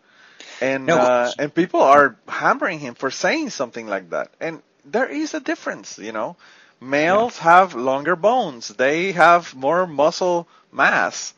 And 0.61 0.87
No, 0.87 0.97
uh, 0.97 1.33
and 1.39 1.55
people 1.55 1.81
are 1.83 2.17
hammering 2.29 2.81
him 2.81 2.95
for 2.95 3.11
saying 3.11 3.51
something 3.51 3.87
like 3.87 4.11
that. 4.11 4.31
And 4.41 4.63
there 4.85 5.07
is 5.09 5.35
a 5.35 5.41
difference, 5.41 5.99
you 5.99 6.13
know. 6.13 6.37
Males 6.81 7.39
have 7.39 7.75
longer 7.75 8.17
bones. 8.17 8.69
They 8.69 9.13
have 9.13 9.55
more 9.55 9.87
muscle 9.87 10.49
mass. 10.73 11.35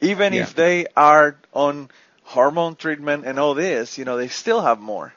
Even 0.00 0.32
Yeah. 0.32 0.42
if 0.42 0.54
they 0.54 0.86
are 0.96 1.36
on 1.52 1.90
hormone 2.24 2.76
treatment 2.76 3.24
and 3.26 3.38
all 3.38 3.54
this, 3.54 3.98
you 3.98 4.04
know, 4.04 4.16
they 4.16 4.28
still 4.28 4.60
have 4.60 4.80
more. 4.80 5.14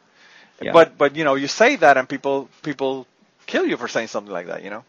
Yeah. 0.62 0.74
But 0.74 0.98
but 0.98 1.16
you 1.16 1.24
know, 1.24 1.36
you 1.36 1.48
say 1.48 1.76
that 1.78 1.98
and 1.98 2.08
people 2.10 2.50
people 2.64 3.08
kill 3.48 3.66
you 3.66 3.78
for 3.78 3.88
saying 3.88 4.08
something 4.08 4.34
like 4.34 4.48
that, 4.48 4.64
you 4.64 4.70
know. 4.70 4.84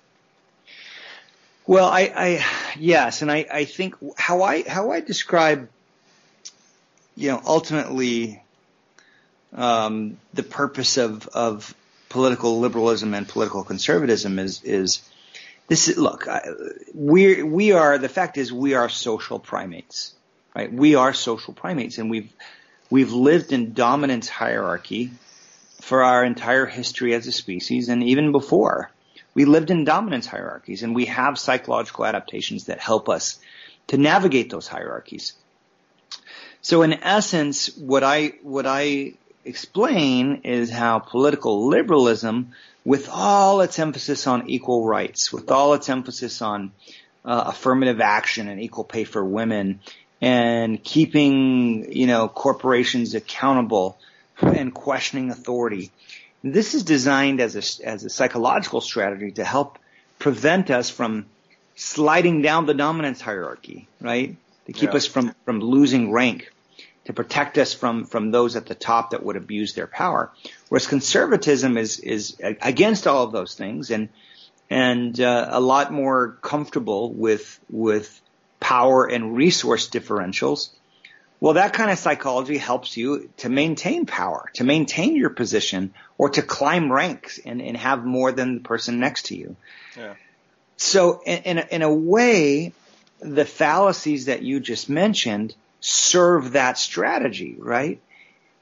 Well, 1.67 1.89
I, 1.89 2.13
I 2.15 2.47
yes, 2.79 3.23
and 3.23 3.31
I, 3.31 3.47
I 3.53 3.65
think 3.65 3.95
how 4.17 4.43
I 4.43 4.63
how 4.63 4.91
I 4.91 5.01
describe, 5.01 5.69
you 7.17 7.31
know, 7.31 7.43
ultimately, 7.45 8.43
um, 9.55 10.19
the 10.35 10.43
purpose 10.43 10.97
of 10.97 11.27
of 11.29 11.75
political 12.09 12.61
liberalism 12.61 13.15
and 13.15 13.29
political 13.29 13.65
conservatism 13.65 14.39
is 14.39 14.63
is 14.65 15.03
this 15.69 15.89
is 15.89 15.99
look 15.99 16.27
we 16.95 17.43
we 17.43 17.73
are 17.73 17.99
the 17.99 18.09
fact 18.09 18.39
is 18.39 18.53
we 18.53 18.75
are 18.75 18.89
social 18.89 19.39
primates, 19.39 20.15
right? 20.55 20.73
We 20.73 20.95
are 20.95 21.13
social 21.13 21.55
primates, 21.55 21.99
and 21.99 22.11
we've 22.11 22.33
we've 22.91 23.13
lived 23.13 23.53
in 23.53 23.75
dominance 23.75 24.29
hierarchy 24.29 25.13
for 25.81 26.03
our 26.03 26.25
entire 26.25 26.67
history 26.67 27.15
as 27.15 27.27
a 27.27 27.33
species, 27.33 27.89
and 27.89 28.03
even 28.03 28.33
before 28.33 28.91
we 29.39 29.45
lived 29.45 29.71
in 29.71 29.85
dominance 29.85 30.27
hierarchies 30.27 30.83
and 30.83 30.97
we 30.97 31.05
have 31.05 31.39
psychological 31.39 32.05
adaptations 32.05 32.65
that 32.65 32.81
help 32.81 33.09
us 33.09 33.39
to 33.87 33.97
navigate 33.97 34.51
those 34.51 34.67
hierarchies. 34.67 35.35
So 36.61 36.83
in 36.83 36.95
essence, 37.05 37.71
what 37.77 38.03
I, 38.03 38.33
what 38.43 38.67
I 38.67 39.13
explain 39.49 40.43
is 40.45 40.71
how 40.71 40.99
political 40.99 41.67
liberalism, 41.69 42.53
with 42.85 43.09
all 43.09 43.61
its 43.61 43.79
emphasis 43.79 44.27
on 44.27 44.49
equal 44.49 44.87
rights, 44.87 45.33
with 45.33 45.51
all 45.51 45.75
its 45.75 45.89
emphasis 45.89 46.43
on 46.43 46.73
uh, 47.25 47.45
affirmative 47.47 48.01
action 48.01 48.49
and 48.49 48.61
equal 48.61 48.85
pay 48.85 49.05
for 49.05 49.25
women, 49.25 49.81
and 50.21 50.83
keeping, 50.83 51.93
you 51.93 52.07
know, 52.07 52.29
corporations 52.29 53.15
accountable 53.15 53.99
and 54.41 54.73
questioning 54.73 55.31
authority, 55.31 55.91
this 56.43 56.75
is 56.75 56.83
designed 56.85 57.41
as 57.41 57.57
a, 57.57 57.87
as 57.87 58.05
a 58.05 58.11
psychological 58.11 58.81
strategy 58.81 59.33
to 59.33 59.45
help 59.45 59.79
prevent 60.19 60.71
us 60.71 60.91
from 60.91 61.27
sliding 61.77 62.43
down 62.43 62.67
the 62.67 62.75
dominance 62.75 63.21
hierarchy, 63.21 63.89
right? 64.01 64.37
To 64.67 64.73
keep 64.73 64.91
Yeah. 64.91 64.97
us 64.97 65.07
from, 65.07 65.35
from 65.45 65.61
losing 65.61 66.13
rank, 66.13 66.51
to 67.09 67.13
protect 67.13 67.59
us 67.59 67.75
from, 67.75 68.05
from 68.05 68.31
those 68.31 68.55
at 68.55 68.67
the 68.67 68.75
top 68.75 69.11
that 69.11 69.23
would 69.23 69.37
abuse 69.37 69.75
their 69.75 69.87
power. 69.87 70.31
Whereas 70.69 70.87
conservatism 70.87 71.77
is, 71.77 71.99
is 71.99 72.37
against 72.41 73.07
all 73.07 73.25
of 73.25 73.33
those 73.33 73.55
things 73.55 73.91
and, 73.91 74.11
and, 74.71 75.19
uh, 75.21 75.49
a 75.51 75.61
lot 75.61 75.91
more 75.91 76.39
comfortable 76.43 77.11
with, 77.13 77.59
with 77.71 78.21
power 78.61 79.07
and 79.07 79.35
resource 79.35 79.89
differentials 79.89 80.71
well, 81.41 81.55
that 81.55 81.73
kind 81.73 81.91
of 81.91 81.99
psychology 81.99 82.59
helps 82.59 82.97
you 82.97 83.31
to 83.39 83.49
maintain 83.49 84.07
power, 84.07 84.51
to 84.55 84.65
maintain 84.65 85.15
your 85.15 85.31
position, 85.31 85.95
or 86.17 86.31
to 86.31 86.43
climb 86.43 86.91
ranks 86.91 87.39
and, 87.39 87.63
and 87.63 87.77
have 87.77 88.05
more 88.05 88.33
than 88.33 88.55
the 88.55 88.61
person 88.61 88.99
next 88.99 89.27
to 89.27 89.37
you. 89.37 89.57
Yeah. 89.97 90.15
So, 90.77 91.23
in, 91.25 91.43
in, 91.45 91.59
a, 91.59 91.67
in 91.71 91.83
a 91.83 91.93
way, 91.93 92.73
the 93.21 93.45
fallacies 93.45 94.27
that 94.27 94.43
you 94.43 94.59
just 94.59 94.89
mentioned 94.89 95.55
serve 95.89 96.53
that 96.53 96.79
strategy, 96.79 97.57
right? 97.59 98.01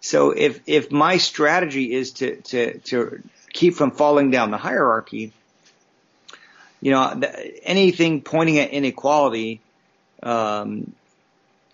So, 0.01 0.31
if 0.31 0.61
if 0.67 0.93
my 0.93 1.17
strategy 1.19 1.93
is 1.93 2.13
to 2.13 2.37
to 2.43 2.79
to 2.79 3.23
keep 3.53 3.75
from 3.75 3.91
falling 3.91 4.31
down 4.31 4.51
the 4.51 4.59
hierarchy, 4.59 5.33
you 6.81 6.93
know, 6.93 7.21
anything 7.63 8.23
pointing 8.23 8.59
at 8.59 8.71
inequality. 8.71 9.61
Um, 10.23 10.93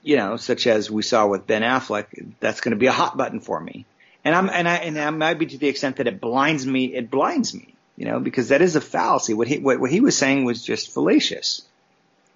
you 0.05 0.17
know, 0.17 0.37
such 0.37 0.67
as 0.67 0.91
we 0.91 1.03
saw 1.03 1.29
with 1.29 1.47
Ben 1.47 1.63
Affleck, 1.63 2.07
that's 2.41 2.61
going 2.61 2.73
to 2.73 2.77
be 2.77 2.87
a 2.89 2.93
hot 2.93 3.17
button 3.17 3.39
for 3.39 3.61
me. 3.61 3.85
And 4.25 4.35
I'm, 4.35 4.51
and 4.51 4.69
I, 4.69 4.77
and 4.77 4.99
I 4.99 5.11
might 5.11 5.39
be 5.39 5.47
to 5.47 5.59
the 5.59 5.69
extent 5.69 5.97
that 5.97 6.09
it 6.09 6.21
blinds 6.21 6.67
me, 6.67 6.87
it 6.87 7.09
blinds 7.09 7.55
me, 7.55 7.73
you 7.97 8.07
know, 8.07 8.19
because 8.19 8.49
that 8.49 8.63
is 8.63 8.75
a 8.75 8.81
fallacy. 8.81 9.33
What 9.33 9.47
he, 9.47 9.59
what, 9.59 9.79
what 9.79 9.93
he 9.93 10.01
was 10.01 10.19
saying 10.19 10.45
was 10.45 10.61
just 10.65 10.93
fallacious, 10.93 11.63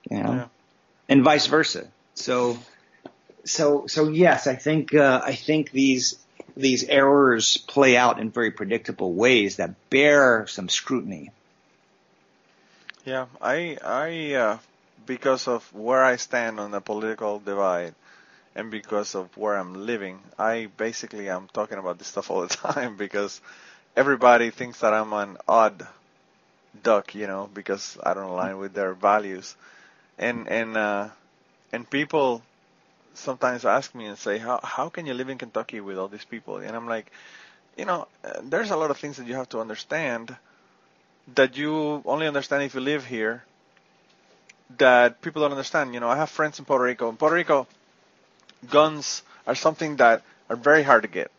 you 0.08 0.22
know, 0.22 0.32
Yeah. 0.32 0.46
and 1.08 1.24
vice 1.24 1.48
versa. 1.48 1.88
So, 2.14 2.56
so, 3.46 3.86
so 3.86 4.08
yes, 4.08 4.46
I 4.46 4.56
think, 4.56 4.94
uh, 4.94 5.20
I 5.24 5.34
think 5.34 5.70
these, 5.70 6.18
these 6.56 6.84
errors 6.84 7.56
play 7.56 7.96
out 7.96 8.20
in 8.20 8.30
very 8.30 8.50
predictable 8.50 9.12
ways 9.12 9.56
that 9.56 9.74
bear 9.90 10.46
some 10.46 10.68
scrutiny. 10.68 11.30
Yeah, 13.04 13.26
I, 13.40 13.78
I, 13.84 14.34
uh, 14.34 14.58
because 15.06 15.48
of 15.48 15.72
where 15.72 16.04
I 16.04 16.16
stand 16.16 16.58
on 16.58 16.72
the 16.72 16.80
political 16.80 17.38
divide, 17.38 17.94
and 18.54 18.70
because 18.70 19.14
of 19.14 19.36
where 19.36 19.56
I'm 19.56 19.86
living, 19.86 20.18
I 20.38 20.68
basically 20.76 21.28
am 21.28 21.48
talking 21.52 21.78
about 21.78 21.98
this 21.98 22.08
stuff 22.08 22.30
all 22.30 22.42
the 22.42 22.48
time 22.72 22.96
because 22.96 23.40
everybody 23.96 24.50
thinks 24.50 24.80
that 24.80 24.92
I'm 24.92 25.12
an 25.12 25.36
odd 25.46 25.86
duck, 26.82 27.14
you 27.14 27.26
know, 27.26 27.48
because 27.52 27.96
I 28.02 28.14
don't 28.14 28.30
align 28.30 28.58
with 28.58 28.74
their 28.74 28.94
values, 28.94 29.54
and 30.18 30.48
and 30.48 30.76
uh, 30.76 31.08
and 31.72 31.88
people 31.88 32.42
sometimes 33.16 33.64
ask 33.64 33.94
me 33.94 34.06
and 34.06 34.18
say, 34.18 34.38
how 34.38 34.60
how 34.62 34.88
can 34.88 35.06
you 35.06 35.14
live 35.14 35.28
in 35.28 35.38
Kentucky 35.38 35.80
with 35.80 35.98
all 35.98 36.08
these 36.08 36.24
people? 36.24 36.58
And 36.58 36.76
I'm 36.76 36.86
like, 36.86 37.10
you 37.76 37.84
know, 37.84 38.06
uh, 38.24 38.40
there's 38.42 38.70
a 38.70 38.76
lot 38.76 38.90
of 38.90 38.98
things 38.98 39.16
that 39.16 39.26
you 39.26 39.34
have 39.34 39.48
to 39.50 39.60
understand 39.60 40.36
that 41.34 41.56
you 41.56 42.02
only 42.04 42.26
understand 42.26 42.62
if 42.62 42.74
you 42.74 42.80
live 42.80 43.04
here 43.04 43.44
that 44.78 45.20
people 45.22 45.42
don't 45.42 45.50
understand. 45.52 45.94
You 45.94 46.00
know, 46.00 46.08
I 46.08 46.16
have 46.16 46.30
friends 46.30 46.58
in 46.58 46.64
Puerto 46.64 46.84
Rico. 46.84 47.08
In 47.08 47.16
Puerto 47.16 47.34
Rico, 47.34 47.66
guns 48.70 49.22
are 49.46 49.54
something 49.54 49.96
that 49.96 50.22
are 50.48 50.56
very 50.56 50.82
hard 50.82 51.02
to 51.02 51.08
get 51.08 51.30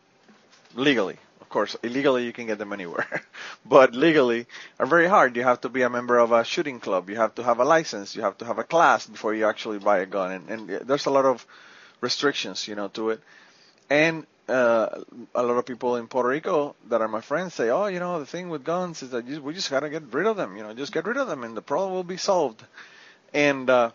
legally. 0.75 1.17
Of 1.47 1.51
course, 1.51 1.77
illegally 1.81 2.25
you 2.25 2.33
can 2.33 2.45
get 2.45 2.57
them 2.57 2.73
anywhere, 2.73 3.21
but 3.65 3.95
legally 3.95 4.47
are 4.79 4.85
very 4.85 5.07
hard. 5.07 5.37
You 5.37 5.43
have 5.43 5.61
to 5.61 5.69
be 5.69 5.81
a 5.81 5.89
member 5.89 6.17
of 6.19 6.33
a 6.33 6.43
shooting 6.43 6.81
club. 6.81 7.09
You 7.09 7.15
have 7.15 7.35
to 7.35 7.43
have 7.43 7.59
a 7.61 7.63
license. 7.63 8.17
You 8.17 8.21
have 8.23 8.37
to 8.39 8.45
have 8.45 8.59
a 8.59 8.65
class 8.65 9.07
before 9.07 9.33
you 9.33 9.45
actually 9.45 9.79
buy 9.79 9.99
a 9.99 10.05
gun, 10.05 10.33
and, 10.33 10.49
and 10.49 10.69
there's 10.85 11.05
a 11.05 11.09
lot 11.09 11.23
of 11.23 11.45
restrictions, 12.01 12.67
you 12.67 12.75
know, 12.75 12.89
to 12.89 13.11
it. 13.11 13.21
And 13.89 14.27
uh, 14.49 15.03
a 15.33 15.41
lot 15.43 15.57
of 15.57 15.65
people 15.65 15.95
in 15.95 16.07
Puerto 16.07 16.27
Rico 16.27 16.75
that 16.89 17.01
are 17.01 17.07
my 17.07 17.21
friends 17.21 17.53
say, 17.53 17.69
"Oh, 17.69 17.87
you 17.87 17.99
know, 17.99 18.19
the 18.19 18.25
thing 18.25 18.49
with 18.49 18.65
guns 18.65 19.01
is 19.01 19.11
that 19.11 19.25
you, 19.25 19.41
we 19.41 19.53
just 19.53 19.71
gotta 19.71 19.89
get 19.89 20.03
rid 20.13 20.27
of 20.27 20.35
them. 20.35 20.57
You 20.57 20.63
know, 20.63 20.73
just 20.73 20.91
get 20.91 21.05
rid 21.05 21.15
of 21.15 21.29
them, 21.29 21.45
and 21.45 21.55
the 21.55 21.61
problem 21.61 21.93
will 21.93 22.03
be 22.03 22.17
solved." 22.17 22.61
And 23.33 23.69
uh, 23.69 23.91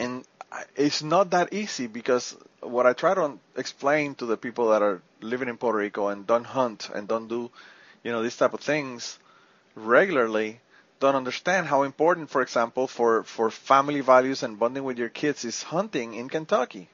and 0.00 0.24
it's 0.76 1.02
not 1.02 1.30
that 1.30 1.52
easy 1.52 1.86
because 1.86 2.36
what 2.60 2.86
I 2.86 2.92
try 2.92 3.14
to 3.14 3.38
explain 3.56 4.14
to 4.16 4.26
the 4.26 4.36
people 4.36 4.70
that 4.70 4.82
are 4.82 5.02
living 5.20 5.48
in 5.48 5.56
Puerto 5.56 5.78
Rico 5.78 6.08
and 6.08 6.26
don't 6.26 6.44
hunt 6.44 6.90
and 6.94 7.08
don't 7.08 7.28
do, 7.28 7.50
you 8.02 8.12
know, 8.12 8.22
these 8.22 8.36
type 8.36 8.54
of 8.54 8.60
things 8.60 9.18
regularly, 9.74 10.60
don't 11.00 11.16
understand 11.16 11.66
how 11.66 11.82
important, 11.82 12.30
for 12.30 12.42
example, 12.42 12.86
for 12.86 13.24
for 13.24 13.50
family 13.50 14.00
values 14.00 14.42
and 14.42 14.58
bonding 14.58 14.84
with 14.84 14.98
your 14.98 15.08
kids 15.10 15.44
is 15.44 15.62
hunting 15.62 16.14
in 16.14 16.28
Kentucky 16.28 16.88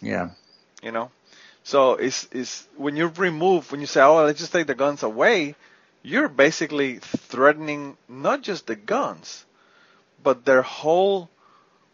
Yeah. 0.00 0.30
you 0.82 0.92
know 0.92 1.10
so 1.64 1.94
it's 1.94 2.28
it's 2.32 2.66
when 2.76 2.96
you 2.96 3.08
remove 3.16 3.70
when 3.72 3.80
you 3.80 3.86
say 3.86 4.00
oh 4.02 4.24
let's 4.24 4.38
just 4.40 4.52
take 4.52 4.66
the 4.66 4.74
guns 4.74 5.02
away 5.02 5.54
you're 6.02 6.28
basically 6.28 6.98
threatening 6.98 7.96
not 8.08 8.42
just 8.42 8.66
the 8.66 8.76
guns 8.76 9.44
but 10.22 10.44
their 10.44 10.62
whole 10.62 11.28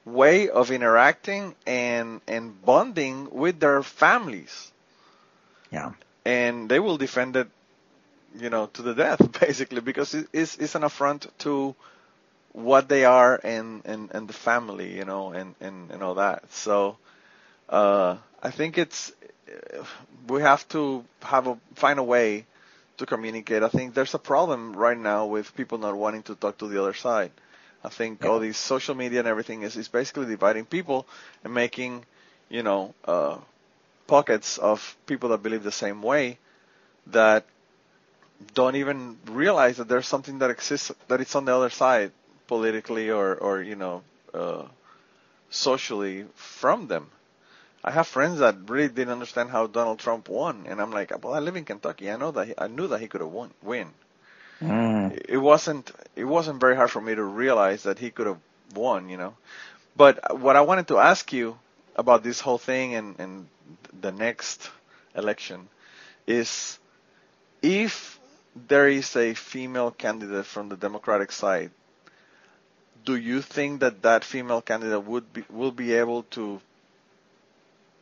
way 0.04 0.48
of 0.48 0.70
interacting 0.70 1.54
and 1.66 2.20
and 2.26 2.60
bonding 2.64 3.28
with 3.30 3.60
their 3.60 3.82
families 3.82 4.72
Yeah. 5.70 5.92
and 6.24 6.68
they 6.68 6.78
will 6.80 6.96
defend 6.98 7.36
it 7.36 7.48
you 8.38 8.50
know 8.50 8.66
to 8.66 8.82
the 8.82 8.94
death 8.94 9.40
basically 9.40 9.80
because 9.80 10.14
it, 10.14 10.28
it's 10.32 10.56
it's 10.56 10.74
an 10.74 10.84
affront 10.84 11.26
to 11.40 11.74
what 12.52 12.88
they 12.88 13.04
are 13.04 13.40
and 13.44 13.82
and 13.84 14.10
and 14.12 14.28
the 14.28 14.32
family 14.34 14.96
you 14.96 15.04
know 15.04 15.32
and 15.32 15.54
and 15.60 15.90
and 15.90 16.02
all 16.02 16.14
that 16.14 16.50
so 16.52 16.96
uh 17.68 18.16
I 18.42 18.50
think 18.50 18.78
it's 18.78 19.12
we 20.28 20.42
have 20.42 20.66
to 20.68 21.04
have 21.22 21.46
a 21.46 21.58
find 21.74 21.98
a 21.98 22.02
way 22.02 22.46
to 22.98 23.06
communicate. 23.06 23.62
I 23.62 23.68
think 23.68 23.94
there's 23.94 24.14
a 24.14 24.18
problem 24.18 24.74
right 24.74 24.98
now 24.98 25.26
with 25.26 25.54
people 25.56 25.78
not 25.78 25.96
wanting 25.96 26.22
to 26.24 26.34
talk 26.34 26.58
to 26.58 26.68
the 26.68 26.80
other 26.80 26.94
side. 26.94 27.32
I 27.84 27.88
think 27.88 28.22
Yeah. 28.22 28.28
all 28.28 28.38
these 28.38 28.56
social 28.56 28.94
media 28.94 29.18
and 29.20 29.28
everything 29.28 29.62
is, 29.62 29.76
is 29.76 29.88
basically 29.88 30.26
dividing 30.26 30.66
people 30.66 31.06
and 31.44 31.52
making, 31.52 32.04
you 32.48 32.62
know, 32.62 32.94
uh, 33.04 33.38
pockets 34.06 34.58
of 34.58 34.96
people 35.06 35.30
that 35.30 35.42
believe 35.42 35.62
the 35.62 35.72
same 35.72 36.02
way 36.02 36.38
that 37.08 37.44
don't 38.54 38.76
even 38.76 39.18
realize 39.26 39.76
that 39.78 39.88
there's 39.88 40.06
something 40.06 40.38
that 40.38 40.50
exists 40.50 40.92
that 41.08 41.20
it's 41.20 41.34
on 41.34 41.44
the 41.44 41.54
other 41.54 41.70
side 41.70 42.12
politically 42.48 43.10
or 43.10 43.34
or 43.36 43.62
you 43.62 43.76
know 43.76 44.02
uh, 44.34 44.64
socially 45.50 46.26
from 46.34 46.88
them. 46.88 47.10
I 47.84 47.90
have 47.90 48.06
friends 48.06 48.38
that 48.40 48.56
really 48.68 48.88
didn't 48.88 49.12
understand 49.12 49.50
how 49.50 49.66
Donald 49.66 49.98
Trump 49.98 50.28
won, 50.28 50.66
and 50.68 50.80
I'm 50.80 50.92
like, 50.92 51.10
well, 51.24 51.34
I 51.34 51.40
live 51.40 51.56
in 51.56 51.64
Kentucky. 51.64 52.10
I 52.10 52.16
know 52.16 52.30
that 52.32 52.46
he, 52.48 52.54
I 52.56 52.68
knew 52.68 52.86
that 52.88 53.00
he 53.00 53.08
could 53.08 53.20
have 53.20 53.30
won, 53.30 53.50
win. 53.62 53.88
Mm. 54.62 55.20
It 55.28 55.38
wasn't 55.38 55.90
it 56.14 56.24
wasn't 56.24 56.60
very 56.60 56.76
hard 56.76 56.90
for 56.90 57.00
me 57.00 57.14
to 57.14 57.22
realize 57.22 57.82
that 57.82 57.98
he 57.98 58.10
could 58.10 58.26
have 58.26 58.38
won, 58.74 59.08
you 59.08 59.16
know. 59.16 59.34
But 59.96 60.38
what 60.38 60.56
I 60.56 60.60
wanted 60.60 60.88
to 60.88 60.98
ask 60.98 61.32
you 61.32 61.58
about 61.96 62.22
this 62.22 62.40
whole 62.40 62.58
thing 62.58 62.94
and 62.94 63.18
and 63.18 63.48
the 64.00 64.12
next 64.12 64.70
election 65.14 65.68
is 66.26 66.78
if 67.60 68.18
there 68.54 68.88
is 68.88 69.16
a 69.16 69.34
female 69.34 69.90
candidate 69.90 70.46
from 70.46 70.68
the 70.68 70.76
Democratic 70.76 71.32
side, 71.32 71.70
do 73.04 73.16
you 73.16 73.42
think 73.42 73.80
that 73.80 74.02
that 74.02 74.24
female 74.24 74.62
candidate 74.62 75.02
would 75.04 75.32
be 75.32 75.44
will 75.50 75.72
be 75.72 75.92
able 75.94 76.22
to 76.34 76.60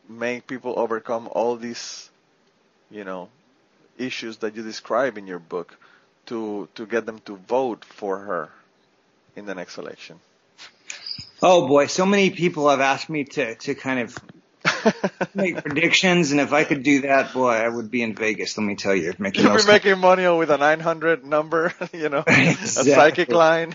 make 0.07 0.45
people 0.45 0.73
overcome 0.77 1.27
all 1.31 1.55
these, 1.55 2.09
you 2.91 3.03
know, 3.03 3.29
issues 3.97 4.37
that 4.37 4.55
you 4.55 4.61
describe 4.61 5.17
in 5.17 5.25
your 5.25 5.39
book 5.39 5.77
to 6.31 6.67
to 6.75 6.85
get 6.85 7.05
them 7.05 7.19
to 7.25 7.35
vote 7.35 7.83
for 7.85 8.17
her 8.17 8.49
in 9.35 9.45
the 9.45 9.53
next 9.53 9.77
election? 9.77 10.19
Oh 11.41 11.67
boy, 11.67 11.87
so 11.87 12.05
many 12.05 12.29
people 12.29 12.69
have 12.69 12.79
asked 12.79 13.09
me 13.09 13.25
to 13.35 13.55
to 13.55 13.75
kind 13.75 13.99
of 13.99 14.17
make 15.33 15.61
predictions, 15.61 16.31
and 16.31 16.39
if 16.39 16.53
I 16.53 16.63
could 16.63 16.83
do 16.83 17.01
that, 17.01 17.33
boy, 17.33 17.51
I 17.51 17.67
would 17.67 17.91
be 17.91 18.01
in 18.01 18.15
Vegas. 18.15 18.57
Let 18.57 18.63
me 18.63 18.75
tell 18.75 18.95
you, 18.95 19.13
making 19.19 19.43
You'll 19.43 19.57
be 19.57 19.65
making 19.65 19.99
money 19.99 20.27
with 20.29 20.51
a 20.51 20.57
900 20.57 21.25
number, 21.25 21.73
you 21.93 22.09
know, 22.09 22.23
Exactly. 22.27 22.91
a 22.91 22.95
psychic 22.95 23.31
line. 23.31 23.73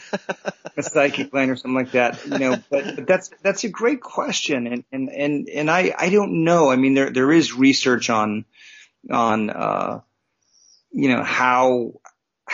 a 0.76 0.82
psychic 0.82 1.34
line 1.34 1.50
or 1.50 1.57
something 1.57 1.74
like 1.74 1.92
that. 1.92 2.24
You 2.24 2.38
know, 2.38 2.57
but, 2.70 2.96
but 2.96 3.07
that's 3.07 3.30
that's 3.42 3.64
a 3.64 3.68
great 3.68 4.00
question, 4.00 4.66
and 4.66 4.84
and 4.92 5.09
and 5.11 5.48
and 5.48 5.70
I 5.70 5.94
I 5.98 6.09
don't 6.09 6.44
know. 6.44 6.70
I 6.70 6.76
mean, 6.76 6.94
there 6.94 7.11
there 7.11 7.32
is 7.32 7.52
research 7.52 8.09
on 8.09 8.44
on 9.11 9.50
uh, 9.50 10.00
you 10.92 11.09
know 11.11 11.22
how 11.22 12.00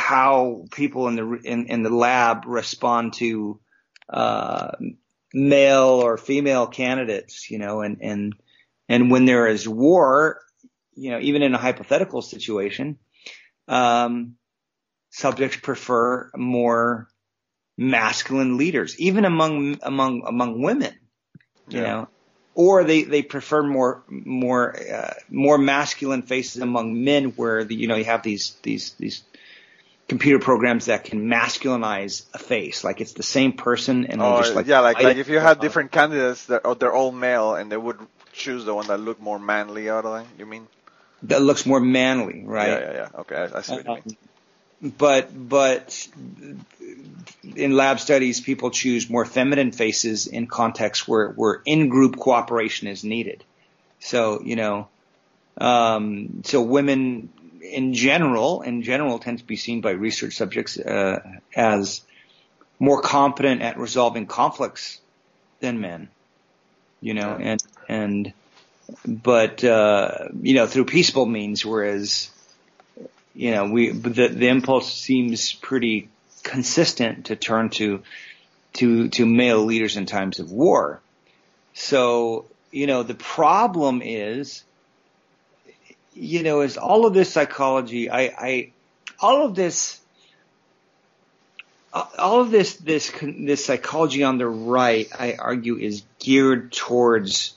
how 0.02 0.64
people 0.72 1.08
in 1.08 1.16
the 1.16 1.40
in, 1.44 1.66
in 1.66 1.82
the 1.82 1.94
lab 1.94 2.44
respond 2.46 3.14
to 3.14 3.60
uh, 4.08 4.72
male 5.32 6.02
or 6.04 6.16
female 6.16 6.66
candidates. 6.66 7.50
You 7.50 7.58
know, 7.58 7.82
and 7.82 7.98
and 8.00 8.34
and 8.88 9.10
when 9.10 9.24
there 9.26 9.46
is 9.46 9.68
war, 9.68 10.40
you 10.94 11.10
know, 11.10 11.20
even 11.20 11.42
in 11.42 11.54
a 11.54 11.58
hypothetical 11.58 12.20
situation, 12.20 12.98
um, 13.68 14.34
subjects 15.10 15.56
prefer 15.56 16.30
more 16.36 17.08
masculine 17.78 18.56
leaders, 18.58 18.98
even 18.98 19.24
among 19.24 19.78
among 19.82 20.22
among 20.26 20.62
women, 20.62 20.94
you 21.68 21.80
Yeah. 21.80 21.86
know, 21.86 22.08
or 22.54 22.84
they 22.84 23.04
they 23.04 23.22
prefer 23.22 23.62
more 23.62 24.04
more 24.08 24.76
uh, 24.92 25.14
more 25.30 25.58
masculine 25.58 26.22
faces 26.22 26.60
among 26.60 27.04
men, 27.04 27.32
where 27.36 27.64
the, 27.64 27.74
you 27.74 27.86
know 27.86 27.96
you 27.96 28.04
have 28.04 28.22
these 28.22 28.56
these 28.62 28.92
these 28.98 29.22
computer 30.12 30.38
programs 30.38 30.84
that 30.86 31.04
can 31.04 31.26
masculinize 31.26 32.26
a 32.34 32.38
face, 32.38 32.84
like 32.84 33.00
it's 33.00 33.14
the 33.14 33.22
same 33.22 33.54
person, 33.54 34.04
and 34.10 34.20
Oh, 34.20 34.42
just 34.42 34.54
like 34.54 34.66
yeah, 34.66 34.80
like, 34.80 35.00
like 35.00 35.16
if 35.16 35.28
you 35.28 35.38
had 35.38 35.58
different 35.58 35.90
candidates 35.90 36.44
that 36.46 36.60
oh, 36.66 36.74
they're 36.74 36.92
all 36.92 37.12
male 37.12 37.54
and 37.54 37.72
they 37.72 37.78
would 37.78 37.98
choose 38.32 38.66
the 38.66 38.74
one 38.74 38.86
that 38.88 39.00
looked 39.00 39.22
more 39.22 39.38
manly 39.38 39.88
out 39.88 40.04
of 40.04 40.12
them, 40.12 40.26
you 40.38 40.44
mean? 40.44 40.68
that 41.22 41.40
looks 41.40 41.64
more 41.64 41.80
manly, 41.80 42.42
right? 42.44 42.68
Yeah, 42.68 42.80
yeah, 42.80 42.92
yeah. 42.92 43.20
Okay, 43.20 43.36
I, 43.36 43.58
I 43.58 43.62
see 43.62 43.76
what 43.76 43.86
you 43.86 43.90
mean. 43.94 44.02
Um, 44.82 44.92
but 44.98 45.48
but 45.48 46.08
in 47.56 47.74
lab 47.74 47.98
studies, 47.98 48.40
people 48.40 48.70
choose 48.70 49.08
more 49.08 49.24
feminine 49.24 49.72
faces 49.72 50.26
in 50.26 50.46
contexts 50.46 51.08
where 51.08 51.28
where 51.30 51.62
in 51.64 51.88
group 51.88 52.18
cooperation 52.18 52.86
is 52.88 53.02
needed. 53.02 53.44
So 54.00 54.42
you 54.44 54.56
know, 54.56 54.88
um, 55.56 56.42
so 56.44 56.60
women 56.60 57.30
in 57.72 57.94
general 57.94 58.62
in 58.62 58.82
general 58.82 59.18
tend 59.18 59.38
to 59.38 59.44
be 59.44 59.56
seen 59.56 59.80
by 59.80 59.90
research 59.90 60.34
subjects 60.34 60.78
uh, 60.78 61.20
as 61.54 62.02
more 62.78 63.00
competent 63.00 63.62
at 63.62 63.78
resolving 63.78 64.26
conflicts 64.26 65.00
than 65.60 65.80
men. 65.80 66.08
You 67.00 67.14
know, 67.14 67.36
Yeah. 67.38 67.46
and 67.50 67.62
and 67.88 68.32
but 69.06 69.64
uh, 69.64 70.28
you 70.40 70.54
know 70.54 70.66
through 70.66 70.84
peaceful 70.86 71.26
means, 71.26 71.64
whereas 71.64 72.30
you 73.34 73.50
know, 73.50 73.70
we 73.70 73.90
the 73.90 74.28
the 74.28 74.48
impulse 74.48 74.92
seems 74.92 75.52
pretty 75.52 76.08
consistent 76.42 77.26
to 77.26 77.36
turn 77.36 77.70
to 77.70 78.02
to 78.74 79.08
to 79.08 79.26
male 79.26 79.64
leaders 79.64 79.96
in 79.96 80.06
times 80.06 80.38
of 80.38 80.50
war. 80.50 81.00
So 81.74 82.46
you 82.70 82.86
know, 82.86 83.02
the 83.02 83.14
problem 83.14 84.02
is, 84.02 84.62
you 86.14 86.42
know, 86.42 86.60
is 86.60 86.76
all 86.76 87.06
of 87.06 87.14
this 87.14 87.32
psychology. 87.32 88.10
I, 88.10 88.20
I 88.20 88.72
all 89.20 89.46
of 89.46 89.54
this. 89.54 89.98
All 92.18 92.40
of 92.40 92.50
this, 92.50 92.76
this, 92.76 93.12
this 93.20 93.66
psychology 93.66 94.22
on 94.24 94.38
the 94.38 94.46
right, 94.46 95.10
I 95.18 95.34
argue, 95.34 95.76
is 95.76 96.02
geared 96.18 96.72
towards 96.72 97.52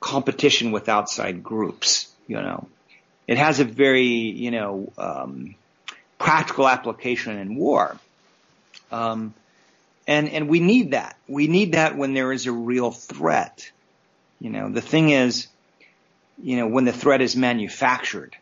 competition 0.00 0.72
with 0.72 0.88
outside 0.88 1.44
groups. 1.44 2.10
You 2.26 2.42
know, 2.42 2.66
it 3.28 3.38
has 3.38 3.60
a 3.60 3.64
very, 3.64 4.02
you 4.02 4.50
know, 4.50 4.92
um, 4.98 5.54
practical 6.18 6.68
application 6.68 7.38
in 7.38 7.54
war. 7.54 7.96
Um, 8.90 9.32
and, 10.08 10.28
and 10.28 10.48
we 10.48 10.58
need 10.58 10.90
that. 10.90 11.16
We 11.28 11.46
need 11.46 11.72
that 11.72 11.96
when 11.96 12.14
there 12.14 12.32
is 12.32 12.46
a 12.46 12.52
real 12.52 12.90
threat. 12.90 13.70
You 14.40 14.50
know, 14.50 14.70
the 14.70 14.80
thing 14.80 15.10
is, 15.10 15.46
you 16.42 16.56
know, 16.56 16.66
when 16.66 16.84
the 16.84 16.92
threat 16.92 17.20
is 17.20 17.36
manufactured. 17.36 18.36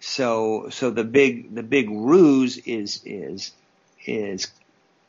So, 0.00 0.68
so 0.70 0.90
the 0.90 1.04
big, 1.04 1.54
the 1.54 1.62
big 1.62 1.90
ruse 1.90 2.58
is, 2.58 3.00
is, 3.04 3.52
is 4.06 4.48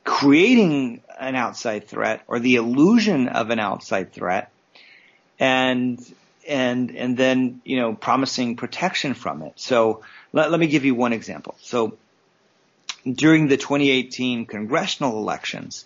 creating 0.04 1.02
an 1.20 1.36
outside 1.36 1.88
threat 1.88 2.24
or 2.28 2.40
the 2.40 2.56
illusion 2.56 3.28
of 3.28 3.50
an 3.50 3.60
outside 3.60 4.14
threat 4.14 4.52
and 5.40 6.00
and 6.48 6.96
and 6.96 7.18
then 7.18 7.62
you 7.66 7.78
know 7.78 7.94
promising 7.94 8.56
protection 8.56 9.14
from 9.14 9.42
it. 9.42 9.54
So 9.56 10.04
let, 10.34 10.52
let 10.52 10.60
me 10.60 10.68
give 10.68 10.86
you 10.86 10.96
one 10.96 11.14
example. 11.14 11.56
So 11.62 11.98
during 13.12 13.48
the 13.48 13.58
2018 13.58 14.46
congressional 14.46 15.18
elections, 15.18 15.86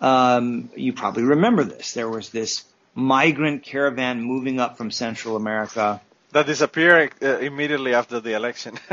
um, 0.00 0.70
you 0.76 0.92
probably 0.92 1.24
remember 1.24 1.64
this. 1.64 1.92
There 1.92 2.08
was 2.08 2.30
this 2.30 2.64
migrant 2.94 3.62
caravan 3.62 4.22
moving 4.22 4.60
up 4.60 4.76
from 4.76 4.90
Central 4.90 5.36
America 5.36 6.00
That 6.32 6.46
disappeared 6.46 7.12
uh, 7.20 7.38
immediately 7.38 7.92
after 7.92 8.20
the 8.20 8.34
election. 8.34 8.78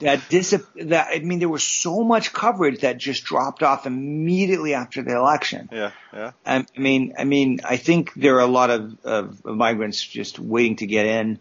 that 0.00 0.22
dis 0.30 0.56
that 0.76 1.08
I 1.10 1.18
mean 1.18 1.38
there 1.38 1.48
was 1.48 1.62
so 1.62 2.02
much 2.02 2.32
coverage 2.32 2.80
that 2.80 2.96
just 2.96 3.24
dropped 3.24 3.62
off 3.62 3.86
immediately 3.86 4.72
after 4.72 5.02
the 5.02 5.14
election. 5.14 5.68
yeah, 5.70 5.90
yeah. 6.12 6.32
I 6.46 6.56
I 6.56 6.80
mean, 6.80 7.14
I 7.18 7.24
mean, 7.24 7.60
I 7.64 7.76
think 7.76 8.14
there 8.14 8.36
are 8.36 8.40
a 8.40 8.46
lot 8.60 8.70
of, 8.70 8.96
of 9.04 9.44
migrants 9.44 10.02
just 10.02 10.38
waiting 10.38 10.76
to 10.76 10.86
get 10.86 11.04
in 11.04 11.38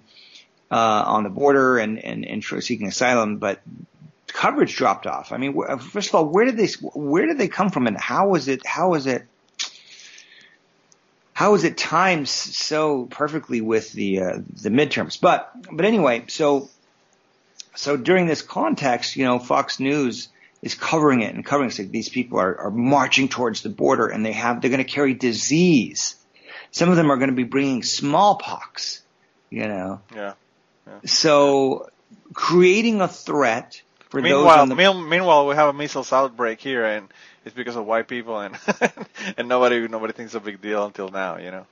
uh, 0.70 1.04
on 1.06 1.24
the 1.24 1.30
border 1.30 1.78
and 1.78 2.00
and, 2.00 2.26
and 2.26 2.44
seeking 2.44 2.88
asylum, 2.88 3.38
but 3.38 3.62
coverage 4.28 4.76
dropped 4.76 5.08
off. 5.08 5.32
I 5.32 5.38
mean, 5.38 5.56
first 5.80 6.10
of 6.10 6.16
all, 6.16 6.26
where 6.26 6.44
did 6.44 6.58
they 6.58 6.68
where 6.94 7.28
did 7.28 7.38
they 7.38 7.48
come 7.48 7.70
from, 7.70 7.88
and 7.88 7.98
how 7.98 8.28
was 8.28 8.50
it 8.50 8.66
how 8.66 8.90
was 8.90 9.08
it 9.08 9.26
how 11.34 11.52
was 11.52 11.64
it 11.64 11.78
timed 11.78 12.30
so 12.30 13.06
perfectly 13.06 13.62
with 13.62 13.92
the 13.92 14.22
uh, 14.22 14.38
the 14.62 14.70
midterms? 14.70 15.20
But 15.20 15.52
but 15.72 15.86
anyway, 15.86 16.26
so 16.28 16.70
so 17.76 17.98
during 17.98 18.28
this 18.28 18.42
context, 18.42 19.16
you 19.16 19.26
know, 19.26 19.40
Fox 19.40 19.80
News 19.80 20.30
is 20.62 20.76
covering 20.76 21.22
it 21.22 21.36
and 21.36 21.46
covering 21.46 21.70
it. 21.70 21.74
So 21.74 21.84
these 21.84 22.10
people 22.10 22.40
are, 22.40 22.58
are 22.58 22.72
marching 22.72 23.28
towards 23.28 23.62
the 23.62 23.70
border 23.70 24.08
and 24.08 24.26
they 24.26 24.32
have, 24.32 24.62
they're 24.62 24.70
going 24.70 24.84
to 24.84 24.90
carry 24.90 25.14
disease. 25.14 26.16
Some 26.72 26.90
of 26.90 26.96
them 26.96 27.12
are 27.12 27.18
going 27.18 27.30
to 27.30 27.36
be 27.36 27.44
bringing 27.44 27.84
smallpox, 27.84 29.02
you 29.50 29.68
know. 29.68 30.02
Yeah. 30.16 30.34
So 31.06 31.90
creating 32.34 33.02
a 33.02 33.08
threat 33.08 33.82
for 34.10 34.22
those 34.22 34.32
Meanwhile, 34.32 34.62
on 34.62 34.70
the, 34.70 34.76
meanwhile, 34.76 35.48
we 35.48 35.56
have 35.56 35.70
a 35.70 35.74
measles 35.74 36.14
outbreak 36.14 36.62
here, 36.62 36.86
and 36.86 37.10
it's 37.46 37.56
because 37.56 37.76
of 37.76 37.86
white 37.86 38.08
people, 38.08 38.40
and 38.40 38.56
and 39.38 39.48
nobody 39.48 39.88
nobody 39.88 40.14
thinks 40.14 40.34
a 40.34 40.40
big 40.40 40.62
deal 40.62 40.86
until 40.86 41.10
now, 41.10 41.38
you 41.38 41.52
know. 41.52 41.66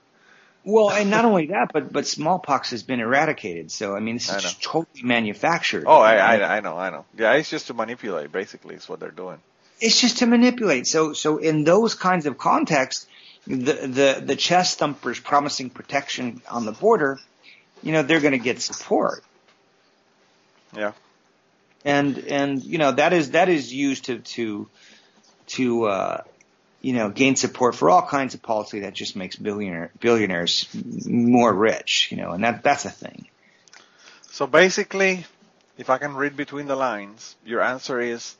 Well, 0.64 0.92
and 0.92 1.10
not 1.10 1.26
only 1.26 1.48
that, 1.48 1.72
but 1.74 1.92
but 1.92 2.06
smallpox 2.06 2.70
has 2.72 2.84
been 2.84 3.00
eradicated. 3.00 3.72
So 3.72 3.96
I 3.96 4.00
mean, 4.00 4.16
this 4.16 4.30
is 4.30 4.42
just 4.44 4.62
totally 4.62 5.02
manufactured. 5.04 5.86
Oh, 5.88 6.00
I, 6.00 6.16
I, 6.18 6.58
I 6.58 6.60
know, 6.60 6.78
I 6.78 6.90
know. 6.92 7.06
Yeah, 7.18 7.34
it's 7.34 7.50
just 7.50 7.68
to 7.68 7.74
manipulate, 7.74 8.32
basically, 8.32 8.76
is 8.76 8.88
what 8.88 9.00
they're 9.00 9.10
doing. 9.10 9.40
it's 9.80 10.00
just 10.00 10.20
to 10.20 10.28
manipulate. 10.28 10.86
So, 10.86 11.14
so 11.14 11.38
in 11.40 11.64
those 11.64 11.96
kinds 11.96 12.28
of 12.28 12.38
contexts, 12.38 13.08
the 13.48 13.74
the 13.74 14.22
the 14.24 14.36
chest 14.36 14.78
thumpers 14.78 15.20
promising 15.20 15.72
protection 15.72 16.44
on 16.48 16.66
the 16.66 16.74
border, 16.74 17.20
you 17.82 17.92
know, 17.92 18.04
they're 18.04 18.20
going 18.22 18.34
to 18.34 18.38
get 18.38 18.62
support, 18.62 19.24
Yeah. 20.78 20.92
and 21.84 22.20
and 22.20 22.64
you 22.64 22.78
know 22.78 22.92
that 22.92 23.14
is 23.14 23.32
that 23.32 23.50
is 23.50 23.74
used 23.74 24.06
to 24.06 24.20
to 24.20 24.70
to 25.58 25.86
uh, 25.86 26.22
you 26.82 26.94
know 26.94 27.10
gain 27.10 27.36
support 27.36 27.76
for 27.76 27.90
all 27.90 28.02
kinds 28.06 28.34
of 28.34 28.42
policy 28.42 28.82
that 28.82 28.94
just 28.94 29.16
makes 29.16 29.36
billionaire 29.36 29.92
billionaires 30.00 30.68
more 31.06 31.54
rich, 31.54 32.10
you 32.12 32.18
know, 32.18 32.32
and 32.32 32.44
that 32.44 32.64
that's 32.64 32.86
a 32.86 32.90
thing. 32.90 33.28
So 34.32 34.48
basically, 34.48 35.26
if 35.78 35.90
I 35.90 35.98
can 35.98 36.16
read 36.16 36.36
between 36.38 36.68
the 36.68 36.76
lines, 36.76 37.36
your 37.46 37.62
answer 37.62 38.00
is 38.00 38.36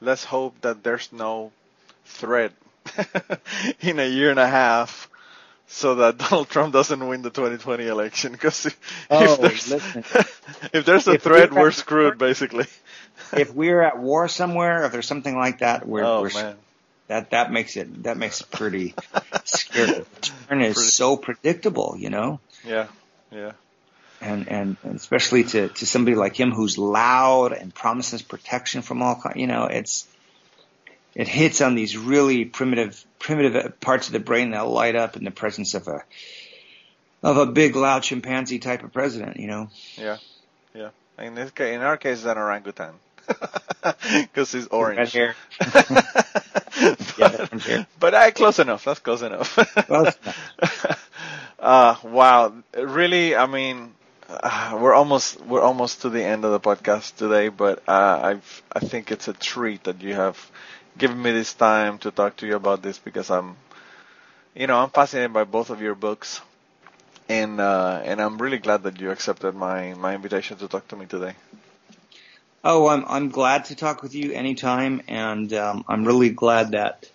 let's 0.00 0.24
hope 0.24 0.60
that 0.62 0.82
there's 0.82 1.12
no 1.12 1.52
threat 2.04 2.52
in 3.80 3.98
a 4.00 4.08
year 4.08 4.30
and 4.30 4.38
a 4.40 4.48
half 4.48 5.08
so 5.68 5.96
that 5.96 6.18
Donald 6.30 6.48
Trump 6.48 6.72
doesn't 6.72 7.06
win 7.06 7.22
the 7.22 7.30
2020 7.30 7.86
election 7.86 8.32
because 8.36 8.66
if, 8.66 8.80
Oh, 9.10 9.36
there's 9.36 9.68
listen. 9.70 10.04
if 10.72 10.84
there's 10.84 11.06
a 11.08 11.12
If 11.12 11.22
threat 11.22 11.52
we're 11.52 11.70
screwed 11.70 12.18
basically. 12.18 12.66
If 13.32 13.54
we're 13.54 13.80
at 13.82 13.98
war 13.98 14.28
somewhere, 14.28 14.84
if 14.84 14.92
there's 14.92 15.06
something 15.06 15.36
like 15.36 15.58
that, 15.60 15.86
we're, 15.86 16.04
oh 16.04 16.22
we're 16.22 16.32
man. 16.34 16.56
that 17.08 17.30
that 17.30 17.52
makes 17.52 17.76
it 17.76 18.02
that 18.04 18.16
makes 18.16 18.40
it 18.40 18.50
pretty 18.50 18.94
scary. 19.44 19.86
The 19.86 20.06
turn 20.48 20.62
is 20.62 20.74
Pretty- 20.74 20.90
so 20.90 21.16
predictable, 21.16 21.94
you 21.98 22.10
know, 22.10 22.40
Yeah. 22.64 22.88
Yeah. 23.30 23.52
and 24.20 24.48
and, 24.48 24.76
and 24.82 24.96
especially 24.96 25.44
to 25.44 25.68
to 25.68 25.86
somebody 25.86 26.16
like 26.16 26.34
him 26.38 26.50
who's 26.52 26.76
loud 26.78 27.52
and 27.52 27.74
promises 27.74 28.22
protection 28.22 28.82
from 28.82 29.02
all 29.02 29.16
kind. 29.20 29.38
You 29.40 29.46
know, 29.46 29.64
it's 29.66 30.06
it 31.14 31.26
hits 31.28 31.60
on 31.60 31.74
these 31.74 31.96
really 31.96 32.44
primitive 32.44 33.04
primitive 33.18 33.56
uh, 33.56 33.68
parts 33.80 34.06
of 34.08 34.12
the 34.12 34.20
brain 34.20 34.50
that 34.52 34.66
light 34.66 34.96
up 34.96 35.16
in 35.16 35.24
the 35.24 35.30
presence 35.30 35.74
of 35.74 35.88
a 35.88 36.02
of 37.22 37.36
a 37.36 37.46
big 37.46 37.76
loud 37.76 38.02
chimpanzee 38.02 38.58
type 38.58 38.82
of 38.82 38.92
president. 38.92 39.36
You 39.38 39.46
know, 39.48 39.70
Yeah. 39.96 40.16
Yeah. 40.74 40.90
In 41.18 41.34
this 41.34 41.50
case, 41.50 41.74
in 41.74 41.82
our 41.82 41.96
case, 41.98 42.18
it's 42.18 42.26
an 42.26 42.38
orangutan. 42.38 42.94
Because 44.12 44.52
he's 44.52 44.66
orange. 44.68 45.12
hair. 45.12 45.34
but, 45.74 45.86
Yeah, 47.16 47.46
here. 47.64 47.86
but 47.98 48.14
uh, 48.14 48.30
close 48.32 48.58
enough. 48.58 48.84
That's 48.84 49.00
close 49.00 49.22
enough. 49.22 49.56
Close 49.86 50.14
uh, 51.58 51.96
wow. 52.04 52.52
Really, 52.76 53.36
I 53.36 53.46
mean, 53.46 53.92
uh, 54.28 54.78
we're 54.80 54.94
almost 54.94 55.40
we're 55.42 55.60
almost 55.62 56.02
to 56.02 56.10
the 56.10 56.22
end 56.24 56.44
of 56.44 56.52
the 56.52 56.60
podcast 56.60 57.16
today, 57.16 57.48
but 57.48 57.82
uh, 57.88 58.20
I've 58.22 58.62
I 58.72 58.80
think 58.80 59.10
it's 59.10 59.28
a 59.28 59.32
treat 59.32 59.84
that 59.84 60.02
you 60.02 60.14
have 60.14 60.38
given 60.98 61.20
me 61.20 61.32
this 61.32 61.54
time 61.54 61.98
to 61.98 62.10
talk 62.10 62.36
to 62.38 62.46
you 62.46 62.56
about 62.56 62.82
this 62.82 62.98
because 62.98 63.30
I'm, 63.30 63.56
you 64.54 64.66
know, 64.66 64.78
I'm 64.78 64.90
fascinated 64.90 65.32
by 65.32 65.44
both 65.44 65.70
of 65.70 65.80
your 65.80 65.94
books, 65.94 66.40
and 67.28 67.60
uh, 67.60 68.02
and 68.04 68.20
I'm 68.20 68.38
really 68.40 68.58
glad 68.58 68.82
that 68.84 69.00
you 69.00 69.10
accepted 69.10 69.54
my 69.54 69.94
my 69.94 70.14
invitation 70.14 70.56
to 70.58 70.68
talk 70.68 70.88
to 70.88 70.96
me 70.96 71.06
today. 71.06 71.34
Oh, 72.62 72.88
I'm 72.88 73.04
I'm 73.06 73.28
glad 73.30 73.66
to 73.66 73.74
talk 73.74 74.02
with 74.02 74.14
you 74.14 74.32
anytime, 74.32 75.02
and 75.08 75.52
um, 75.54 75.84
I'm 75.88 76.04
really 76.04 76.30
glad 76.30 76.72
that 76.72 77.10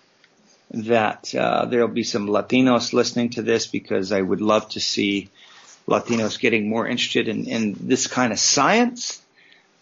that 0.71 1.33
uh, 1.35 1.65
there'll 1.65 1.87
be 1.87 2.03
some 2.03 2.27
Latinos 2.27 2.93
listening 2.93 3.29
to 3.31 3.43
this 3.43 3.67
because 3.67 4.11
I 4.11 4.21
would 4.21 4.41
love 4.41 4.69
to 4.69 4.79
see 4.79 5.29
Latinos 5.87 6.39
getting 6.39 6.67
more 6.67 6.87
interested 6.87 7.27
in, 7.27 7.45
in 7.45 7.75
this 7.79 8.07
kind 8.07 8.33
of 8.33 8.39
science, 8.39 9.21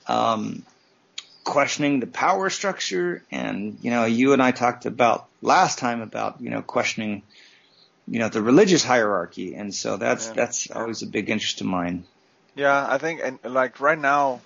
um, 0.08 0.64
questioning 1.46 2.02
the 2.02 2.08
power 2.08 2.50
structure, 2.50 3.24
and 3.32 3.78
you 3.82 3.90
know, 3.90 4.04
you 4.04 4.34
and 4.34 4.44
I 4.44 4.52
talked 4.52 4.86
about 4.86 5.28
last 5.42 5.80
time 5.80 6.02
about 6.02 6.42
you 6.42 6.50
know 6.50 6.62
questioning 6.62 7.24
you 8.06 8.20
know 8.20 8.28
the 8.28 8.42
religious 8.42 8.84
hierarchy, 8.84 9.56
and 9.56 9.74
so 9.74 9.96
that's 9.96 10.28
Yeah. 10.28 10.34
that's 10.34 10.70
always 10.72 11.04
a 11.04 11.08
big 11.08 11.30
interest 11.30 11.62
of 11.62 11.68
mine. 11.68 12.04
Yeah, 12.56 12.86
I 12.88 12.98
think, 12.98 13.22
and 13.24 13.40
like 13.46 13.80
right 13.80 13.98
now, 13.98 14.42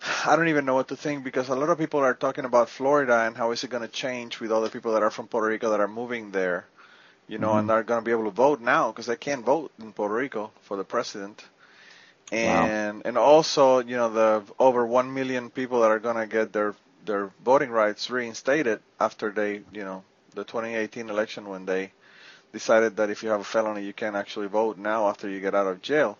I 0.26 0.36
don't 0.36 0.48
even 0.48 0.64
know 0.64 0.74
what 0.74 0.88
to 0.88 0.96
think 0.96 1.24
because 1.24 1.48
a 1.48 1.54
lot 1.54 1.70
of 1.70 1.78
people 1.78 2.00
are 2.00 2.14
talking 2.14 2.44
about 2.44 2.68
Florida 2.68 3.24
and 3.26 3.36
how 3.36 3.50
is 3.52 3.64
it 3.64 3.70
going 3.70 3.82
to 3.82 3.88
change 3.88 4.40
with 4.40 4.52
all 4.52 4.62
the 4.62 4.70
people 4.70 4.92
that 4.92 5.02
are 5.02 5.10
from 5.10 5.28
Puerto 5.28 5.48
Rico 5.48 5.70
that 5.70 5.80
are 5.80 5.88
moving 5.88 6.30
there, 6.30 6.66
you 7.28 7.38
know, 7.38 7.56
and 7.58 7.70
are 7.70 7.82
going 7.82 8.00
to 8.00 8.04
be 8.04 8.10
able 8.10 8.24
to 8.24 8.30
vote 8.30 8.60
now 8.60 8.90
because 8.90 9.06
they 9.06 9.16
can't 9.16 9.44
vote 9.44 9.72
in 9.80 9.92
Puerto 9.92 10.14
Rico 10.14 10.50
for 10.62 10.76
the 10.76 10.84
president. 10.84 11.44
And 12.30 13.02
and 13.06 13.16
also, 13.16 13.78
you 13.80 13.96
know, 13.96 14.10
the 14.10 14.42
over 14.58 14.84
one 14.86 15.14
million 15.14 15.48
people 15.50 15.80
that 15.80 15.90
are 15.90 15.98
going 15.98 16.16
to 16.16 16.26
get 16.26 16.52
their 16.52 16.74
their 17.06 17.30
voting 17.44 17.70
rights 17.70 18.10
reinstated 18.10 18.80
after 19.00 19.30
they, 19.30 19.62
you 19.72 19.84
know, 19.84 20.04
the 20.34 20.44
2018 20.44 21.08
election 21.08 21.48
when 21.48 21.64
they 21.64 21.90
decided 22.52 22.96
that 22.96 23.10
if 23.10 23.22
you 23.22 23.30
have 23.30 23.40
a 23.40 23.44
felony, 23.44 23.82
you 23.84 23.94
can't 23.94 24.16
actually 24.16 24.46
vote 24.46 24.76
now 24.78 25.08
after 25.08 25.28
you 25.28 25.40
get 25.40 25.54
out 25.54 25.66
of 25.66 25.80
jail. 25.80 26.18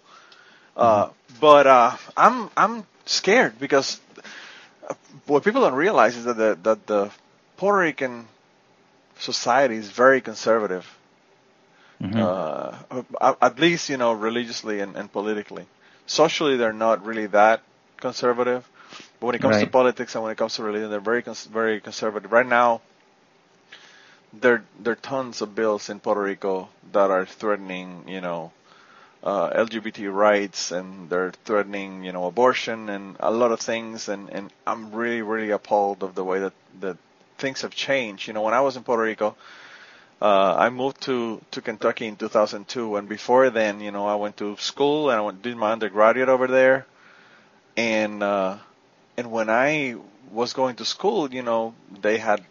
Uh, 0.77 1.11
but 1.41 1.67
uh, 1.67 1.97
I'm 2.17 2.51
I'm 2.57 2.87
scared 3.09 3.59
because 3.59 4.01
what 5.27 5.45
people 5.45 5.63
don't 5.63 5.75
realize 5.75 6.17
is 6.17 6.25
that 6.25 6.37
the 6.37 6.59
that 6.63 6.87
the 6.87 7.11
Puerto 7.57 7.79
Rican 7.79 8.27
society 9.19 9.77
is 9.77 9.91
very 9.91 10.21
conservative. 10.21 10.87
Uh, 12.15 12.77
at- 13.43 13.59
least 13.61 13.89
you 13.91 13.97
know 13.99 14.13
religiously 14.13 14.81
and, 14.81 14.97
and 14.97 15.13
politically. 15.13 15.67
Socially, 16.07 16.57
they're 16.57 16.73
not 16.73 17.05
really 17.05 17.27
that 17.29 17.63
conservative. 17.99 18.69
But 19.21 19.27
when 19.27 19.35
it 19.35 19.41
comes 19.41 19.59
to 19.59 19.67
politics 19.67 20.15
and 20.15 20.25
when 20.25 20.33
it 20.33 20.39
comes 20.39 20.55
to 20.57 20.63
religion, 20.63 20.91
they're 20.91 21.01
very 21.01 21.23
cons- 21.23 21.47
very 21.47 21.81
conservative. 21.81 22.33
Right 22.33 22.47
now, 22.47 22.83
there 24.33 24.65
there 24.81 24.93
are 24.93 24.97
tons 24.97 25.43
of 25.43 25.55
bills 25.55 25.89
in 25.91 26.01
Puerto 26.01 26.21
Rico 26.23 26.69
that 26.93 27.11
are 27.11 27.27
threatening, 27.27 28.05
you 28.09 28.21
know, 28.21 28.53
uh, 29.23 29.51
LGBT 29.51 30.13
rights 30.13 30.71
and 30.71 31.11
they're 31.11 31.33
threatening, 31.45 32.05
you 32.05 32.13
know, 32.13 32.27
abortion 32.27 32.89
and 32.89 33.17
a 33.21 33.31
lot 33.31 33.53
of 33.53 33.61
things. 33.61 34.09
And, 34.09 34.31
and 34.31 34.53
I'm 34.67 34.93
really, 34.93 35.23
really 35.23 35.51
appalled 35.51 36.03
of 36.03 36.15
the 36.15 36.25
way 36.25 36.41
that, 36.41 36.53
that 36.81 36.97
things 37.39 37.63
have 37.63 37.75
changed. 37.75 38.29
You 38.29 38.35
know, 38.35 38.43
when 38.43 38.55
I 38.55 38.61
was 38.61 38.77
in 38.77 38.85
Puerto 38.85 39.03
Rico, 39.03 39.37
uh, 40.23 40.55
I 40.57 40.71
moved 40.71 41.03
to, 41.03 41.41
to 41.53 41.61
Kentucky 41.61 42.07
in 42.07 42.17
2002. 42.17 42.97
And 42.97 43.09
before 43.09 43.51
then, 43.51 43.81
you 43.81 43.91
know, 43.91 44.07
I 44.07 44.15
went 44.15 44.37
to 44.39 44.57
school 44.57 45.11
and 45.11 45.19
I 45.19 45.23
went, 45.23 45.43
did 45.43 45.57
my 45.57 45.73
undergraduate 45.73 46.29
over 46.29 46.47
there. 46.47 46.87
And, 47.77 48.23
uh, 48.23 48.59
and 49.17 49.31
when 49.31 49.51
I 49.51 49.97
was 50.31 50.53
going 50.53 50.77
to 50.77 50.85
school, 50.85 51.33
you 51.33 51.43
know, 51.43 51.75
they 52.03 52.19
had 52.19 52.45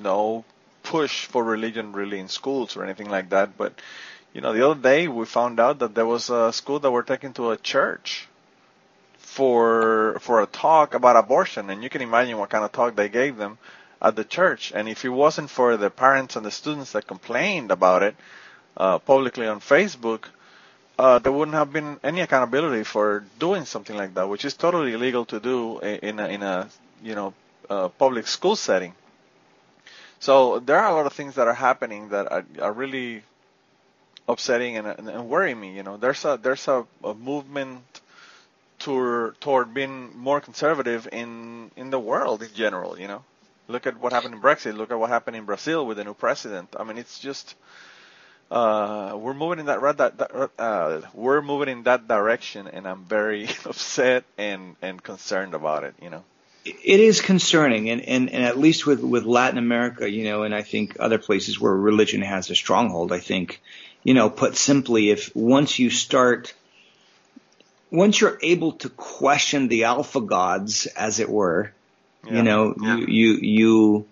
no 0.00 0.44
push 0.82 1.26
for 1.26 1.42
religion 1.42 1.92
really 1.92 2.18
in 2.18 2.28
schools 2.28 2.76
or 2.76 2.84
anything 2.84 3.08
like 3.08 3.30
that. 3.30 3.56
But, 3.56 3.74
you 4.34 4.40
know, 4.40 4.52
the 4.52 4.68
other 4.68 4.80
day 4.80 5.06
we 5.06 5.24
found 5.26 5.60
out 5.60 5.78
that 5.78 5.94
there 5.94 6.04
was 6.04 6.28
a 6.28 6.52
school 6.52 6.80
that 6.80 6.90
were 6.90 7.04
taken 7.04 7.32
to 7.34 7.52
a 7.52 7.56
church 7.56 8.28
for 9.16 10.18
for 10.20 10.42
a 10.42 10.46
talk 10.46 10.94
about 10.94 11.16
abortion, 11.16 11.70
and 11.70 11.82
you 11.84 11.88
can 11.88 12.02
imagine 12.02 12.36
what 12.36 12.50
kind 12.50 12.64
of 12.64 12.72
talk 12.72 12.96
they 12.96 13.08
gave 13.08 13.36
them 13.36 13.58
at 14.02 14.16
the 14.16 14.24
church. 14.24 14.72
And 14.74 14.88
if 14.88 15.04
it 15.04 15.08
wasn't 15.08 15.50
for 15.50 15.76
the 15.76 15.88
parents 15.88 16.34
and 16.34 16.44
the 16.44 16.50
students 16.50 16.92
that 16.92 17.06
complained 17.06 17.70
about 17.70 18.02
it 18.02 18.16
uh, 18.76 18.98
publicly 18.98 19.46
on 19.46 19.60
Facebook, 19.60 20.24
uh, 20.98 21.20
there 21.20 21.32
wouldn't 21.32 21.56
have 21.56 21.72
been 21.72 22.00
any 22.02 22.20
accountability 22.20 22.82
for 22.82 23.24
doing 23.38 23.64
something 23.64 23.96
like 23.96 24.14
that, 24.14 24.28
which 24.28 24.44
is 24.44 24.54
totally 24.54 24.94
illegal 24.94 25.24
to 25.26 25.38
do 25.38 25.78
in 25.78 26.18
a, 26.18 26.26
in 26.26 26.42
a 26.42 26.68
you 27.04 27.14
know 27.14 27.32
uh, 27.70 27.86
public 27.88 28.26
school 28.26 28.56
setting. 28.56 28.94
So 30.18 30.58
there 30.58 30.78
are 30.78 30.90
a 30.90 30.94
lot 30.94 31.06
of 31.06 31.12
things 31.12 31.36
that 31.36 31.46
are 31.46 31.54
happening 31.68 32.08
that 32.08 32.32
are, 32.32 32.44
are 32.60 32.72
really 32.72 33.22
upsetting 34.28 34.76
and, 34.76 34.86
and, 34.86 35.08
and 35.08 35.28
worrying 35.28 35.60
me. 35.60 35.76
You 35.76 35.82
know, 35.82 35.96
there's 35.96 36.24
a 36.24 36.38
there's 36.40 36.66
a, 36.68 36.86
a 37.02 37.14
movement 37.14 37.82
toward 38.78 39.40
toward 39.40 39.74
being 39.74 40.16
more 40.16 40.40
conservative 40.40 41.08
in 41.12 41.70
in 41.76 41.90
the 41.90 41.98
world 41.98 42.42
in 42.42 42.52
general. 42.54 42.98
You 42.98 43.08
know, 43.08 43.24
look 43.68 43.86
at 43.86 43.98
what 43.98 44.12
happened 44.12 44.34
in 44.34 44.40
Brexit. 44.40 44.76
Look 44.76 44.90
at 44.90 44.98
what 44.98 45.10
happened 45.10 45.36
in 45.36 45.44
Brazil 45.44 45.86
with 45.86 45.96
the 45.96 46.04
new 46.04 46.14
president. 46.14 46.74
I 46.78 46.84
mean, 46.84 46.98
it's 46.98 47.18
just 47.18 47.54
uh, 48.50 49.16
we're 49.16 49.34
moving 49.34 49.58
in 49.58 49.66
that, 49.66 49.80
that, 49.96 50.18
that 50.18 50.50
uh, 50.58 51.00
we're 51.12 51.42
moving 51.42 51.68
in 51.68 51.82
that 51.84 52.06
direction, 52.06 52.68
and 52.68 52.86
I'm 52.86 53.04
very 53.04 53.48
upset 53.64 54.24
and 54.38 54.76
and 54.82 55.02
concerned 55.02 55.54
about 55.54 55.84
it. 55.84 55.94
You 56.00 56.10
know. 56.10 56.24
it 56.64 57.00
is 57.00 57.20
concerning, 57.20 57.90
and, 57.90 58.00
and, 58.00 58.30
and 58.30 58.44
at 58.44 58.58
least 58.58 58.86
with, 58.86 59.00
with 59.00 59.24
Latin 59.24 59.58
America, 59.58 60.10
you 60.10 60.24
know, 60.24 60.44
and 60.44 60.54
I 60.54 60.62
think 60.62 60.96
other 60.98 61.18
places 61.18 61.60
where 61.60 61.74
religion 61.74 62.22
has 62.22 62.48
a 62.50 62.54
stronghold, 62.54 63.12
I 63.12 63.18
think, 63.18 63.60
you 64.04 64.14
know, 64.14 64.30
put 64.30 64.56
simply, 64.56 65.10
if 65.10 65.34
once 65.34 65.78
you 65.78 65.90
start, 65.90 66.54
once 67.90 68.20
you're 68.20 68.38
able 68.42 68.72
to 68.72 68.88
question 68.90 69.68
the 69.68 69.84
alpha 69.84 70.20
gods, 70.20 70.86
as 70.86 71.20
it 71.20 71.28
were, 71.28 71.72
Yeah. 72.26 72.36
you 72.36 72.42
know, 72.42 72.74
Yeah. 72.80 72.96
you, 72.98 73.06
you, 73.06 73.32
you, 73.42 74.06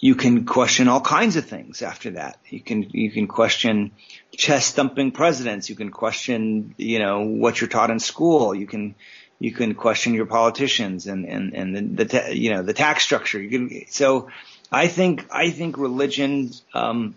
you 0.00 0.14
can 0.14 0.44
question 0.44 0.88
all 0.88 1.00
kinds 1.00 1.36
of 1.36 1.46
things 1.46 1.80
after 1.80 2.10
that. 2.12 2.38
You 2.50 2.60
can 2.60 2.82
you 2.90 3.10
can 3.10 3.26
question 3.26 3.90
chest 4.36 4.74
thumping 4.76 5.12
presidents. 5.12 5.70
You 5.70 5.76
can 5.76 5.90
question 5.90 6.74
you 6.76 6.98
know 6.98 7.20
what 7.22 7.58
you're 7.60 7.68
taught 7.70 7.90
in 7.90 7.98
school. 8.00 8.54
You 8.54 8.66
can 8.66 8.94
you 9.38 9.52
can 9.52 9.74
question 9.74 10.12
your 10.12 10.26
politicians 10.26 11.06
and 11.06 11.24
and 11.24 11.54
and 11.54 11.74
the, 11.76 11.80
the 11.80 12.04
ta- 12.04 12.28
you 12.32 12.50
know 12.50 12.62
the 12.62 12.74
tax 12.74 13.02
structure. 13.02 13.40
You 13.40 13.48
can 13.48 13.86
so 13.88 14.28
I 14.70 14.88
think 14.88 15.24
I 15.30 15.48
think 15.50 15.78
religion 15.78 16.50
um, 16.74 17.14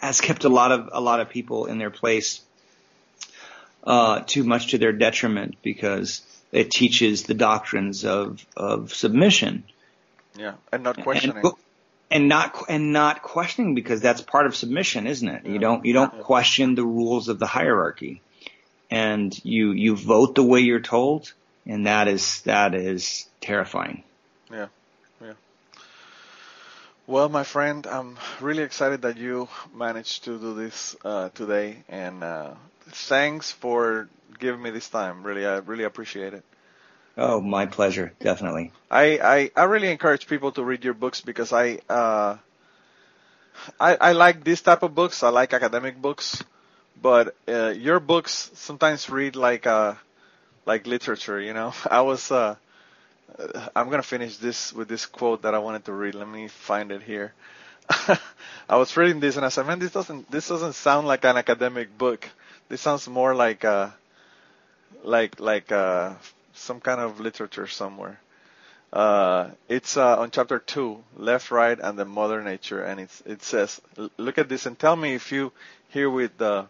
has 0.00 0.20
kept 0.20 0.44
a 0.44 0.48
lot 0.48 0.72
of 0.72 0.88
a 0.92 1.00
lot 1.00 1.20
of 1.20 1.28
people 1.28 1.66
in 1.66 1.78
their 1.78 1.90
place 1.90 2.40
uh, 3.84 4.20
too 4.20 4.44
much 4.44 4.68
to 4.68 4.78
their 4.78 4.92
detriment 4.92 5.56
because 5.62 6.22
it 6.52 6.70
teaches 6.70 7.24
the 7.24 7.34
doctrines 7.34 8.04
of 8.04 8.44
of 8.56 8.94
submission. 8.94 9.64
Yeah, 10.36 10.54
and 10.72 10.82
not 10.82 11.02
questioning. 11.02 11.36
And, 11.44 11.52
and 12.10 12.28
not 12.28 12.64
and 12.68 12.92
not 12.92 13.22
questioning 13.22 13.74
because 13.74 14.00
that's 14.00 14.20
part 14.20 14.46
of 14.46 14.56
submission, 14.56 15.06
isn't 15.06 15.28
it? 15.28 15.42
Yeah. 15.44 15.52
You 15.52 15.58
don't 15.58 15.84
you 15.84 15.92
don't 15.92 16.22
question 16.22 16.74
the 16.74 16.84
rules 16.84 17.28
of 17.28 17.38
the 17.38 17.46
hierarchy, 17.46 18.22
and 18.90 19.38
you 19.44 19.72
you 19.72 19.96
vote 19.96 20.34
the 20.34 20.42
way 20.42 20.60
you're 20.60 20.80
told, 20.80 21.32
and 21.66 21.86
that 21.86 22.08
is 22.08 22.40
that 22.42 22.74
is 22.74 23.28
terrifying. 23.40 24.02
Yeah, 24.50 24.56
yeah. 24.56 24.66
Well, 27.10 27.28
my 27.28 27.42
friend, 27.42 27.88
I'm 27.88 28.16
really 28.40 28.62
excited 28.62 29.02
that 29.02 29.16
you 29.16 29.48
managed 29.74 30.22
to 30.26 30.38
do 30.38 30.54
this 30.54 30.94
uh, 31.04 31.30
today, 31.30 31.82
and 31.88 32.22
uh, 32.22 32.54
thanks 32.86 33.50
for 33.50 34.08
giving 34.38 34.62
me 34.62 34.70
this 34.70 34.88
time. 34.88 35.24
Really, 35.24 35.44
I 35.44 35.56
really 35.56 35.82
appreciate 35.82 36.34
it. 36.34 36.44
Oh, 37.16 37.40
my 37.40 37.66
pleasure, 37.66 38.12
definitely. 38.20 38.70
I, 38.88 39.18
I, 39.18 39.50
I 39.56 39.64
really 39.64 39.90
encourage 39.90 40.28
people 40.28 40.52
to 40.52 40.62
read 40.62 40.84
your 40.84 40.94
books 40.94 41.20
because 41.20 41.52
I, 41.52 41.80
uh, 41.88 42.36
I 43.80 43.96
I 43.96 44.12
like 44.12 44.44
this 44.44 44.62
type 44.62 44.84
of 44.84 44.94
books. 44.94 45.24
I 45.24 45.30
like 45.30 45.52
academic 45.52 46.00
books, 46.00 46.44
but 47.02 47.34
uh, 47.48 47.70
your 47.70 47.98
books 47.98 48.52
sometimes 48.54 49.10
read 49.10 49.34
like 49.34 49.66
uh, 49.66 49.94
like 50.64 50.86
literature. 50.86 51.40
You 51.40 51.54
know, 51.54 51.74
I 51.90 52.02
was 52.02 52.30
uh, 52.30 52.54
I'm 53.74 53.90
gonna 53.90 54.02
finish 54.02 54.36
this 54.36 54.72
with 54.72 54.88
this 54.88 55.06
quote 55.06 55.42
that 55.42 55.54
I 55.54 55.58
wanted 55.58 55.84
to 55.86 55.92
read. 55.92 56.14
Let 56.14 56.28
me 56.28 56.48
find 56.48 56.92
it 56.92 57.02
here. 57.02 57.32
I 58.68 58.76
was 58.76 58.96
reading 58.96 59.20
this 59.20 59.36
and 59.36 59.44
I 59.44 59.48
said, 59.48 59.66
man, 59.66 59.78
this 59.78 59.92
doesn't 59.92 60.30
this 60.30 60.48
doesn't 60.48 60.74
sound 60.74 61.06
like 61.06 61.24
an 61.24 61.36
academic 61.36 61.96
book. 61.96 62.28
This 62.68 62.80
sounds 62.80 63.08
more 63.08 63.34
like 63.34 63.64
a 63.64 63.94
like 65.02 65.40
like 65.40 65.70
a 65.70 66.16
some 66.54 66.80
kind 66.80 67.00
of 67.00 67.20
literature 67.20 67.66
somewhere. 67.66 68.20
Uh, 68.92 69.50
it's 69.68 69.96
uh, 69.96 70.18
on 70.18 70.30
chapter 70.30 70.58
two, 70.58 71.02
left, 71.16 71.50
right, 71.50 71.78
and 71.80 71.96
the 71.98 72.04
mother 72.04 72.42
nature, 72.42 72.82
and 72.82 72.98
it's, 72.98 73.22
it 73.24 73.40
says, 73.40 73.80
look 74.16 74.36
at 74.36 74.48
this 74.48 74.66
and 74.66 74.76
tell 74.76 74.96
me 74.96 75.14
if 75.14 75.30
you 75.30 75.52
hear 75.90 76.10
with 76.10 76.36
the 76.38 76.66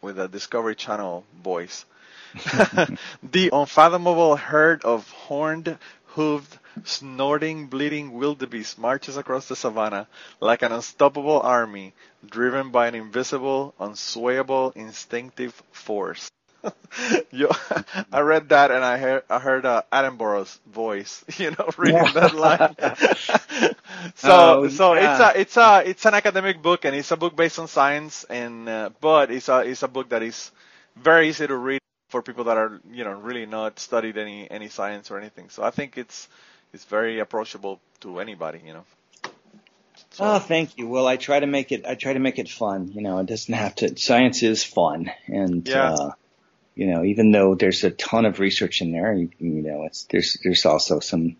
with 0.00 0.16
the 0.16 0.28
Discovery 0.28 0.74
Channel 0.76 1.24
voice. 1.42 1.84
The 3.22 3.50
unfathomable 3.52 4.36
herd 4.36 4.84
of 4.84 5.08
horned, 5.10 5.78
hoofed, 6.06 6.58
snorting, 6.84 7.66
bleeding 7.66 8.12
wildebeest 8.12 8.78
marches 8.78 9.16
across 9.16 9.48
the 9.48 9.56
savannah 9.56 10.06
like 10.40 10.62
an 10.62 10.72
unstoppable 10.72 11.40
army, 11.40 11.92
driven 12.26 12.70
by 12.70 12.88
an 12.88 12.94
invisible, 12.94 13.74
unswayable, 13.80 14.74
instinctive 14.76 15.62
force. 15.72 16.30
Yo, 17.30 17.48
I 18.12 18.20
read 18.20 18.50
that 18.50 18.70
and 18.70 18.84
I 18.84 18.96
heard 18.96 19.24
I 19.28 19.40
heard 19.40 19.66
uh, 19.66 19.82
Attenborough's 19.92 20.60
voice, 20.72 21.24
you 21.36 21.50
know, 21.50 21.68
reading 21.76 22.06
that 22.14 22.34
line. 22.34 22.76
so 24.14 24.64
oh, 24.64 24.68
so 24.68 24.94
yeah. 24.94 25.00
it's 25.00 25.20
a 25.20 25.40
it's 25.40 25.56
a 25.56 25.90
it's 25.90 26.06
an 26.06 26.14
academic 26.14 26.62
book 26.62 26.84
and 26.84 26.94
it's 26.94 27.10
a 27.10 27.16
book 27.16 27.34
based 27.34 27.58
on 27.58 27.66
science 27.66 28.24
and 28.30 28.68
uh, 28.68 28.90
but 29.00 29.32
it's 29.32 29.48
a 29.48 29.60
it's 29.60 29.82
a 29.82 29.88
book 29.88 30.10
that 30.10 30.22
is 30.22 30.52
very 30.94 31.28
easy 31.28 31.46
to 31.46 31.56
read 31.56 31.81
for 32.12 32.22
people 32.22 32.44
that 32.44 32.58
are 32.58 32.80
you 32.92 33.04
know 33.04 33.12
really 33.12 33.46
not 33.46 33.80
studied 33.80 34.16
any 34.16 34.48
any 34.50 34.68
science 34.68 35.10
or 35.10 35.18
anything. 35.18 35.48
So 35.48 35.64
I 35.64 35.70
think 35.70 35.98
it's 35.98 36.28
it's 36.72 36.84
very 36.84 37.18
approachable 37.18 37.80
to 38.00 38.20
anybody, 38.20 38.60
you 38.64 38.74
know. 38.74 38.84
So. 40.10 40.24
Oh, 40.24 40.38
thank 40.38 40.76
you. 40.76 40.86
Well, 40.88 41.06
I 41.06 41.16
try 41.16 41.40
to 41.40 41.46
make 41.46 41.72
it. 41.72 41.86
I 41.86 41.94
try 41.94 42.12
to 42.12 42.18
make 42.18 42.38
it 42.38 42.48
fun. 42.48 42.92
You 42.92 43.00
know, 43.00 43.18
it 43.18 43.26
doesn't 43.26 43.54
have 43.54 43.74
to. 43.76 43.96
Science 43.96 44.42
is 44.42 44.62
fun, 44.62 45.10
and 45.26 45.66
yeah. 45.66 45.94
uh, 45.94 46.10
you 46.74 46.86
know, 46.86 47.02
even 47.02 47.32
though 47.32 47.54
there's 47.54 47.82
a 47.82 47.90
ton 47.90 48.26
of 48.26 48.38
research 48.38 48.82
in 48.82 48.92
there, 48.92 49.14
you, 49.14 49.30
you 49.38 49.62
know, 49.62 49.84
it's 49.84 50.04
there's 50.04 50.36
there's 50.44 50.66
also 50.66 51.00
some 51.00 51.36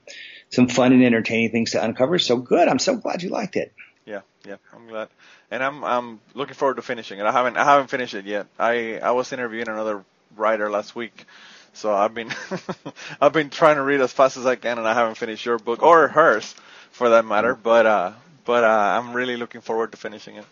some 0.48 0.68
fun 0.68 0.94
and 0.94 1.04
entertaining 1.04 1.50
things 1.50 1.72
to 1.72 1.84
uncover. 1.84 2.18
So 2.18 2.38
good. 2.38 2.66
I'm 2.66 2.78
so 2.78 2.96
glad 2.96 3.22
you 3.22 3.28
liked 3.28 3.56
it. 3.56 3.74
Yeah, 4.06 4.22
yeah, 4.48 4.56
I'm 4.74 4.88
glad, 4.88 5.08
and 5.50 5.62
I'm 5.62 5.84
I'm 5.84 6.20
looking 6.34 6.54
forward 6.54 6.76
to 6.76 6.82
finishing 6.82 7.18
it. 7.20 7.26
I 7.26 7.32
haven't 7.32 7.58
I 7.58 7.64
haven't 7.64 7.88
finished 7.88 8.14
it 8.14 8.24
yet. 8.24 8.46
I 8.58 8.98
I 8.98 9.10
was 9.10 9.32
interviewing 9.32 9.68
another 9.68 10.02
writer 10.36 10.70
last 10.70 10.94
week, 10.94 11.24
so 11.72 11.94
I've 11.94 12.14
been 12.14 12.30
I've 13.20 13.32
been 13.32 13.50
trying 13.50 13.76
to 13.76 13.82
read 13.82 14.00
as 14.00 14.12
fast 14.12 14.36
as 14.36 14.46
I 14.46 14.56
can, 14.56 14.78
and 14.78 14.86
I 14.86 14.94
haven't 14.94 15.16
finished 15.16 15.44
your 15.44 15.58
book 15.58 15.82
or 15.82 16.08
hers, 16.08 16.54
for 16.90 17.10
that 17.10 17.24
matter. 17.24 17.54
Mm-hmm. 17.54 17.62
But 17.62 17.86
uh, 17.86 18.12
but 18.44 18.64
uh, 18.64 19.00
I'm 19.00 19.12
really 19.12 19.36
looking 19.36 19.60
forward 19.60 19.92
to 19.92 19.98
finishing 19.98 20.36
it. 20.36 20.44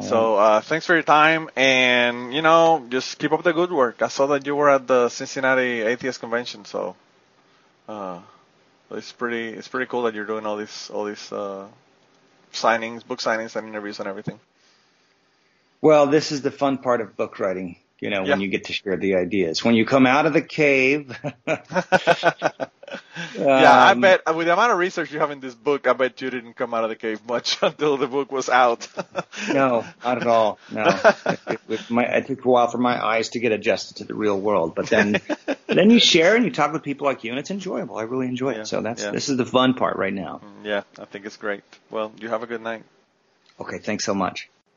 So 0.00 0.36
uh, 0.36 0.60
thanks 0.62 0.86
for 0.86 0.94
your 0.94 1.02
time, 1.02 1.50
and 1.54 2.32
you 2.32 2.40
know, 2.40 2.86
just 2.88 3.18
keep 3.18 3.30
up 3.30 3.42
the 3.42 3.52
good 3.52 3.70
work. 3.70 4.00
I 4.00 4.08
saw 4.08 4.26
that 4.28 4.46
you 4.46 4.56
were 4.56 4.70
at 4.70 4.86
the 4.86 5.10
Cincinnati 5.10 5.82
Atheist 5.82 6.18
Convention, 6.18 6.64
so 6.64 6.96
uh, 7.86 8.20
it's 8.90 9.12
pretty 9.12 9.48
it's 9.48 9.68
pretty 9.68 9.84
cool 9.84 10.02
that 10.04 10.14
you're 10.14 10.24
doing 10.24 10.46
all 10.46 10.56
these 10.56 10.90
all 10.94 11.04
these 11.04 11.30
uh, 11.30 11.66
signings, 12.54 13.06
book 13.06 13.18
signings, 13.18 13.54
and 13.54 13.68
interviews 13.68 13.98
and 13.98 14.08
everything. 14.08 14.40
Well, 15.82 16.06
this 16.06 16.32
is 16.32 16.40
the 16.40 16.50
fun 16.50 16.78
part 16.78 17.02
of 17.02 17.14
book 17.14 17.38
writing. 17.38 17.76
You 18.02 18.10
know, 18.10 18.24
yeah. 18.24 18.30
when 18.30 18.40
you 18.40 18.48
get 18.48 18.64
to 18.64 18.72
share 18.72 18.96
the 18.96 19.14
ideas. 19.14 19.64
When 19.64 19.76
you 19.76 19.86
come 19.86 20.08
out 20.08 20.26
of 20.26 20.32
the 20.32 20.42
cave, 20.42 21.16
yeah, 21.46 21.60
I 23.38 23.92
um, 23.92 24.00
bet 24.00 24.22
with 24.34 24.48
the 24.48 24.52
amount 24.52 24.72
of 24.72 24.78
research 24.78 25.12
you 25.12 25.20
have 25.20 25.30
in 25.30 25.38
this 25.38 25.54
book, 25.54 25.86
I 25.86 25.92
bet 25.92 26.20
you 26.20 26.28
didn't 26.28 26.54
come 26.54 26.74
out 26.74 26.82
of 26.82 26.90
the 26.90 26.96
cave 26.96 27.24
much 27.28 27.58
until 27.62 27.96
the 27.96 28.08
book 28.08 28.32
was 28.32 28.48
out. 28.48 28.88
no, 29.52 29.84
not 30.04 30.20
at 30.20 30.26
all. 30.26 30.58
No, 30.72 30.84
it, 31.26 31.60
it, 31.68 31.90
my, 31.90 32.02
it, 32.02 32.26
took 32.26 32.44
a 32.44 32.48
while 32.48 32.66
for 32.66 32.78
my 32.78 33.00
eyes 33.00 33.28
to 33.30 33.38
get 33.38 33.52
adjusted 33.52 33.98
to 33.98 34.04
the 34.04 34.14
real 34.14 34.40
world, 34.40 34.74
but 34.74 34.88
then 34.88 35.20
then 35.68 35.90
you 35.90 36.00
share 36.00 36.34
and 36.34 36.44
you 36.44 36.50
talk 36.50 36.72
with 36.72 36.82
people 36.82 37.06
like 37.06 37.22
you, 37.22 37.30
and 37.30 37.38
it's 37.38 37.52
enjoyable. 37.52 37.98
I 37.98 38.02
really 38.02 38.26
enjoy 38.26 38.54
yeah, 38.54 38.62
it. 38.62 38.66
So 38.66 38.82
that's 38.82 39.04
yeah. 39.04 39.12
this 39.12 39.28
is 39.28 39.36
the 39.36 39.46
fun 39.46 39.74
part 39.74 39.96
right 39.96 40.12
now. 40.12 40.40
Mm, 40.42 40.66
yeah, 40.66 40.82
I 40.98 41.04
think 41.04 41.24
it's 41.24 41.36
great. 41.36 41.62
Well, 41.88 42.10
you 42.18 42.30
have 42.30 42.42
a 42.42 42.48
good 42.48 42.62
night. 42.62 42.82
Okay, 43.60 43.78
thanks 43.78 44.04
so 44.04 44.12
much. 44.12 44.48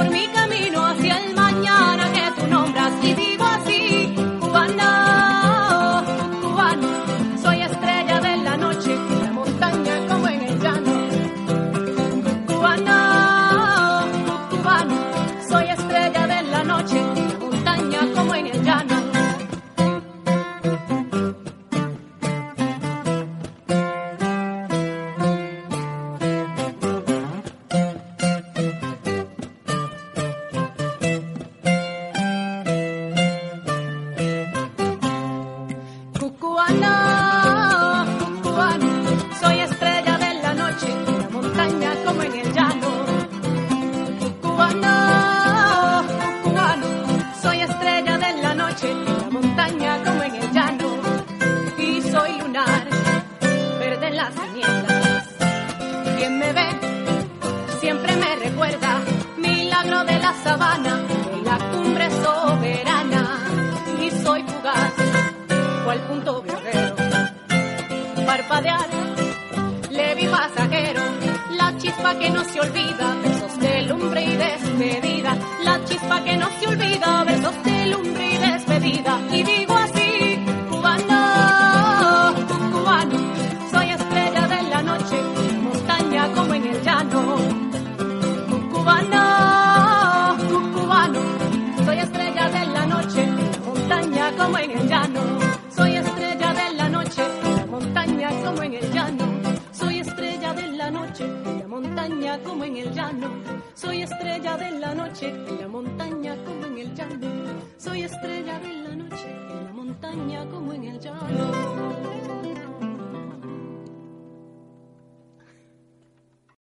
Por 0.00 0.08
mi 0.08 0.39